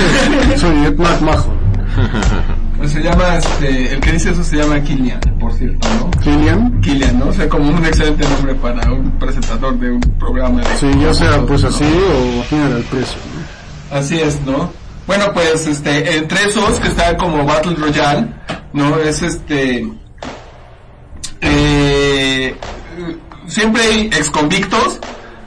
[0.56, 1.62] Soy Ed McMahon.
[2.82, 6.10] Pues se llama, este, el que dice eso se llama Killian, por cierto, ¿no?
[6.20, 6.80] Killian.
[6.80, 7.28] Killian, ¿no?
[7.28, 10.76] O sea, como un excelente nombre para un presentador de un programa de...
[10.78, 11.68] Sí, ya sea pues ¿no?
[11.68, 13.18] así o quién el precio.
[13.88, 13.96] ¿no?
[13.96, 14.72] Así es, ¿no?
[15.06, 18.26] Bueno, pues, este, entre esos que está como Battle Royale,
[18.72, 18.98] ¿no?
[18.98, 19.88] Es este,
[21.40, 22.56] eh,
[23.46, 24.98] siempre hay exconvictos,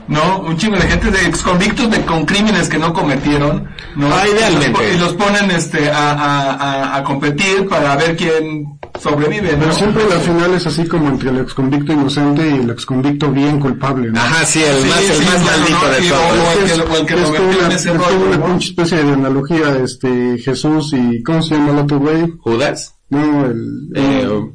[0.08, 0.40] ¿no?
[0.40, 4.06] Un chingo de gente de exconvictos de, con crímenes que no cometieron, ¿no?
[4.12, 4.94] Ah, idealmente.
[4.94, 9.58] Y los, ponen, este, a, a, a, a competir para ver quién sobrevive, ¿no?
[9.60, 13.58] Pero siempre la final es así como entre el exconvicto inocente y el exconvicto bien
[13.60, 14.10] culpable.
[14.10, 14.18] ¿no?
[14.20, 15.90] Ajá, sí, el Sí, más, el sí, más maldito ¿no?
[15.90, 16.22] de Y todos.
[16.36, 19.02] luego- o el que- Es, o el que es lo como una, es una especie
[19.04, 22.32] de analogía, este, Jesús y, ¿cómo se llama el otro güey?
[22.40, 22.94] ¿Judas?
[23.10, 24.52] No, el, Eh, el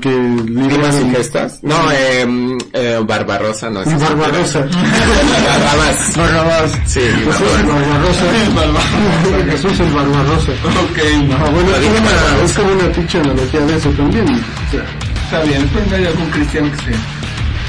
[0.00, 1.58] que libera ¿Rimas y el- gestas?
[1.62, 2.26] No, eh,
[2.72, 3.82] eh, Barbarosa, no.
[3.82, 4.60] es- Barbarosa.
[4.60, 6.16] Barrabás.
[6.16, 6.70] Barrabás.
[6.86, 7.66] Sí, Jesús el.
[7.66, 9.50] Barbarosa.
[9.50, 10.52] Jesús el Barbarosa.
[10.52, 10.98] Ok,
[11.38, 14.24] Ah, bueno, es como, una, es como una pinche analogía de eso también.
[14.28, 14.84] O sea,
[15.24, 16.90] está bien, espero que haya algún cristiano que se,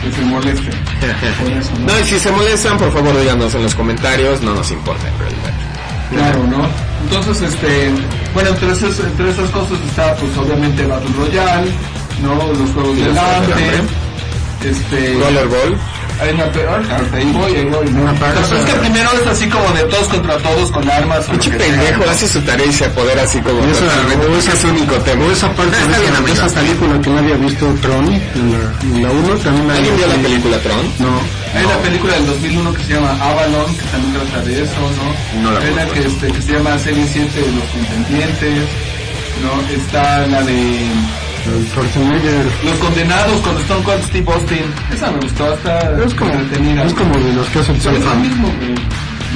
[0.10, 1.94] que se moleste eso, ¿no?
[1.94, 5.20] No, y si se molestan, por favor díganos en los comentarios, no nos importa en
[5.20, 5.54] realidad.
[6.12, 6.68] Claro, ¿no?
[7.04, 7.92] Entonces, este,
[8.34, 11.72] bueno, entre esas, entre esas cosas está, pues, obviamente Battle Royale,
[12.22, 12.36] ¿no?
[12.54, 13.82] Los Juegos del Hambre,
[14.64, 15.14] este...
[15.20, 15.78] Rollerball.
[16.22, 16.80] Hay una pe- ah,
[17.14, 18.06] ahí voy, ahí voy, ¿no?
[18.18, 22.10] Pero es que primero es así como de todos contra todos con armas Pinche pendejo
[22.10, 24.26] hace su tarea y se apodera así como Y esa- totalmente.
[24.28, 25.26] o Ese es único tema.
[25.34, 28.18] esa parte de, esa, de película que nadie ha visto, Tron, la,
[28.96, 29.78] en la 1 también hay...
[29.78, 30.86] ¿Alguien vio la película Tron?
[31.00, 31.20] No.
[31.54, 35.42] Hay una película del 2001 que se llama Avalon, que también trata de eso, ¿no?
[35.42, 38.64] No la Hay una que, este, que se llama Serie 7 de los Contendientes,
[39.44, 39.62] ¿no?
[39.76, 40.80] Está la de.
[41.46, 44.66] Los Condenados con Stone Cold Steve Austin.
[44.94, 46.84] Esa me gustó, está Es como, entretenida.
[46.86, 48.76] es como de los que hacen Es lo mismo, güey,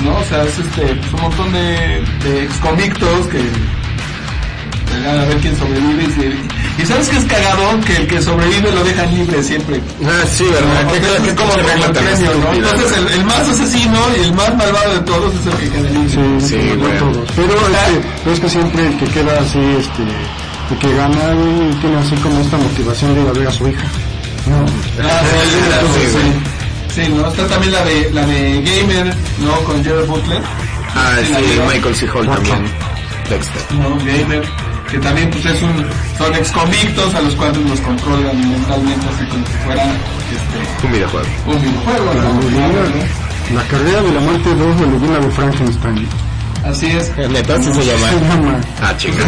[0.04, 0.18] ¿no?
[0.18, 3.38] O sea, es este, pues, un montón de, de ex convictos que
[4.98, 6.04] llegan a ver quién sobrevive
[6.80, 9.80] y, sabes que es cagado que el que sobrevive lo dejan libre siempre.
[10.04, 10.92] Ah, sí, ¿verdad?
[10.92, 12.54] ¿Qué, qué, es como el premio, ¿no?
[12.54, 15.90] Entonces el, el más asesino y el más malvado de todos es el que queda
[15.90, 16.10] libre.
[16.10, 16.98] Sí, Sí, no güey.
[16.98, 17.30] todos.
[17.36, 20.04] Pero es que, pero es que siempre el que queda así, este,
[20.72, 23.68] el que gana, güey, tiene así como esta motivación de ir a ver a su
[23.68, 23.84] hija.
[24.48, 24.66] No.
[25.04, 25.22] Ah,
[26.94, 27.28] sí, sí, ¿no?
[27.28, 29.56] Está también la de, la de Gamer, ¿no?
[29.64, 30.42] Con Jared Butler.
[30.96, 31.60] Ah, Sí, sí.
[31.68, 32.08] Michael C.
[32.10, 32.66] Hall también.
[33.30, 33.62] Dexter.
[33.78, 33.96] ¿no?
[33.98, 34.44] Gamer,
[34.90, 35.86] que también pues es un,
[36.18, 40.92] son ex convictos a los cuales los controlan mentalmente así como si fuera este, Un
[40.94, 41.28] videojuego.
[41.46, 42.14] un videojuego,
[43.56, 46.08] La, la carrera de la muerte 2 de Leyenda de Frankenstein.
[46.66, 47.16] Así es.
[47.30, 48.12] Neta, así se Se llama.
[48.12, 48.62] llama.
[48.82, 49.26] Ah, chicas.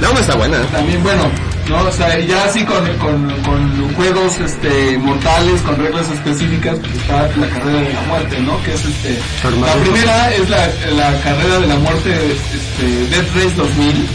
[0.00, 0.58] La una está buena.
[0.66, 1.22] También, bueno,
[1.68, 1.82] ¿no?
[1.88, 7.22] O sea, ya así con, con, con juegos este, mortales, con reglas específicas, pues está
[7.36, 8.62] la carrera de la muerte, ¿no?
[8.64, 9.18] Que es este.
[9.60, 14.08] La primera es la, la carrera de la muerte, este, Death Race 2000,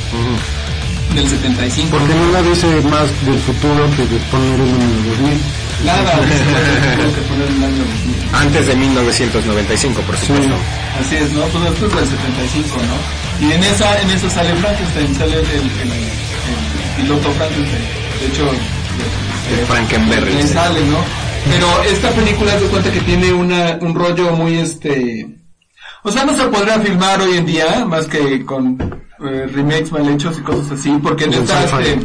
[1.15, 1.98] del 75.
[1.98, 5.41] Porque no la dice más del futuro que de poner el número 2000.
[5.86, 6.12] Nada,
[6.98, 8.16] tengo que poner el año 2000.
[8.34, 10.56] Antes de 1995, por supuesto.
[10.99, 11.41] Así es, ¿no?
[11.41, 13.48] Pues esto es del 75, ¿no?
[13.48, 17.84] Y en esa, en esa sale Frankenstein, sale el, el, el- el piloto Frankenstein.
[18.20, 18.49] De hecho,
[19.52, 20.34] El Frankenberry.
[20.34, 20.98] le sale, ¿no?
[21.49, 25.28] Pero esta película se cuenta que tiene una, un rollo muy este...
[26.04, 28.78] O sea, no se podrá filmar hoy en día, más que con
[29.26, 31.99] eh, remakes mal hechos y cosas así, porque en Con esta, este,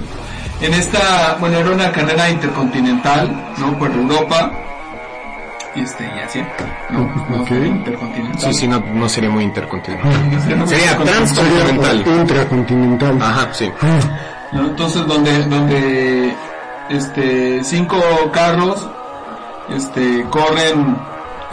[0.62, 3.78] en esta, bueno, era una carrera intercontinental, ¿no?
[3.78, 4.52] Por Europa,
[5.74, 6.43] y este, y así,
[6.90, 7.10] ¿no?
[7.30, 8.40] No, intercontinental.
[8.40, 10.40] Sí, sí, no, no sería muy intercontinental.
[10.43, 12.06] Sería Sería transcontinental.
[12.06, 13.22] Intracontinental.
[13.22, 13.70] Ajá, sí.
[14.52, 14.66] ¿no?
[14.66, 16.34] Entonces donde donde
[16.90, 17.97] este cinco
[18.32, 18.86] carros
[19.70, 20.97] este corren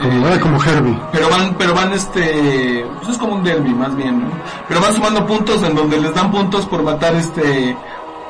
[0.02, 0.99] Como, eh, ah, como Herbie.
[1.11, 4.27] pero van pero van este pues es como un derby más bien ¿no?
[4.68, 7.77] pero van sumando puntos en donde les dan puntos por matar este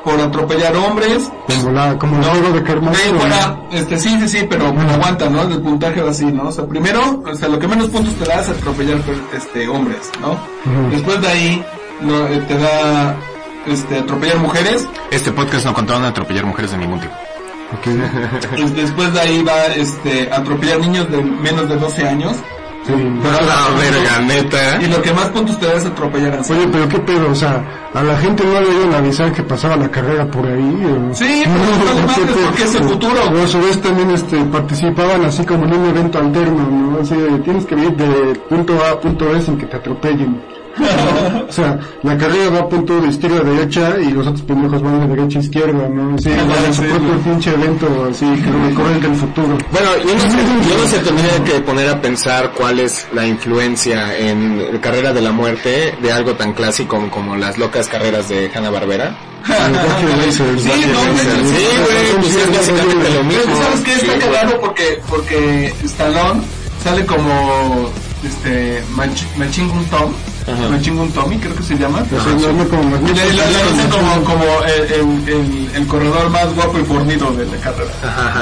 [0.04, 4.46] por atropellar hombres Como, la, como el juego de ahí fuera, este, sí, sí, sí,
[4.48, 5.42] pero pero aguanta, ¿no?
[5.42, 6.48] El puntaje va así, ¿no?
[6.48, 8.98] O sea, primero, o sea, lo que menos puntos te da es atropellar,
[9.34, 10.38] este, hombres, ¿no?
[10.90, 11.64] Después de ahí,
[12.00, 13.16] no, eh, te da,
[13.66, 14.86] este, atropellar mujeres.
[15.10, 17.14] Este podcast no contaban atropellar mujeres de ningún tipo.
[17.84, 22.36] Pues Después de ahí va, este, atropellar niños de menos de 12 años.
[22.86, 22.92] Sí.
[23.22, 24.82] La verga, neta.
[24.82, 27.34] Y lo que más puntos te da es atropellar a Oye, pero qué pedo, o
[27.34, 27.62] sea,
[27.92, 30.82] a la gente no le iban a avisar que pasaba la carrera por ahí.
[30.84, 33.14] o- Sí, pero no madres porque es el futuro.
[33.34, 37.00] O a su vez también este, participaban así como en un evento alterno, ¿no?
[37.00, 40.42] Así de, tienes que ir de punto A a punto B sin que te atropellen.
[41.48, 44.82] o sea, la carrera va a punto de izquierda a derecha y los otros pendejos
[44.82, 46.14] van de derecha a izquierda, ¿no?
[46.16, 49.58] Así, van en su sí, propio pinche evento, así, que recorren el futuro.
[49.70, 50.38] Bueno, yo no, sé,
[50.68, 55.20] yo no sé, tendría que poner a pensar cuál es la influencia en Carrera de
[55.22, 59.16] la Muerte de algo tan clásico como las locas carreras de Hanna-Barbera.
[59.46, 63.56] Sí, no, sí, güey, pues es básicamente lo mismo.
[63.62, 63.92] ¿Sabes qué?
[63.94, 66.42] Está Sí, cagado porque, porque Stallone
[66.84, 67.88] sale como,
[68.24, 70.12] este, Mach- Machine Tom.
[70.52, 70.68] Ajá.
[70.70, 72.00] Machine Gun Tommy, creo que se llama.
[72.10, 74.44] No como Y como
[75.74, 77.90] el, corredor más guapo y fornido de la carrera.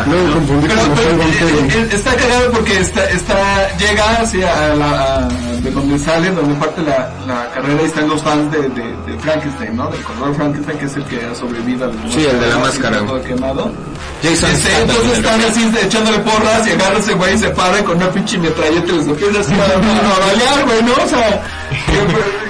[0.06, 5.28] Luego eh, eh, está cagado porque está, está, llega hacia a la, a-
[5.62, 9.18] de donde sale, donde parte la, la carrera y están los fans de, de, de
[9.18, 9.88] Frankenstein, ¿no?
[9.88, 12.98] Del corredor Frankenstein, que es el que ha sobrevivido al Sí, el de la máscara.
[13.00, 13.70] Todo quemado.
[14.22, 17.80] Jason Este, entonces están así de- echándole porras y agarra ese güey y se para
[17.80, 20.92] y con una pinche metralleta les empieza así a, a balear, güey, ¿no?
[21.04, 21.42] O sea,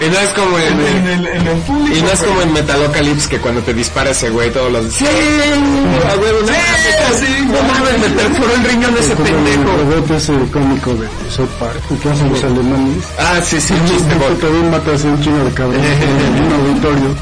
[0.01, 1.97] Y no es como en, en, el, en el público.
[1.97, 5.05] y no es como en Metalocalypse que cuando te dispara ese güey todos los sí,
[5.07, 9.77] a huevo, no Sí, sí, no mames, me perforó el riñón ese Como el pendejo.
[9.77, 13.05] robot ese cómico de South Park, que hacen los alemanes.
[13.19, 17.17] Ah, sí, sí, chiste, también mata a un chino de cabrón en un auditorio.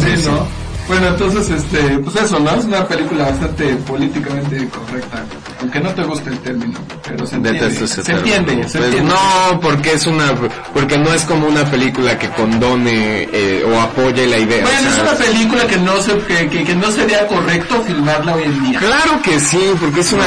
[0.00, 0.61] Sí, ¿no?
[0.92, 2.50] Bueno, entonces, este, pues eso, ¿no?
[2.54, 5.24] Es una película bastante políticamente correcta.
[5.62, 7.60] Aunque no te guste el término, pero se entiende.
[7.60, 9.10] Detesto ese Se entiende, se Pues entiende.
[9.14, 10.34] no, porque es una,
[10.74, 14.62] porque no es como una película que condone eh, o apoye la idea.
[14.64, 18.34] Bueno, o es una película que no se, que, que, que no sería correcto filmarla
[18.34, 18.78] hoy en día.
[18.78, 20.24] Claro que sí, porque es una...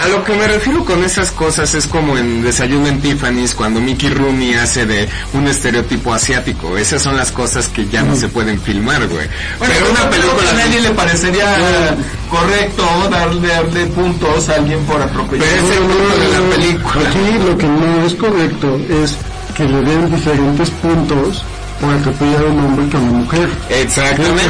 [0.00, 3.54] A, a lo que me refiero con esas cosas es como en Desayuno en Tiffany's
[3.54, 6.76] cuando Mickey Rooney hace de un estereotipo asiático.
[6.76, 9.28] Esas son las cosas que ya no se pueden filmar, güey.
[9.58, 10.50] Bueno, Pero una película...
[10.50, 11.96] a nadie le parecería
[12.30, 15.46] correcto darle, darle puntos a alguien por atropellar.
[15.46, 17.08] Pero es el de la película.
[17.08, 19.16] Aquí lo que no es correcto es
[19.56, 21.44] que le den diferentes puntos
[21.80, 23.48] por atropellar a un hombre que a una mujer.
[23.68, 24.44] Exactamente.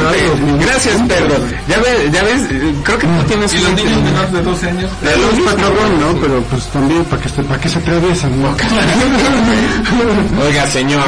[0.59, 1.35] Gracias, Pedro.
[1.67, 2.41] Ya ves, ya ves,
[2.83, 4.91] creo que tú tienes Y los niños menores de 12 años.
[5.01, 6.19] No está cabrón, ¿no?
[6.21, 8.49] Pero pues también para que, se- para que se atraviesan, ¿no?
[10.47, 11.03] Oiga, señor,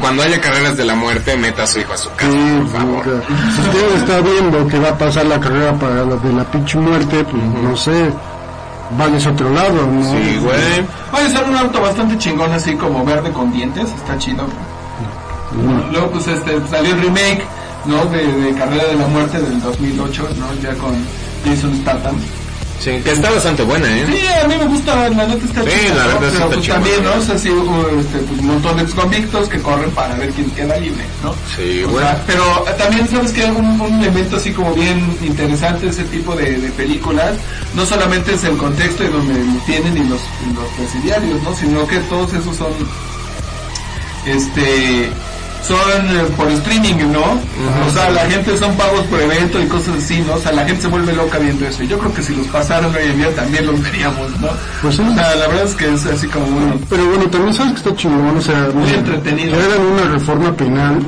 [0.00, 2.68] cuando haya carreras de la muerte, meta a su hijo a su casa, Sí, por
[2.80, 3.04] favor.
[3.54, 6.78] si usted está viendo que va a pasar la carrera para la de la pinche
[6.78, 8.10] muerte, pues no sé,
[8.98, 10.02] vayas a otro lado, ¿no?
[10.12, 10.84] Sí, güey.
[11.12, 14.44] Oye, sale un auto bastante chingón así como verde con dientes, está chido.
[15.90, 17.44] Luego pues este salió el remake,
[17.86, 18.04] ¿no?
[18.06, 20.54] De, de Carrera de la Muerte del 2008, ¿no?
[20.62, 20.94] Ya con
[21.44, 22.16] Jason Statham.
[22.78, 24.06] Sí, que está bastante buena, ¿eh?
[24.08, 26.18] Sí, a mí me gusta, la neta está Sí, la ¿no?
[26.18, 26.74] verdad sí Pero está pues chida.
[26.76, 27.12] también, ¿no?
[27.14, 27.48] O sea, sí
[28.00, 31.34] este, pues, un montón de convictos que corren para ver quién queda libre, ¿no?
[31.54, 32.02] Sí, O güey.
[32.02, 36.34] sea, pero eh, también sabes que un, un elemento así como bien interesante ese tipo
[36.34, 37.34] de, de películas,
[37.74, 41.54] no solamente es el contexto y donde lo tienen y los, y los presidiarios, ¿no?
[41.54, 42.72] Sino que todos esos son,
[44.24, 45.10] este,
[45.62, 45.76] son
[46.16, 47.22] eh, por streaming, ¿no?
[47.86, 50.34] O sea, la gente son pagos por evento y cosas así, ¿no?
[50.34, 51.82] O sea, la gente se vuelve loca viendo eso.
[51.82, 54.48] Y Yo creo que si los pasaron hoy en día también los veríamos, ¿no?
[54.82, 55.02] Pues sí.
[55.02, 56.78] O sea, la verdad es que es así como muy...
[56.88, 59.54] Pero bueno, también sabes que está chingón, o sea, Muy entretenido.
[59.54, 60.98] hagan una reforma penal,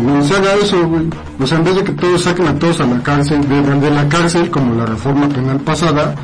[0.00, 1.02] no se haga eso, güey.
[1.40, 3.90] O sea, en vez de que todos saquen a todos a la cárcel, de, de
[3.90, 6.14] la cárcel, como la reforma penal pasada,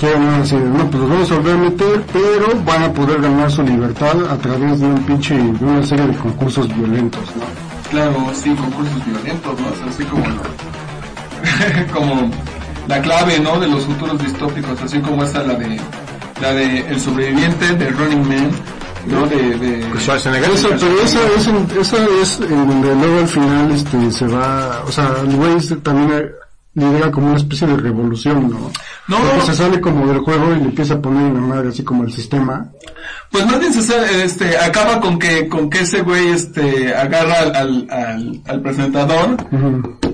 [0.00, 2.92] que hagan así, de, no, pues los vamos a volver a meter, pero van a
[2.92, 7.20] poder ganar su libertad a través de un pinche, de una serie de concursos violentos,
[7.36, 7.42] ¿no?
[7.90, 9.66] Claro, sí, concursos violentos, ¿no?
[9.68, 10.24] O sea, así como...
[11.92, 12.30] como
[12.88, 13.60] la clave, ¿no?
[13.60, 15.78] De los futuros distópicos, así como esta la de...
[16.40, 18.50] La de El sobreviviente de Running Man,
[19.06, 19.26] ¿no?
[19.26, 19.58] De...
[19.58, 20.50] de Schwarzenegger.
[20.50, 21.46] Esa, pero esa es,
[21.78, 26.32] esa es en donde luego al final este se va, o sea, el güey también
[26.74, 28.58] lidera como una especie de revolución, ¿no?
[29.08, 29.42] No, Porque no.
[29.46, 32.04] se sale como del juego y le empieza a poner en la madre así como
[32.04, 32.70] el sistema.
[33.30, 37.40] Pues más bien se sa- este, acaba con que, con que ese güey, este, agarra
[37.40, 39.36] al, al, al, al presentador,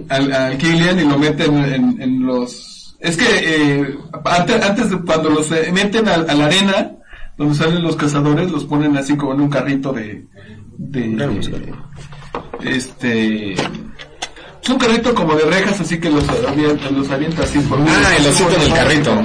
[0.09, 4.91] al, al Killian y lo mete en, en, en los, es que, eh, antes, antes
[4.91, 6.93] de cuando los eh, meten a, a la arena,
[7.37, 10.27] donde salen los cazadores, los ponen así como en un carrito de,
[10.79, 11.41] de,
[12.65, 13.55] este,
[14.67, 18.17] es un carrito como de rejas, así que los avienta, los avienta así por Ah,
[18.19, 19.13] el osito en el carrito.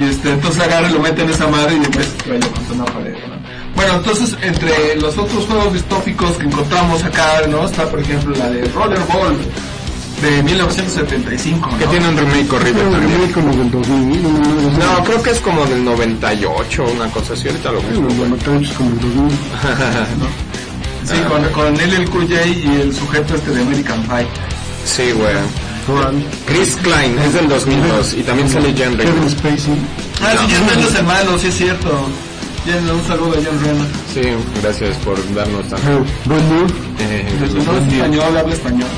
[0.00, 2.84] y este, entonces agarra y lo mete en esa madre y después vaya contra una
[2.86, 3.40] pared, ¿no?
[3.76, 7.64] Bueno, entonces, entre los otros juegos distópicos que encontramos acá, ¿no?
[7.64, 9.36] Está, por ejemplo, la de Rollerball,
[10.20, 11.90] de 1975, Que ¿no?
[11.92, 13.12] tiene un remake horrible también.
[13.12, 14.78] remake como del 2000, una madre así.
[14.80, 18.08] No, creo que es como del 98, una cosa así, ahorita lo busco.
[18.08, 19.30] el 98 es como el 2000.
[21.04, 24.26] Sí, con, con él, el QJ y el sujeto este de American Pie.
[24.84, 25.34] Sí, güey.
[26.46, 29.32] Chris Klein, es del 2002, y también sale Jen Kevin Reynolds.
[29.32, 29.74] Spacey.
[30.22, 32.06] Ah, sí, John Reno es el malo, sí es cierto.
[32.66, 33.84] Un saludo a John Reno.
[34.14, 34.20] Sí,
[34.62, 35.78] gracias por darnos tan...
[35.80, 36.70] Eh, Buen mood.
[37.00, 38.88] Eh, No es español, habla español.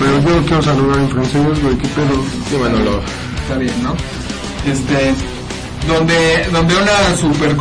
[0.00, 2.24] Pero yo quiero saludar en francés, güey, qué pedo.
[2.48, 3.00] sí, Manolo.
[3.42, 3.94] está bien, ¿no?
[4.66, 5.14] Este,
[5.86, 7.54] donde, donde una super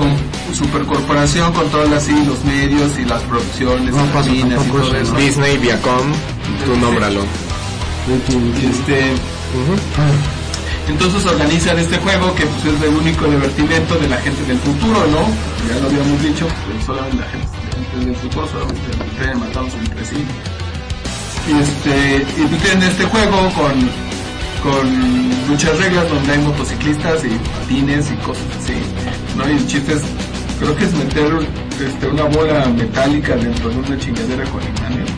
[0.53, 5.15] supercorporación controla así los medios y las producciones, No cabinas y todo eso.
[5.15, 6.11] Disney, Viacom,
[6.65, 7.21] tú nómbralo.
[8.09, 9.13] Este,
[10.87, 15.05] entonces organizan este juego que pues es el único divertimento de la gente del futuro,
[15.07, 15.27] ¿no?
[15.71, 20.25] Ya lo habíamos dicho, pues, solamente la gente, del futuro solamente entrenan matándose entre sí.
[21.47, 27.29] Y este, y pues tienen este juego con, con muchas reglas donde hay motociclistas y
[27.29, 28.73] patines y cosas así,
[29.37, 29.47] ¿no?
[29.47, 30.01] Y el chiste es,
[30.59, 31.31] creo que es meter
[31.79, 35.09] este, una bola metálica dentro de una chingadera con imanes.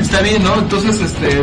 [0.00, 0.54] Está bien, ¿no?
[0.58, 1.40] Entonces, este,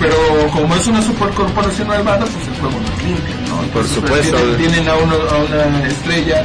[0.00, 0.16] pero
[0.52, 3.62] como es una supercorporación malvada, pues el juego no es limpio, ¿no?
[3.62, 4.36] Entonces, Por pues, supuesto.
[4.36, 6.44] Tienen, tienen a, uno, a una estrella,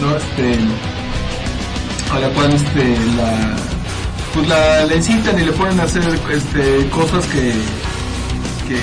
[0.00, 0.16] ¿no?
[0.16, 0.58] Este,
[2.12, 3.56] a la cual, este, la,
[4.34, 6.02] pues la, la incitan y le ponen a hacer,
[6.32, 7.52] este, cosas que,
[8.68, 8.78] que,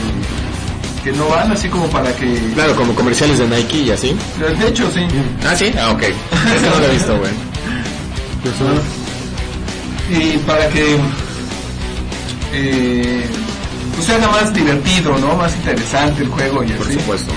[1.03, 4.15] que no van, así como para que, Claro, como comerciales de Nike y así.
[4.59, 5.01] de hecho, sí.
[5.45, 5.71] Ah, sí.
[5.79, 6.01] Ah, ok.
[6.03, 7.31] Ese no lo he visto, güey.
[8.41, 10.97] Pues, ah, y para que
[12.53, 13.25] eh,
[13.95, 15.35] pues se haga más divertido, ¿no?
[15.35, 16.95] Más interesante el juego y Por así.
[16.95, 17.31] supuesto.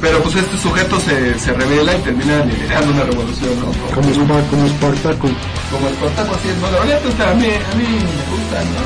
[0.00, 3.66] Pero pues este sujeto se, se revela y termina liderando una revolución, ¿no?
[3.94, 5.28] Como, como, Spa- como Spartaco.
[5.70, 6.56] como el Espartaco así es.
[6.58, 8.80] No, la verdad, pues, a mí, a mí me gusta, ¿no?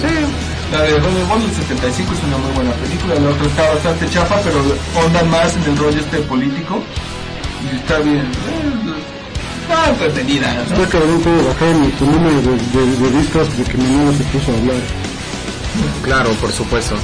[0.00, 0.26] Sea,
[0.72, 4.36] la, de Rollerball del 75 es una muy buena película, la otra está bastante chafa,
[4.42, 4.58] pero
[5.04, 6.82] ondan más en el rollo este político.
[7.72, 8.18] Y está bien.
[8.20, 9.02] eh,
[9.68, 10.62] Está entretenida, ¿no?
[10.84, 14.22] Está cabrón bajar mi tu número de, de, de vistas de que mi mamá se
[14.24, 14.76] puso a hablar.
[16.04, 16.94] Claro, por supuesto.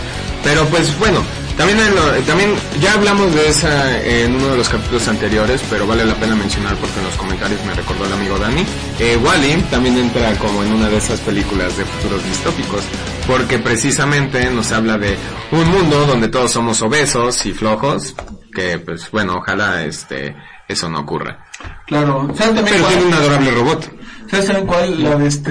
[0.45, 1.23] Pero pues bueno,
[1.57, 5.87] también, en lo- también ya hablamos de esa en uno de los capítulos anteriores, pero
[5.89, 8.65] vale la pena mencionar porque en los comentarios me recordó el amigo Dani.
[9.01, 12.83] Eh, Wally también entra como en una de esas películas de futuros distópicos,
[13.27, 15.17] porque precisamente nos habla de
[15.51, 18.15] un mundo donde todos somos obesos y flojos,
[18.55, 20.35] que pues bueno, ojalá este
[20.69, 21.47] eso no ocurra.
[21.87, 22.29] Claro.
[22.35, 22.95] ¿Saben también Pero cuál?
[22.95, 23.93] tiene un adorable robot.
[24.25, 25.03] ¿Ustedes saben cuál?
[25.03, 25.51] La de este,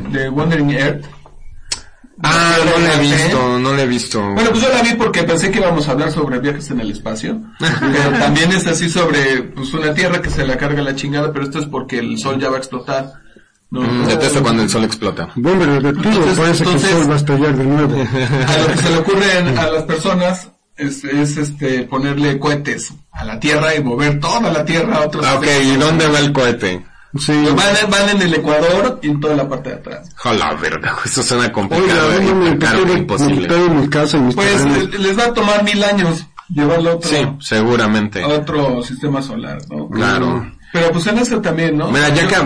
[0.00, 1.04] de Wandering Earth.
[2.24, 4.22] Ah, ¿La no la he visto, no la he visto.
[4.34, 6.92] Bueno, pues yo la vi porque pensé que íbamos a hablar sobre viajes en el
[6.92, 7.40] espacio.
[7.58, 11.44] Pero también es así sobre pues una tierra que se la carga la chingada, pero
[11.44, 13.12] esto es porque el sol ya va a explotar.
[13.72, 13.80] ¿No?
[13.80, 15.28] Mm, Detesto cuando el sol explota.
[15.34, 17.94] Bueno, radioactivo, Entonces- parece que entonces- el sol va a estallar de nuevo.
[18.48, 23.24] A lo que se le ocurre a las personas es, es este ponerle cohetes a
[23.24, 26.32] la tierra y mover toda la tierra a otros Ah, ok, ¿y dónde va el
[26.32, 26.84] cohete?
[27.18, 27.32] Sí.
[27.54, 30.08] Van, van en el Ecuador y en toda la parte de atrás.
[30.16, 33.48] Jola, verga, eso suena Oiga, complicado, no eh, me caro, me imposible.
[33.68, 34.78] mi casa y Pues terrenos.
[34.90, 38.22] les, les va a tomar mil años llevarlo a otro, Sí, seguramente.
[38.22, 39.88] a otro sistema solar, ¿no?
[39.90, 40.50] Claro.
[40.72, 41.90] Pero pues en eso también, ¿no?
[41.90, 42.36] Mira, ya que,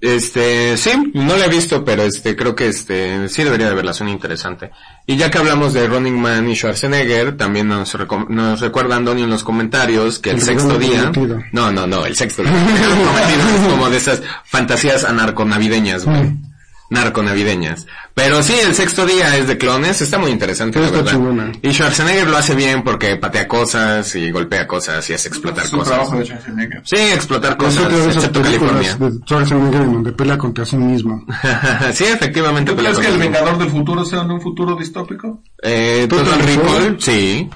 [0.00, 3.92] este, sí, no la he visto, pero este, creo que este, sí debería de verla,
[3.92, 4.70] suena interesante.
[5.06, 9.24] Y ya que hablamos de Running Man y Schwarzenegger, también nos, recom- nos recuerda Antonio
[9.24, 11.42] en los comentarios que el, El sexto día, prometido.
[11.52, 12.52] no, no, no, el sexto día,
[13.70, 16.22] como de esas fantasías anarconavideñas, güey.
[16.24, 16.51] Mm.
[16.92, 17.86] Narconavideñas.
[18.14, 21.52] Pero sí, el sexto día es de clones, está muy interesante, la verdad.
[21.62, 25.72] Y Schwarzenegger lo hace bien porque patea cosas y golpea cosas y hace explotar Es
[25.72, 25.94] un cosas.
[25.94, 26.82] trabajo de Schwarzenegger.
[26.84, 28.94] Sí, explotar cosas, excepto California.
[28.96, 31.24] de Schwarzenegger en donde pelea contra sí mismo.
[31.92, 32.72] sí, efectivamente.
[32.72, 35.42] ¿Tú crees que el Vengador del Futuro sea un futuro distópico?
[35.62, 36.38] Eh, Total.
[36.40, 37.48] Recall, sí.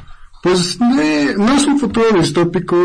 [0.42, 2.76] Pues eh, no es un futuro distópico,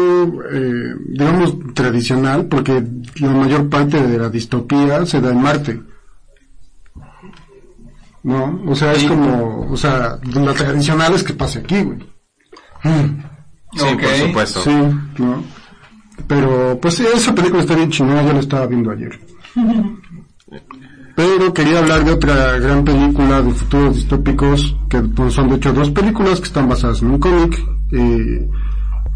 [0.52, 2.84] eh, digamos, tradicional, porque
[3.18, 5.80] la mayor parte de la distopía se da en Marte.
[8.24, 8.62] ¿No?
[8.68, 9.08] O sea, es Sí.
[9.08, 12.00] como, o sea, la tradicional es que pase aquí, güey.
[12.84, 14.02] Sí, Ok.
[14.02, 14.62] por supuesto.
[14.62, 14.72] Sí,
[15.18, 15.44] ¿no?
[16.28, 19.20] Pero, pues sí, esa película está bien chingona, yo la estaba viendo ayer.
[21.16, 25.74] Pero quería hablar de otra gran película de futuros distópicos, que pues, son de hecho
[25.74, 27.60] dos películas que están basadas en un cómic,
[27.92, 28.50] eh,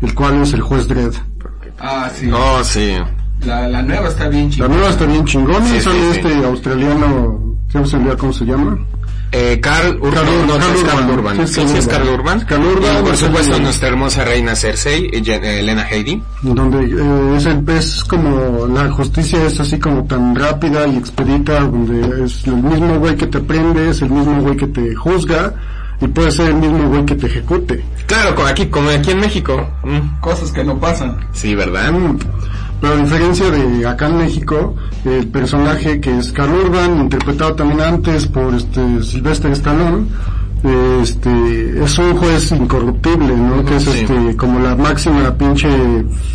[0.02, 1.14] el cual es El Juez Dredd.
[1.80, 2.30] Ah, sí.
[2.34, 2.96] Oh, sí.
[3.46, 4.74] La, la nueva está bien La chingona.
[4.76, 6.20] nueva está bien chingona, Sí, sale sí, sí.
[6.28, 7.42] este australiano.
[8.18, 8.78] ¿Cómo se llama?
[9.38, 11.20] Eh, Carl Urban, Carl- no, Carl es Carl Urban.
[11.20, 11.36] Urban.
[11.36, 11.90] Sí, es Sí, Carl sí, es Urban.
[12.00, 12.40] Carl Urban.
[12.46, 16.22] Carl Urban, Y por es supuesto nuestra hermosa reina Cersei, y Jen- eh, Elena Heidi.
[16.42, 21.60] donde eh, es, el- es como la justicia es así como tan rápida y expedita,
[21.62, 25.54] donde es el mismo güey que te prende, es el mismo güey que te juzga
[26.00, 27.84] y puede ser el mismo güey que te ejecute.
[28.06, 29.68] Claro, como aquí, como aquí en México.
[29.84, 31.18] Mm, Cosas que no pasan.
[31.34, 31.92] Sí, ¿verdad?
[31.92, 32.18] Mm.
[32.82, 34.76] Pero a diferencia de acá en México,
[35.06, 40.06] el personaje que es Carl Urban, interpretado también antes por este Sylvester Stallone,
[41.02, 43.64] este es un juez incorruptible, ¿no?
[43.66, 43.92] que es sí.
[44.00, 45.68] este como la máxima pinche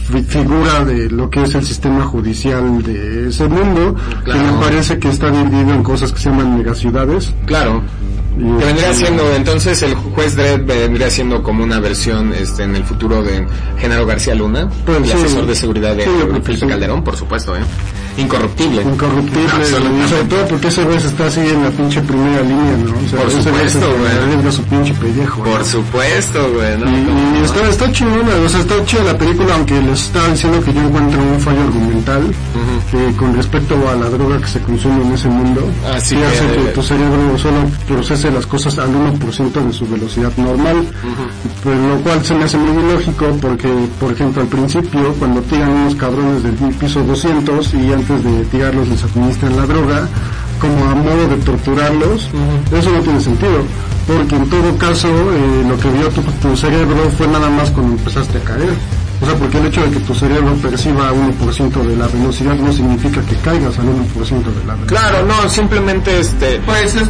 [0.05, 3.95] fi- figura de lo que es el sistema judicial de ese mundo,
[4.25, 4.41] Claro.
[4.41, 7.35] que me parece que está dividido en cosas que se llaman megaciudades.
[7.47, 7.83] Claro.
[8.37, 12.77] Que vendría este, siendo, entonces el juez Dredd vendría siendo como una versión este en
[12.77, 13.47] el futuro de
[13.79, 16.05] Genaro García Luna, el asesor de seguridad de
[16.43, 16.67] Felipe.
[16.67, 17.61] Calderón, por supuesto, ¿eh?
[18.21, 18.83] Incorruptible.
[18.83, 19.67] incorruptible,
[20.09, 22.93] sobre todo porque ese güey está así en la pinche primera línea, ¿no?
[22.97, 24.53] O sea, Por supuesto, güey.
[24.53, 25.45] su pinche pellejo.
[25.45, 25.51] ¿no?
[25.51, 26.91] Por supuesto, güey, ¿no?
[26.91, 30.63] Y, y está, está chingona, o sea, está chida la película, aunque les estaba diciendo
[30.63, 32.23] que yo encuentro un fallo argumental
[32.93, 35.63] eh, con respecto a la droga que se consume en ese mundo.
[35.95, 39.87] Así que que, hace que tu cerebro solo procese las cosas al 1% de su
[39.87, 40.87] velocidad normal,
[41.63, 43.69] pues, lo cual se me hace muy ilógico porque,
[43.99, 48.89] por ejemplo, al principio, cuando tiran unos cabrones del piso 200 y antes de tirarlos
[48.89, 50.09] les administran la droga,
[50.61, 52.29] como a modo de torturarlos,
[52.73, 53.65] eso no tiene sentido,
[54.07, 57.93] porque en todo caso eh, lo que vio tu, tu cerebro fue nada más cuando
[57.97, 58.75] empezaste a caer.
[59.23, 62.73] O sea, porque el hecho de que tu cerebro perciba 1% de la velocidad no
[62.73, 64.87] significa que caigas al 1% de la velocidad.
[64.87, 67.03] Claro, no, simplemente este Pues es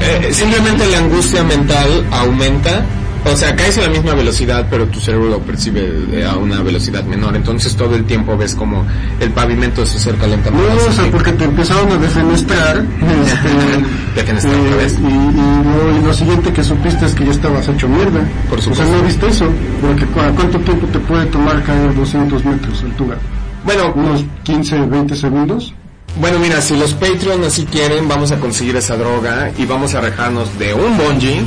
[0.00, 2.84] eh, simplemente la angustia mental aumenta.
[3.24, 6.60] O sea, caes a la misma velocidad, pero tu cerebro lo percibe eh, a una
[6.62, 7.36] velocidad menor.
[7.36, 8.84] Entonces todo el tiempo ves como
[9.20, 10.66] el pavimento se acerca lentamente.
[10.68, 12.78] No, o sea, porque te empezaron a defenestrar.
[12.78, 14.98] Este, Defenestrar eh, otra vez.
[14.98, 18.20] Y, y lo, y lo siguiente que supiste es que ya estabas hecho mierda.
[18.50, 18.96] Por O sea, supuesto.
[18.96, 19.46] no viste eso.
[19.80, 23.16] Porque ¿cu- ¿cuánto tiempo te puede tomar caer 200 metros de altura?
[23.64, 25.72] Bueno, ¿Unos 15, 20 segundos?
[26.20, 30.00] Bueno, mira, si los Patreon así quieren, vamos a conseguir esa droga y vamos a
[30.00, 31.42] rejarnos de un bungee,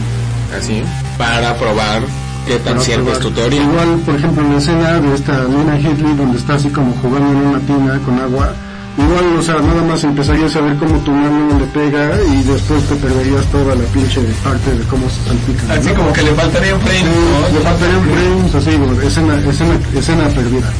[0.57, 0.83] así,
[1.17, 2.03] para probar
[2.47, 3.61] qué tan cierta es tu teoría.
[3.63, 7.31] Igual, por ejemplo, en la escena de esta Nina Hitley, donde está así como jugando
[7.31, 8.53] en una tina con agua,
[8.97, 12.83] igual, o sea, nada más empezarías a ver cómo tu mano le pega y después
[12.83, 15.71] te perderías toda la pinche parte de cómo se salpican.
[15.71, 15.95] así ¿no?
[15.95, 17.57] como que le faltaría un frame, Sí, ¿no?
[17.57, 20.71] le faltarían frames así, como escena, escena, escena perdida.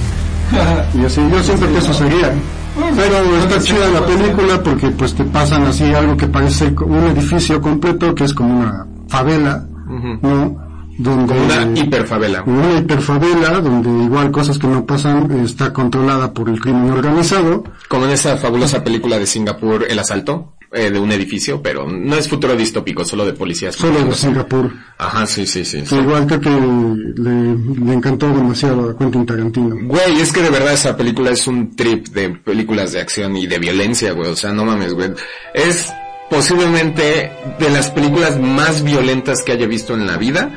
[0.94, 2.32] Y así, yo siento que eso sería.
[2.96, 7.60] Pero está chida la película porque pues te pasan así algo que parece un edificio
[7.62, 9.68] completo que es como una favela,
[10.22, 10.66] ¿no?
[10.98, 12.44] Donde una hiperfavela.
[12.44, 17.66] una hiperfavela donde igual cosas que no pasan está controlada por el crimen organizado.
[17.90, 22.16] Como en esa fabulosa película de Singapur, El Asalto, eh, de un edificio, pero no
[22.16, 23.76] es futuro distópico, solo de policías.
[23.76, 24.72] Solo de Singapur.
[24.98, 25.82] Ajá, sí, sí, sí.
[25.84, 27.56] Que igual creo que le,
[27.86, 29.76] le encantó demasiado a Quentin Tarantino.
[29.84, 33.48] Güey, es que de verdad esa película es un trip de películas de acción y
[33.48, 34.32] de violencia, güey.
[34.32, 35.12] O sea, no mames, güey.
[35.54, 35.94] Es
[36.30, 40.50] posiblemente de las películas más violentas que haya visto en la vida.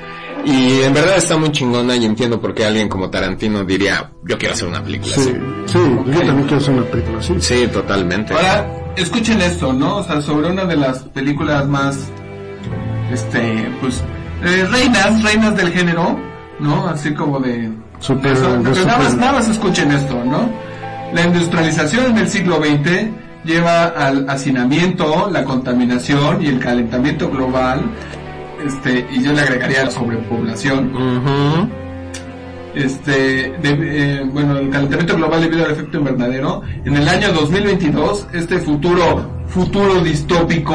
[0.45, 4.39] Y en verdad está muy chingona y entiendo por qué alguien como Tarantino diría, yo
[4.39, 5.33] quiero hacer una película Sí, así.
[5.67, 7.35] sí, yo también quiero hacer una película así.
[7.41, 8.33] Sí, totalmente.
[8.35, 8.67] Ahora,
[8.97, 9.97] escuchen esto, ¿no?
[9.97, 11.99] O sea, sobre una de las películas más,
[13.13, 14.03] este, pues,
[14.45, 16.19] eh, reinas, reinas del género,
[16.61, 16.89] ¿no?
[16.89, 17.71] Así como de...
[17.99, 20.49] Super- eso, de pero nada, más, nada más escuchen esto, ¿no?
[21.13, 23.09] La industrialización en el siglo XX
[23.49, 27.81] lleva al hacinamiento, la contaminación y el calentamiento global,
[28.65, 30.91] este, y yo le agregaría la sobrepoblación.
[32.75, 33.13] Este,
[33.63, 36.61] de- eh, bueno, el calentamiento global debido al efecto invernadero.
[36.85, 40.75] En el año 2022, este futuro, futuro distópico,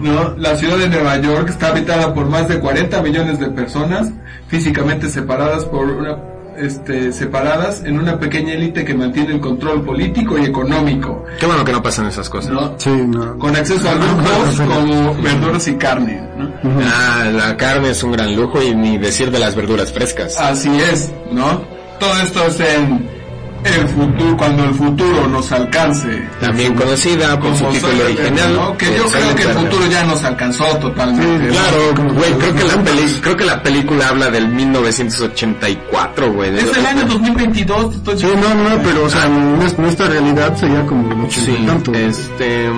[0.00, 0.34] ¿no?
[0.38, 4.10] La ciudad de Nueva York está habitada por más de 40 millones de personas,
[4.46, 6.16] físicamente separadas por una,
[6.58, 11.64] este, separadas en una pequeña élite que mantiene el control político y económico, Qué bueno
[11.64, 12.52] que no pasan esas cosas.
[12.52, 12.74] ¿no?
[12.78, 13.38] Sí, no.
[13.38, 16.52] Con acceso a lujos como verduras y carne, ¿no?
[16.82, 20.38] Ah, la carne es un gran lujo y ni decir de las verduras frescas.
[20.38, 21.62] Así es, ¿no?
[21.98, 23.17] Todo esto es en
[23.64, 26.28] el futuro, cuando el futuro nos alcance.
[26.40, 28.54] También conocida por su Como título original.
[28.54, 28.76] ¿no?
[28.78, 31.46] Que yo creo que el futuro ya nos alcanzó totalmente.
[31.46, 31.52] ¿no?
[31.52, 36.56] Claro, güey, creo que la peli, creo que la película habla del 1984, güey.
[36.58, 40.84] Es el año 2022, estoy Sí, no, no, pero, o sea, nues- nuestra realidad sería
[40.86, 41.92] como y Sí, tanto.
[41.94, 42.68] este,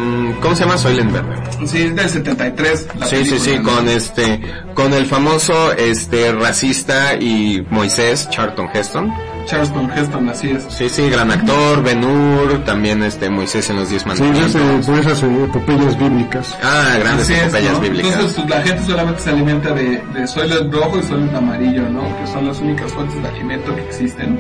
[0.41, 0.79] ¿cómo se llama?
[0.79, 1.37] Soylent Verde.
[1.67, 2.89] Sí, es del 73.
[2.99, 3.63] la Sí, sí, película, sí, ¿no?
[3.75, 4.41] con este,
[4.75, 9.13] con el famoso, este, racista y Moisés Charlton Heston.
[9.51, 10.65] Charleston Heston, así es.
[10.69, 14.55] Sí, sí, gran actor, Ben Hur, también este, Moisés en los Diez Sí, Mandamientos.
[14.55, 16.57] esas, por esas eh, epopeyas bíblicas.
[16.63, 18.13] Ah, grandes Así es, bíblicas.
[18.15, 22.03] Entonces la gente solamente se alimenta de, de Soylent rojo y Soylent amarillo, ¿no?
[22.21, 24.39] Que son las únicas fuentes de alimento que existen.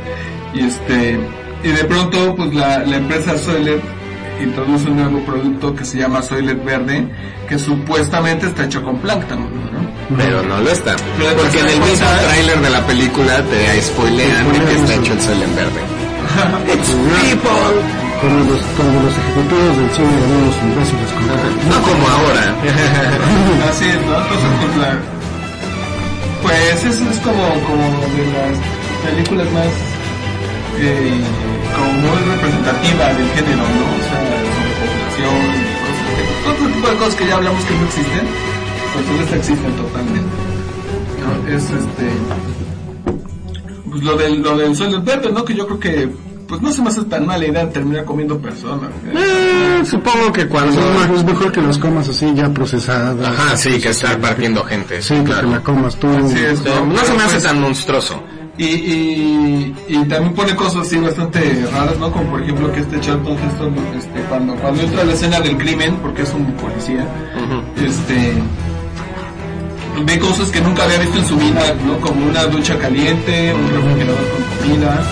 [0.54, 1.18] Y este,
[1.64, 3.82] y de pronto, pues la, la empresa Soylent
[4.40, 7.06] introduce un nuevo producto que se llama Soylent verde,
[7.48, 9.89] que supuestamente está hecho con plancton, ¿no?
[10.16, 10.96] Pero no lo está.
[11.36, 15.20] Porque en el mismo tráiler de la película te spoilean de que está hecho el
[15.20, 15.80] sol en verde.
[16.72, 18.00] It's people.
[18.20, 22.54] Cuando los, cuando los ejecutivos del cine eran unos imbéciles con No como ahora.
[23.70, 24.16] Así es, ¿no?
[24.20, 24.98] Entonces, pues la...
[26.42, 28.54] Pues eso es como, como de las
[29.08, 29.72] películas más...
[30.80, 31.20] Eh,
[31.76, 33.84] como muy representativa del género, ¿no?
[33.88, 34.20] O sea,
[34.52, 35.40] sobre población,
[36.44, 38.26] cosas todo tipo de cosas que ya hablamos que no existen,
[38.94, 40.30] pues en esta existen totalmente.
[41.20, 41.48] ¿no?
[41.56, 42.10] Es este...
[43.90, 45.44] Pues lo del, lo del sueldo verde, ¿no?
[45.44, 46.08] Que yo creo que...
[46.48, 48.90] Pues no se me hace tan mala idea terminar comiendo personas.
[49.06, 49.12] ¿eh?
[49.14, 50.80] Eh, supongo que cuando...
[50.80, 53.24] Es mejor- es mejor que las comas así ya procesadas.
[53.24, 55.00] Ajá, sí, que estar partiendo gente.
[55.00, 55.50] Sí, Sí, que claro.
[55.50, 56.08] la comas tú.
[56.08, 58.20] Así es, No se me hace Pues, tan monstruoso.
[58.58, 62.10] Y, y, y también pone cosas así bastante raras, ¿no?
[62.12, 65.56] Como por ejemplo que este Charlton Heston, este, cuando, cuando entra a la escena del
[65.56, 67.06] crimen, porque es un policía,
[67.76, 68.34] este,
[70.04, 71.98] ve cosas que nunca había visto en su vida, ¿no?
[72.00, 75.02] Como una ducha caliente, un refrigerador con comida,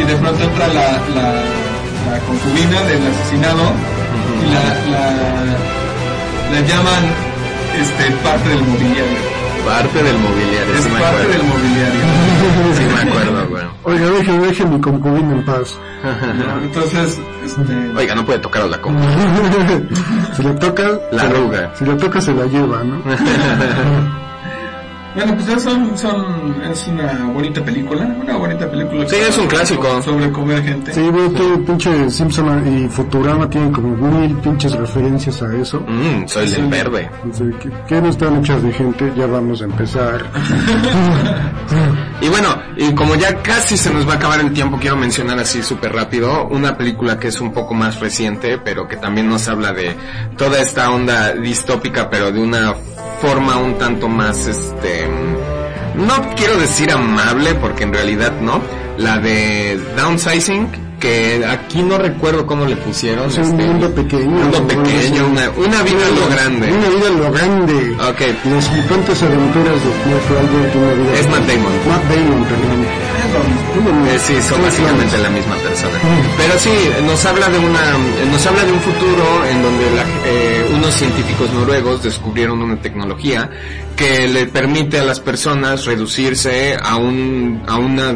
[0.00, 1.28] y de pronto entra la, la,
[2.10, 3.72] la concubina del asesinado
[4.42, 4.64] y la,
[4.98, 5.04] la,
[6.52, 7.04] la llaman,
[7.80, 9.34] este, parte del mobiliario.
[9.64, 12.04] Parte del mobiliario, Es sí parte del mobiliario.
[12.74, 13.64] Sí me acuerdo, güey.
[13.84, 15.78] Oiga, deje, deje mi concubina en paz.
[16.62, 18.98] Entonces, este, Oiga, no puede tocaros la copa.
[20.36, 20.98] si le toca...
[21.12, 21.74] La arruga.
[21.74, 23.02] Si le toca, se la lleva, ¿no?
[25.14, 29.08] bueno, pues ya son, son, es una bonita película, una bonita película.
[29.08, 30.02] Sí, es un clásico.
[30.02, 30.92] Sobre comer gente.
[30.92, 35.80] Sí, güey, todo pinche Simpson y Futurama tienen como mil pinches referencias a eso.
[35.86, 37.10] Mmm, soy el verde.
[37.60, 39.12] ¿qué, qué no están hechas de gente?
[39.16, 40.24] Ya vamos a empezar.
[42.20, 45.38] Y bueno, y como ya casi se nos va a acabar el tiempo, quiero mencionar
[45.38, 49.46] así súper rápido una película que es un poco más reciente, pero que también nos
[49.48, 49.94] habla de
[50.38, 52.74] toda esta onda distópica, pero de una
[53.20, 55.03] forma un tanto más, este,
[55.94, 58.60] no quiero decir amable, porque en realidad no,
[58.98, 60.68] la de Downsizing,
[61.04, 63.28] que aquí no recuerdo cómo le pusieron.
[63.28, 64.30] Es un este, mundo pequeño.
[64.30, 66.72] Mundo pequeño, una, una vida a lo grande.
[66.72, 67.74] Una vida lo grande.
[68.08, 68.20] Ok,
[68.50, 71.18] Las flipantes aventuras de Cliff Albert, una vida.
[71.20, 71.72] Es Matt Damon.
[71.88, 73.04] Matt Damon, perdón.
[74.08, 75.92] Eh, sí, son básicamente la misma persona.
[76.38, 76.70] Pero sí,
[77.06, 77.80] nos habla de una,
[78.30, 83.50] nos habla de un futuro en donde la- eh, unos científicos noruegos descubrieron una tecnología
[83.96, 88.12] que le permite a las personas reducirse a un, a una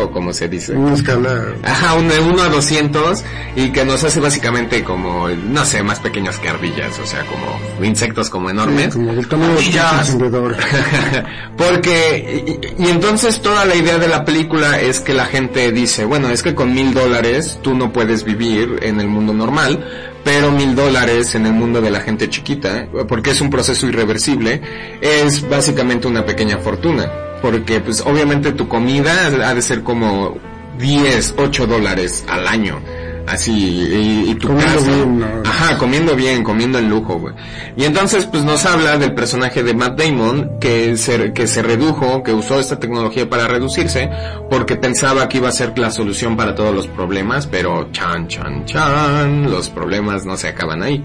[0.00, 0.72] o como se dice.
[0.72, 1.54] Una escala.
[1.62, 3.24] Ajá, un de 1 a 200
[3.56, 7.84] y que nos hace básicamente como, no sé, más pequeños que ardillas, o sea, como
[7.84, 8.94] insectos como enormes.
[8.94, 10.56] Como tamaño de.
[11.56, 16.04] Porque, y, y entonces toda la idea de la película es que la gente dice,
[16.04, 19.84] bueno, es que con mil dólares tú no puedes vivir en el mundo normal,
[20.24, 24.60] pero mil dólares en el mundo de la gente chiquita, porque es un proceso irreversible,
[25.00, 27.25] es básicamente una pequeña fortuna.
[27.42, 30.36] Porque pues obviamente tu comida ha de ser como
[30.78, 32.80] 10, 8 dólares al año.
[33.26, 34.86] Así, y, y tu Comiendo casa.
[34.88, 35.26] bien, ¿no?
[35.44, 37.34] Ajá, Ajá, comiendo bien, comiendo en lujo, güey.
[37.76, 42.22] Y entonces, pues nos habla del personaje de Matt Damon que se, que se redujo,
[42.22, 44.08] que usó esta tecnología para reducirse,
[44.48, 48.64] porque pensaba que iba a ser la solución para todos los problemas, pero chan, chan,
[48.64, 51.04] chan, los problemas no se acaban ahí.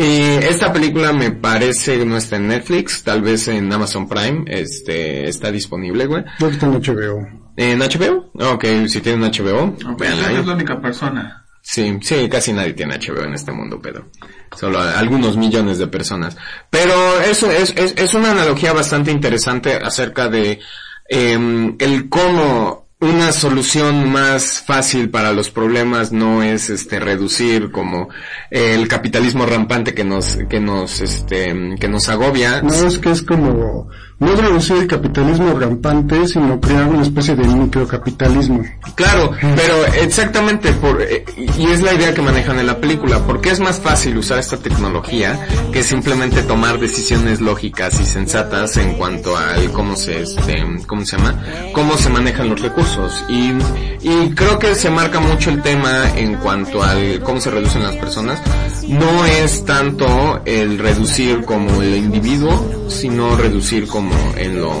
[0.00, 5.28] Y esta película me parece no está en Netflix, tal vez en Amazon Prime, este,
[5.28, 6.24] está disponible, güey.
[6.38, 7.26] Que está en HBO.
[7.56, 8.30] ¿En HBO?
[8.52, 10.36] Ok, si tienen HBO, Ok, véanla ahí.
[10.36, 11.44] es la única persona.
[11.60, 14.08] Sí, sí, casi nadie tiene HBO en este mundo, pero
[14.56, 16.36] solo algunos millones de personas.
[16.70, 20.60] Pero eso es, es, es una analogía bastante interesante acerca de
[21.08, 28.08] em, el cómo una solución más fácil para los problemas no es este reducir como
[28.50, 32.60] el capitalismo rampante que nos que nos este que nos agobia.
[32.62, 33.88] No, es que es como,
[34.18, 38.64] no reducir el capitalismo rampante, sino crear una especie de microcapitalismo.
[38.94, 43.50] Claro, pero exactamente por eh, y es la idea que manejan en la película, porque
[43.50, 45.38] es más fácil usar esta tecnología
[45.72, 51.16] que simplemente tomar decisiones lógicas y sensatas en cuanto al cómo se este, cómo se
[51.16, 51.40] llama,
[51.72, 53.52] cómo se manejan los recursos y
[54.00, 57.96] y creo que se marca mucho el tema en cuanto al cómo se reducen las
[57.96, 58.40] personas.
[58.88, 64.72] No es tanto el reducir como el individuo, sino reducir como en lo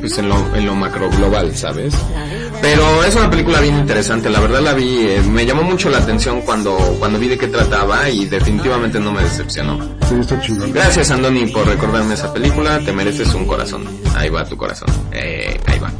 [0.00, 1.94] pues en lo en lo macro global, ¿sabes?
[2.60, 5.98] Pero es una película bien interesante, la verdad la vi, eh, me llamó mucho la
[5.98, 9.78] atención cuando, cuando vi de qué trataba y definitivamente no me decepcionó.
[10.08, 10.72] Sí, está chingón.
[10.72, 13.84] Gracias Andoni por recordarme esa película, te mereces un corazón.
[14.16, 14.88] Ahí va tu corazón.
[15.12, 15.92] Eh, ahí va.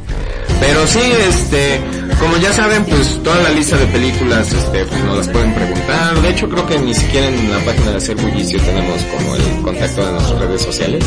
[0.59, 0.99] Pero sí,
[1.29, 1.79] este,
[2.19, 6.19] como ya saben, pues toda la lista de películas, este, pues nos las pueden preguntar.
[6.21, 9.61] De hecho, creo que ni siquiera en la página de Hacer Bullicio tenemos como el
[9.61, 11.03] contacto de nuestras redes sociales.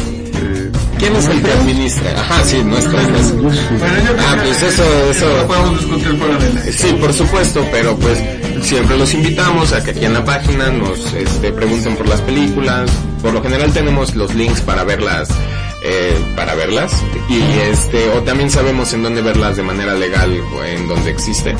[1.00, 2.10] ¿Quién es el que administra?
[2.20, 3.32] Ajá, sí, nuestra empresa.
[3.34, 5.46] Bueno, yo Ah, pues eso, eso.
[5.46, 6.72] podemos discutir la...
[6.72, 8.18] Sí, por supuesto, pero pues
[8.62, 12.90] siempre los invitamos a que aquí en la página nos este, pregunten por las películas.
[13.22, 15.30] Por lo general tenemos los links para verlas,
[15.82, 16.92] eh, para verlas
[17.30, 17.40] y
[17.70, 21.54] este o también sabemos en dónde verlas de manera legal o en donde existe.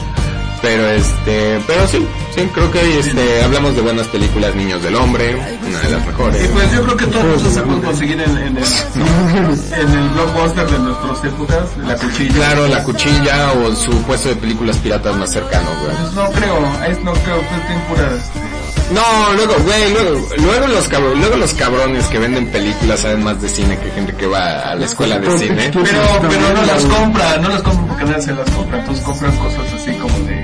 [0.62, 5.34] Pero este, pero sí, sí, creo que este, hablamos de buenas películas, Niños del Hombre,
[5.36, 6.44] una de las mejores.
[6.44, 10.08] Y pues yo creo que todo eso se puede conseguir en, en, el, en el
[10.10, 12.34] blockbuster de nuestras épocas, la cuchilla.
[12.34, 15.96] Claro, la cuchilla o su puesto de películas piratas más cercano, güey.
[15.96, 18.30] Pues no creo, es, no creo estén puras.
[18.92, 23.40] No, luego, güey, luego, luego los cabrones, luego los cabrones que venden películas saben más
[23.40, 25.70] de cine que gente que va a la escuela de cine.
[25.72, 25.84] Pero,
[26.28, 29.72] pero no las compran, no las compran porque nadie se las compra, entonces compran cosas
[29.74, 30.39] así como de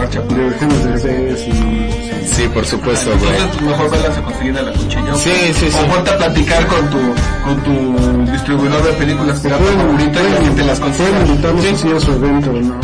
[0.00, 2.10] marcha bebés y...
[2.26, 3.32] Sí, por supuesto, güey.
[3.36, 5.14] Entonces mejor verlas a conseguir a la cuchilla.
[5.14, 5.76] Sí, sí, sí.
[5.84, 6.98] O ponte a platicar con tu,
[7.44, 11.26] con tu distribuidor de películas pirata favorita y que te las Pueden consiga.
[11.26, 12.80] invitarnos así a su evento, ¿no?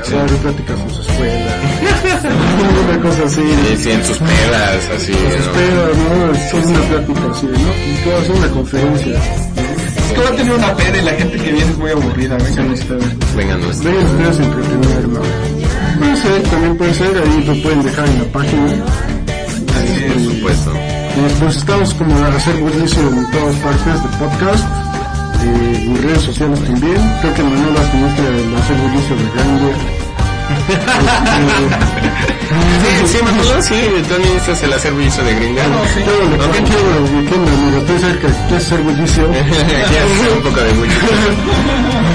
[0.00, 1.56] Así, a dar pláticas en su escuela.
[2.88, 3.42] una cosa así.
[3.42, 5.52] Sí, sí, en sus pedas, así, Sus ¿no?
[5.52, 6.58] pedas, ¿no?
[6.58, 7.92] Es una plática así, ¿no?
[7.92, 9.14] Y puedo hacer una conferencia.
[9.16, 12.36] Es que va a tener una pena y la gente que viene es muy aburrida.
[12.38, 13.34] Vengan ustedes.
[13.36, 15.20] Vengan, no es- Ven ustedes entretener, ¿no?
[16.04, 18.66] Puede ser, también puede ser, ahí lo pueden dejar en la página.
[20.12, 20.72] por supuesto.
[20.76, 24.64] Eh, Pues estamos como a hacer bullicio en todas partes de podcast,
[25.44, 26.96] eh, en redes sociales también.
[27.22, 29.76] Creo que Manuel administra el hacer bullicio de Grindr.
[32.84, 33.74] Sí, sí, Manolo, sí,
[34.06, 35.62] tú administras el servicio de Grindr.
[36.04, 37.78] Todo lo que quiero, ¿qué onda, amigo?
[37.78, 39.24] Estoy cerca, estoy hacer bullicio.
[39.30, 40.92] Aquí hace un poco de mucho.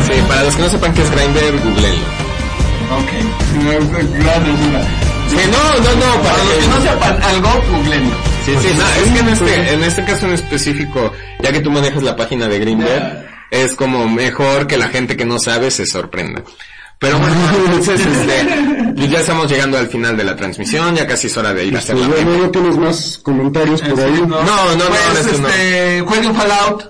[0.05, 2.28] Sí, para los que no sepan qué es Grindr, googleenlo.
[2.91, 3.11] Ok.
[4.19, 4.87] Gran ayuda.
[5.29, 8.11] Sí, no, no, no, para Para los que no sepan algo, googleen.
[8.45, 11.11] Sí, sí, no, es que en este, en este caso en específico,
[11.41, 15.25] ya que tú manejas la página de Grindr, es como mejor que la gente que
[15.25, 16.41] no sabe se sorprenda.
[16.97, 17.35] Pero bueno,
[17.65, 21.65] entonces este, ya estamos llegando al final de la transmisión, ya casi es hora de
[21.65, 22.37] ir a hacer la Pues, meme.
[22.39, 24.11] ¿No tienes más comentarios por ahí?
[24.27, 25.47] No, no, no, Pues, esto no.
[25.47, 26.83] este, jueguen Fallout.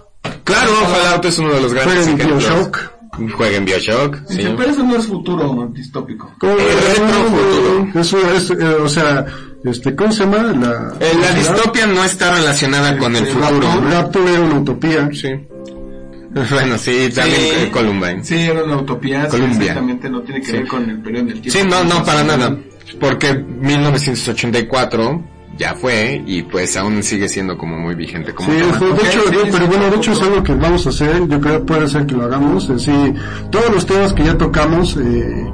[0.45, 2.39] Claro, Fallout es uno de los grandes ejemplos.
[2.39, 2.91] Bioshock.
[3.35, 4.37] Jueguen Bioshock, sí.
[4.37, 6.31] Dice, pero eso no es futuro distópico.
[6.39, 7.99] ¿Cómo El retrofuturo.
[8.01, 9.25] Eso es, eh, o sea,
[9.63, 10.37] este, ¿cómo se llama?
[10.53, 13.67] La, Eh, La distopia no está relacionada con el futuro.
[13.89, 15.09] Raptor, era una utopía.
[15.13, 15.29] Sí.
[16.51, 17.49] Bueno, sí, también Sí.
[17.55, 18.23] eh, Columbine.
[18.23, 19.23] Sí, era una utopía.
[19.25, 19.59] sí, Columbia.
[19.61, 21.59] exactamente, no tiene que ver con el periodo del tiempo.
[21.59, 22.55] Sí, no, no, para nada.
[22.99, 25.23] Porque 1984
[25.59, 29.35] ya fue y pues aún sigue siendo como muy vigente como Sí, de hecho, sí,
[29.43, 30.23] sí, pero sí, bueno, de sí, hecho es sí.
[30.23, 33.13] algo que vamos a hacer, yo creo que puede ser que lo hagamos, así,
[33.51, 35.51] todos los temas que ya tocamos, eh,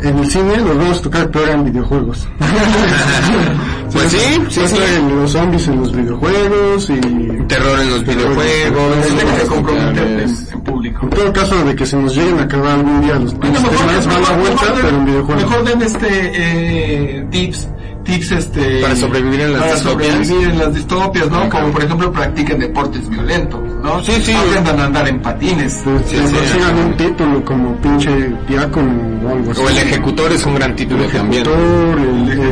[0.00, 2.28] en el cine los vamos a tocar peor en videojuegos.
[3.90, 4.18] Pues sí,
[4.50, 4.76] sí, sí.
[4.98, 7.00] en los zombies en los videojuegos y
[7.48, 9.06] Terror en los videojuegos.
[9.06, 10.20] Que comprometer
[10.52, 11.00] en, público.
[11.04, 13.78] en todo caso de que se nos lleguen a acabar algún día los Bueno, pinches
[13.78, 15.42] temas, van a mejor, vuelta, mejor, pero en videojuegos.
[15.42, 17.68] mejor den este eh, tips
[18.08, 20.12] tips este Para sobrevivir en las para distopias.
[20.16, 21.38] sobrevivir en las distopias, ¿no?
[21.40, 21.48] Ajá.
[21.50, 24.02] Como por ejemplo practiquen deportes violentos, ¿no?
[24.02, 24.32] Sí, sí.
[24.32, 25.80] Aprendan a andar en patines.
[25.84, 26.86] Pues, Sí, sí, consigan ajá.
[26.86, 28.10] un título como pinche
[28.48, 28.92] diácono
[29.24, 29.60] o algo así.
[29.60, 31.42] O el ejecutor es un gran título también.
[31.42, 32.48] ejecutor, el, el- el-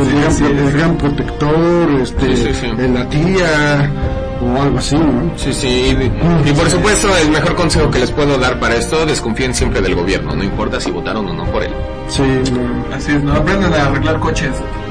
[0.00, 0.72] el sí, gran, sí, el sí.
[0.76, 2.66] gran protector, este, Sí, sí, sí.
[2.78, 3.90] el la tía,
[4.42, 5.32] o algo así, ¿no?
[5.36, 9.04] Sí, sí, y, y por supuesto el mejor consejo que les puedo dar para esto,
[9.06, 11.72] desconfíen siempre del gobierno, no importa si votaron o no por él.
[12.08, 12.22] Sí,
[12.52, 12.94] no.
[12.94, 13.32] Así es, ¿no?
[13.34, 14.50] Aprendan a arreglar coches.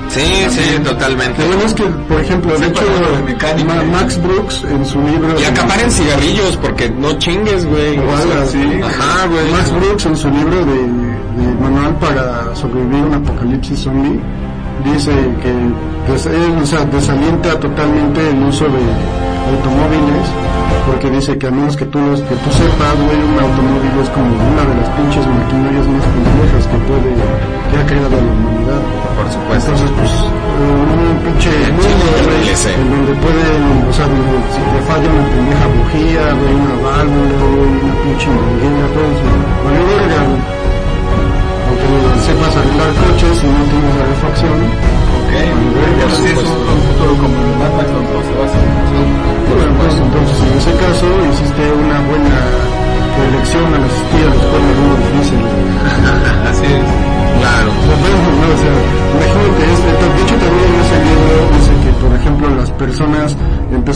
[0.10, 1.42] Sí, sí, totalmente.
[1.42, 3.64] Lo bueno es que, por ejemplo, de hecho, algo de.
[3.66, 5.40] Ma- Max Brooks en su libro...
[5.40, 7.96] Y acaparen cigarrillos porque no chingues, güey.
[8.48, 8.58] Sí.
[8.84, 9.52] Ajá, güey.
[9.52, 14.20] Max Brooks en su libro de, de manual para sobrevivir a un apocalipsis zombie
[14.84, 15.12] dice
[15.44, 18.80] que des- él, o sea, desalienta totalmente el uso de
[19.52, 20.26] automóviles
[20.88, 24.10] porque dice que a menos que tú, los- que tú sepas, güey, un automóvil es
[24.10, 27.10] como una de las pinches maquinarias más complejas que puede,
[27.70, 28.82] que ha creado la humanidad.
[29.20, 29.72] Por supuesto.
[29.72, 30.12] Entonces, pues,
[30.64, 32.08] un pinche mundo,
[32.40, 37.36] en donde pueden, o sea, si te falla una pendeja bujía, güey, una válvula,
[37.84, 39.28] una pinche manguera, todo eso,
[39.60, 40.24] vale verga.
[41.68, 41.88] Aunque
[42.24, 44.58] sepas arreglar coches y no tienes la refacción,
[45.20, 45.34] Ok.
[46.16, 46.29] Sí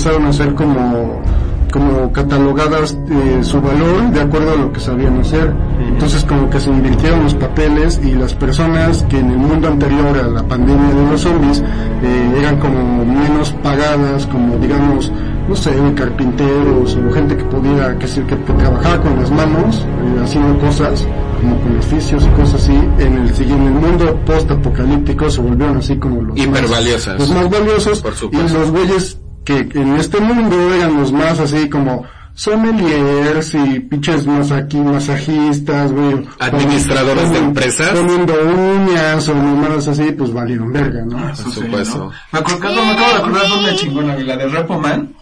[0.03, 1.21] empezaron a ser como,
[1.71, 5.53] como catalogadas eh, su valor de acuerdo a lo que sabían hacer.
[5.87, 10.17] Entonces como que se invirtieron los papeles y las personas que en el mundo anterior
[10.17, 11.59] a la pandemia de los zombies
[12.03, 15.09] eh, eran como menos pagadas, como digamos,
[15.47, 20.21] no sé, carpinteros o gente que pudiera, que, que, que trabajaba con las manos, eh,
[20.21, 21.07] haciendo cosas,
[21.41, 25.95] como con oficios y cosas así, en el, en el mundo post-apocalíptico se volvieron así
[25.95, 27.19] como los Hiper más- valiosas.
[27.19, 31.69] los más valiosos Por y los güeyes que en este mundo eran los más así
[31.69, 32.05] como
[32.35, 36.25] sommeliers y pinches masaqui, masajistas, güey.
[36.39, 37.89] Administradores de empresas.
[37.99, 41.35] Poniendo uñas o mamadas así, pues valieron verga, ¿no?
[41.35, 41.97] Sí, supuesto.
[41.97, 42.11] ¿no?
[42.31, 45.13] Me, acuerdo, me acabo de acordar de una chingona, la de Repo Man.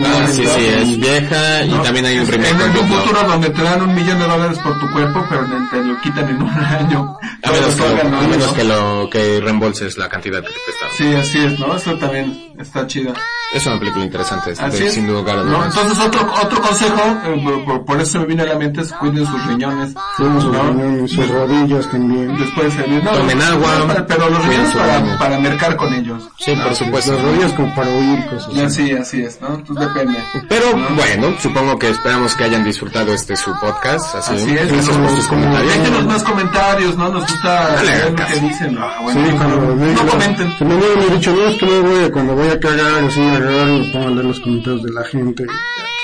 [0.00, 1.80] Ah, sí, sí, es vieja y ¿no?
[1.82, 2.50] también hay un remake.
[2.50, 5.84] En un futuro donde te dan un millón de dólares por tu cuerpo, pero te,
[5.84, 7.16] lo quitan en un año.
[7.44, 8.54] A menos, que, a menos ¿no?
[8.54, 10.96] que lo que reembolses la cantidad que te prestaron.
[10.96, 11.76] Sí, así es, ¿no?
[11.76, 13.12] Eso también está chida.
[13.52, 14.94] Es una película interesante, Así de- es.
[14.94, 15.64] sin lugar a ¿no?
[15.64, 19.24] Entonces otro otro consejo, eh, por, por- eso me vino a la mente, es cuiden
[19.24, 19.94] sus riñones.
[20.16, 20.62] Fuimos sus ¿no?
[20.72, 22.36] riñones, sus rodillas también.
[22.36, 26.28] Después de no, Tomen agua, pero los riñones para, para mercar con ellos.
[26.40, 27.12] Sí, por supuesto.
[27.12, 28.58] Las rodillas como para oír cosas.
[28.58, 29.54] Así, así es, ¿no?
[29.54, 30.18] Entonces depende.
[30.48, 30.88] Pero ¿no?
[30.96, 34.14] bueno, supongo que esperamos que hayan disfrutado este su podcast.
[34.14, 35.74] Así, Así es, gracias por sus como- comentarios.
[35.78, 37.08] Déjenos más comentarios, ¿no?
[37.10, 38.78] Nos gusta Dale, ver lo que dicen.
[38.80, 40.58] Ah, bueno, Sí, no, cuando no, me no comenten.
[40.58, 43.20] Se me habían dicho, no, es que no voy a, cuando voy a cagar, así,
[43.20, 45.44] agarrar, me pongo a leer los comentarios de la gente.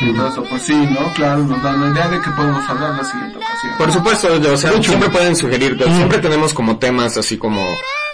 [0.02, 1.12] Entonces, pues sí, ¿no?
[1.14, 3.72] Claro, nos dan la idea de que podemos hablar la siguiente ocasión.
[3.76, 7.62] Por supuesto, o sea, siempre pueden sugerir, siempre tenemos como temas así como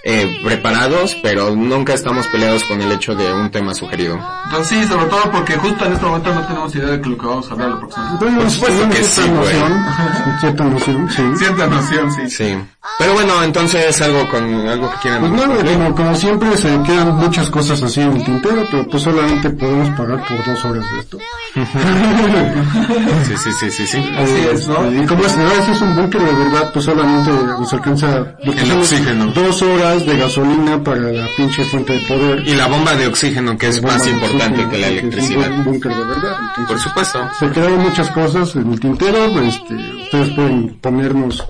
[0.09, 4.17] eh, preparados, pero nunca estamos peleados con el hecho de un tema sugerido.
[4.45, 7.27] Entonces sí, sobre todo porque justo en este momento no tenemos idea de lo que
[7.27, 8.19] vamos a hablar la próxima semana.
[8.21, 9.41] Tenemos, supuesto que cierta sí, güey.
[9.41, 9.85] noción,
[10.41, 11.23] cierta noción, sí.
[11.39, 12.31] Cierta noción, sí.
[12.31, 12.59] Sí.
[13.01, 17.17] Pero bueno, entonces algo con algo que quieran Pues nada, como, como siempre se quedan
[17.17, 21.01] muchas cosas así en el tintero, pero pues solamente podemos pagar por dos horas de
[21.01, 21.19] esto.
[23.27, 24.11] Sí, sí, sí, sí, sí.
[24.17, 24.93] Así es, ¿no?
[24.93, 29.27] Y como es, si es un búnker de verdad, pues solamente nos alcanza El oxígeno.
[29.29, 32.43] dos horas de gasolina para la pinche fuente de poder.
[32.47, 35.51] Y la bomba de oxígeno, que es más importante que la que es un electricidad.
[35.65, 36.37] búnker de verdad.
[36.59, 37.31] Entonces, Por supuesto.
[37.39, 41.45] se quedaron muchas cosas en el tintero, este, ustedes pueden ponernos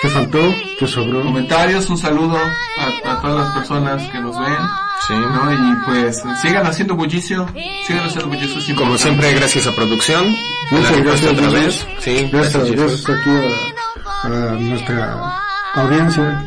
[0.00, 0.40] qué faltó,
[0.78, 1.22] qué sobró.
[1.22, 4.56] Comentarios, un saludo a, a todas las personas que nos ven,
[5.06, 5.14] Sí.
[5.14, 5.52] ¿no?
[5.52, 7.44] Y pues sigan haciendo bullicio,
[7.88, 8.58] sigan haciendo bullicio.
[8.58, 8.98] es Como importante.
[9.02, 10.32] siempre, gracias a producción.
[10.70, 11.86] Muchas gracias otra vez.
[11.98, 14.28] Sí, Gracias, gracias, gracias aquí a, a
[14.60, 15.32] nuestra
[15.74, 16.44] audiencia.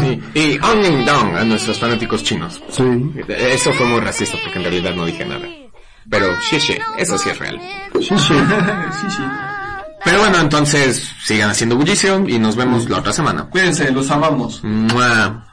[0.00, 0.22] Sí.
[0.34, 2.60] Y Ongning Dong a nuestros fanáticos chinos.
[2.70, 2.82] Sí,
[3.28, 5.46] Eso fue muy racista porque en realidad no dije nada.
[6.08, 7.60] Pero sí, sí, eso sí es real.
[7.94, 8.16] sí, sí.
[9.00, 9.22] sí, sí.
[10.04, 13.46] Pero bueno, entonces sigan haciendo bullicio y nos vemos la otra semana.
[13.50, 14.62] Cuídense, los amamos.
[14.62, 15.45] Mua.